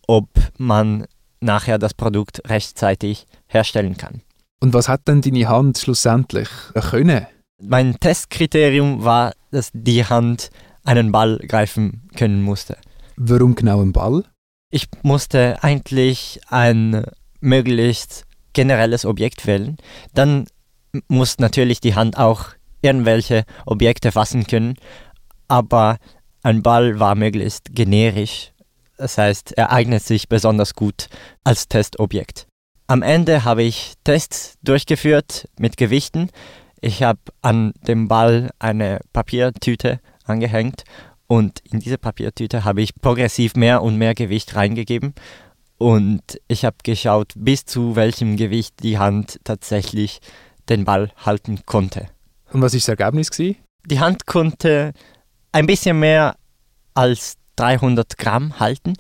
ob 0.08 0.28
man 0.58 1.06
nachher 1.40 1.80
das 1.80 1.94
Produkt 1.94 2.42
rechtzeitig 2.48 3.26
herstellen 3.48 3.98
kann. 3.98 4.22
Und 4.60 4.74
was 4.74 4.88
hat 4.88 5.08
denn 5.08 5.22
deine 5.22 5.48
Hand 5.48 5.80
schlussendlich 5.80 6.50
können? 6.76 7.26
Mein 7.62 8.00
Testkriterium 8.00 9.04
war, 9.04 9.34
dass 9.52 9.72
die 9.74 10.06
Hand 10.06 10.50
einen 10.84 11.12
Ball 11.12 11.38
greifen 11.40 12.10
können 12.16 12.42
musste. 12.42 12.78
Warum 13.16 13.56
genau 13.56 13.82
ein 13.82 13.94
Ball? 13.94 14.24
Ich 14.72 14.88
musste 15.04 15.62
eigentlich 15.64 16.40
ein 16.48 17.04
möglichst 17.40 18.26
generelles 18.54 19.06
Objekt 19.06 19.46
wählen. 19.46 19.78
Dann 20.14 20.48
muss 21.08 21.40
natürlich 21.40 21.82
die 21.82 21.96
Hand 21.96 22.18
auch 22.18 22.50
irgendwelche 22.82 23.44
Objekte 23.66 24.12
fassen 24.12 24.46
können, 24.46 24.76
aber 25.48 25.98
ein 26.44 26.64
Ball 26.64 27.00
war 27.00 27.16
möglichst 27.16 27.74
generisch. 27.76 28.52
Das 28.98 29.18
heißt, 29.18 29.54
er 29.54 29.72
eignet 29.72 30.04
sich 30.04 30.30
besonders 30.30 30.74
gut 30.74 31.08
als 31.44 31.68
Testobjekt. 31.68 32.48
Am 32.88 33.02
Ende 33.04 33.46
habe 33.46 33.64
ich 33.64 33.94
Tests 34.04 34.58
durchgeführt 34.64 35.48
mit 35.58 35.78
Gewichten. 35.78 36.30
Ich 36.82 37.04
habe 37.04 37.20
an 37.42 37.74
dem 37.88 38.08
Ball 38.08 38.50
eine 38.60 39.00
Papiertüte 39.14 40.00
angehängt 40.26 40.84
und 41.28 41.60
in 41.72 41.80
diese 41.80 41.98
Papiertüte 41.98 42.66
habe 42.66 42.82
ich 42.82 42.96
progressiv 42.96 43.56
mehr 43.56 43.82
und 43.84 43.98
mehr 43.98 44.14
Gewicht 44.14 44.56
reingegeben 44.56 45.14
und 45.78 46.22
ich 46.48 46.66
habe 46.66 46.78
geschaut, 46.84 47.34
bis 47.36 47.66
zu 47.66 47.96
welchem 47.96 48.38
Gewicht 48.38 48.84
die 48.84 49.00
Hand 49.00 49.40
tatsächlich 49.44 50.20
den 50.70 50.86
Ball 50.86 51.12
halten 51.18 51.62
konnte. 51.66 52.08
Und 52.52 52.62
was 52.62 52.74
ist 52.74 52.88
das 52.88 53.00
Ergebnis? 53.00 53.32
Gewesen? 53.32 53.58
Die 53.86 54.00
Hand 54.00 54.28
konnte 54.28 54.94
ein 55.52 55.66
bisschen 55.66 56.00
mehr 56.00 56.36
als 56.94 57.38
300 57.56 58.18
Gramm 58.18 58.60
halten 58.60 58.94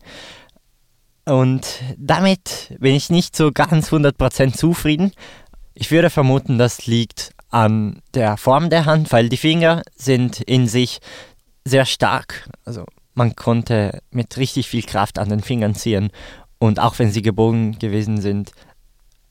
und 1.25 1.81
damit 1.97 2.75
bin 2.79 2.95
ich 2.95 3.09
nicht 3.09 3.35
so 3.35 3.51
ganz 3.51 3.91
100% 3.91 4.53
zufrieden. 4.53 5.11
Ich 5.73 5.91
würde 5.91 6.09
vermuten, 6.09 6.57
das 6.57 6.87
liegt 6.87 7.31
an 7.51 8.01
der 8.13 8.37
Form 8.37 8.69
der 8.69 8.85
Hand, 8.85 9.11
weil 9.11 9.29
die 9.29 9.37
Finger 9.37 9.83
sind 9.95 10.41
in 10.41 10.67
sich 10.67 10.99
sehr 11.63 11.85
stark. 11.85 12.49
Also 12.65 12.85
man 13.13 13.35
konnte 13.35 14.01
mit 14.09 14.37
richtig 14.37 14.67
viel 14.67 14.83
Kraft 14.83 15.19
an 15.19 15.29
den 15.29 15.41
Fingern 15.41 15.75
ziehen 15.75 16.11
und 16.57 16.79
auch 16.79 16.97
wenn 16.99 17.11
sie 17.11 17.21
gebogen 17.21 17.77
gewesen 17.77 18.21
sind, 18.21 18.51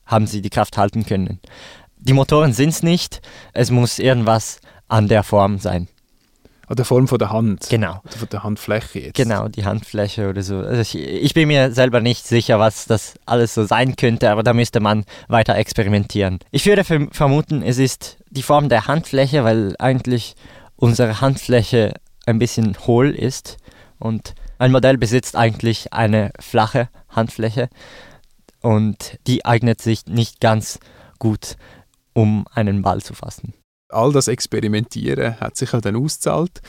haben 0.05 0.27
sie 0.27 0.41
die 0.41 0.49
Kraft 0.49 0.77
halten 0.77 1.05
können. 1.05 1.39
Die 1.97 2.13
Motoren 2.13 2.53
sind 2.53 2.69
es 2.69 2.83
nicht, 2.83 3.21
es 3.53 3.71
muss 3.71 3.99
irgendwas 3.99 4.59
an 4.87 5.07
der 5.07 5.23
Form 5.23 5.57
sein. 5.57 5.87
An 6.71 6.77
der 6.77 6.85
Form 6.85 7.07
von 7.09 7.19
der 7.19 7.31
Hand? 7.31 7.67
Genau. 7.69 7.99
Oder 8.05 8.17
von 8.17 8.29
der 8.29 8.43
Handfläche 8.43 8.99
jetzt? 8.99 9.17
Genau, 9.17 9.49
die 9.49 9.65
Handfläche 9.65 10.29
oder 10.29 10.41
so. 10.41 10.55
Also 10.59 10.79
ich, 10.81 10.95
ich 10.95 11.33
bin 11.33 11.49
mir 11.49 11.73
selber 11.73 11.99
nicht 11.99 12.25
sicher, 12.25 12.59
was 12.59 12.85
das 12.85 13.15
alles 13.25 13.53
so 13.53 13.65
sein 13.65 13.97
könnte, 13.97 14.31
aber 14.31 14.41
da 14.41 14.53
müsste 14.53 14.79
man 14.79 15.03
weiter 15.27 15.55
experimentieren. 15.57 16.39
Ich 16.51 16.65
würde 16.65 16.83
verm- 16.83 17.13
vermuten, 17.13 17.61
es 17.61 17.77
ist 17.77 18.17
die 18.29 18.41
Form 18.41 18.69
der 18.69 18.87
Handfläche, 18.87 19.43
weil 19.43 19.75
eigentlich 19.79 20.35
unsere 20.77 21.19
Handfläche 21.19 21.93
ein 22.25 22.39
bisschen 22.39 22.77
hohl 22.87 23.09
ist 23.09 23.57
und 23.99 24.33
ein 24.57 24.71
Modell 24.71 24.97
besitzt 24.97 25.35
eigentlich 25.35 25.91
eine 25.91 26.31
flache 26.39 26.87
Handfläche 27.09 27.67
und 28.61 29.19
die 29.27 29.43
eignet 29.45 29.81
sich 29.81 30.05
nicht 30.05 30.39
ganz 30.39 30.79
gut, 31.19 31.57
um 32.13 32.45
einen 32.53 32.81
Ball 32.81 33.01
zu 33.01 33.13
fassen. 33.13 33.55
All 33.91 34.11
das 34.11 34.27
Experimentieren 34.27 35.39
hat 35.39 35.57
sich 35.57 35.71
dann 35.71 35.95
ausgezahlt. 35.95 36.61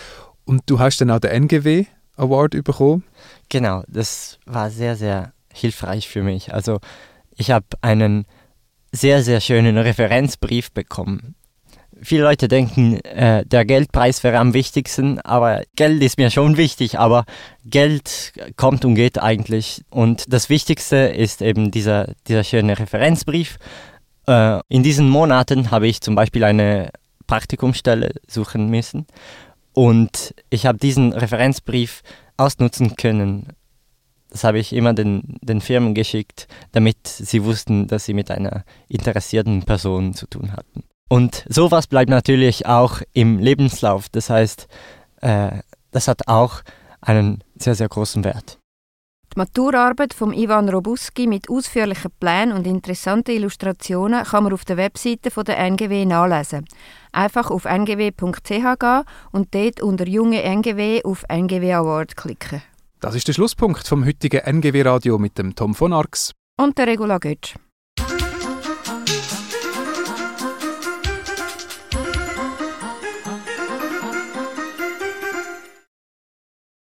Und 0.44 0.62
du 0.66 0.78
hast 0.78 1.00
dann 1.00 1.10
auch 1.10 1.20
den 1.20 1.30
NGW 1.30 1.86
Award 2.16 2.62
bekommen. 2.64 3.04
Genau, 3.48 3.82
das 3.88 4.38
war 4.44 4.70
sehr, 4.70 4.96
sehr 4.96 5.32
hilfreich 5.52 6.08
für 6.08 6.22
mich. 6.22 6.52
Also 6.52 6.80
ich 7.36 7.50
habe 7.50 7.66
einen 7.80 8.26
sehr, 8.92 9.22
sehr 9.22 9.40
schönen 9.40 9.78
Referenzbrief 9.78 10.72
bekommen. 10.72 11.34
viele 12.02 12.24
Leute 12.24 12.48
denken, 12.48 13.00
äh, 13.04 13.46
der 13.46 13.64
Geldpreis 13.64 14.24
wäre 14.24 14.38
am 14.38 14.54
wichtigsten, 14.54 15.20
aber 15.20 15.62
Geld 15.76 16.02
ist 16.02 16.18
mir 16.18 16.30
schon 16.30 16.56
wichtig, 16.56 16.98
aber 16.98 17.24
Geld 17.64 18.32
kommt 18.56 18.84
und 18.84 18.96
geht 18.96 19.22
eigentlich. 19.22 19.82
Und 19.88 20.32
das 20.32 20.48
Wichtigste 20.48 20.96
ist 20.96 21.42
eben 21.42 21.70
dieser, 21.70 22.12
dieser 22.26 22.44
schöne 22.44 22.78
Referenzbrief. 22.78 23.58
Äh, 24.26 24.60
in 24.68 24.82
diesen 24.82 25.08
Monaten 25.08 25.70
habe 25.70 25.86
ich 25.86 26.00
zum 26.00 26.14
Beispiel 26.14 26.44
eine 26.44 26.90
Praktikumsstelle 27.32 28.10
suchen 28.28 28.68
müssen 28.68 29.06
und 29.72 30.34
ich 30.50 30.66
habe 30.66 30.76
diesen 30.76 31.14
Referenzbrief 31.14 32.02
ausnutzen 32.36 32.96
können. 32.96 33.54
Das 34.28 34.44
habe 34.44 34.58
ich 34.58 34.74
immer 34.74 34.92
den, 34.92 35.38
den 35.40 35.62
Firmen 35.62 35.94
geschickt, 35.94 36.46
damit 36.72 37.08
sie 37.08 37.42
wussten, 37.42 37.86
dass 37.86 38.04
sie 38.04 38.12
mit 38.12 38.30
einer 38.30 38.64
interessierten 38.86 39.62
Person 39.62 40.12
zu 40.12 40.26
tun 40.26 40.52
hatten. 40.52 40.84
Und 41.08 41.46
sowas 41.48 41.86
bleibt 41.86 42.10
natürlich 42.10 42.66
auch 42.66 43.00
im 43.14 43.38
Lebenslauf. 43.38 44.10
Das 44.10 44.28
heißt, 44.28 44.68
äh, 45.22 45.60
das 45.90 46.08
hat 46.08 46.28
auch 46.28 46.60
einen 47.00 47.42
sehr, 47.56 47.74
sehr 47.74 47.88
großen 47.88 48.24
Wert. 48.24 48.58
Die 49.34 49.38
Maturarbeit 49.38 50.12
von 50.12 50.34
Ivan 50.34 50.68
Robuski 50.68 51.26
mit 51.26 51.48
ausführlichen 51.48 52.10
Plänen 52.20 52.54
und 52.54 52.66
interessanten 52.66 53.30
Illustrationen 53.30 54.24
kann 54.24 54.44
man 54.44 54.52
auf 54.52 54.66
der 54.66 54.76
Webseite 54.76 55.30
von 55.30 55.44
der 55.44 55.56
NGW 55.58 56.04
nachlesen. 56.04 56.66
Einfach 57.12 57.50
auf 57.50 57.64
ngw.ch 57.64 58.42
gehen 58.42 59.02
und 59.30 59.54
dort 59.54 59.82
unter 59.82 60.08
Junge 60.08 60.42
NGW 60.42 61.02
auf 61.04 61.24
NGW 61.28 61.72
Award 61.74 62.16
klicken. 62.16 62.62
Das 63.00 63.14
ist 63.14 63.28
der 63.28 63.32
Schlusspunkt 63.32 63.86
vom 63.86 64.04
heutigen 64.04 64.40
NGW 64.40 64.82
Radio 64.82 65.18
mit 65.18 65.36
dem 65.38 65.54
Tom 65.54 65.74
von 65.74 65.92
Arx. 65.92 66.32
Und 66.58 66.78
der 66.78 66.86
Regula 66.86 67.18
Götsch. 67.18 67.56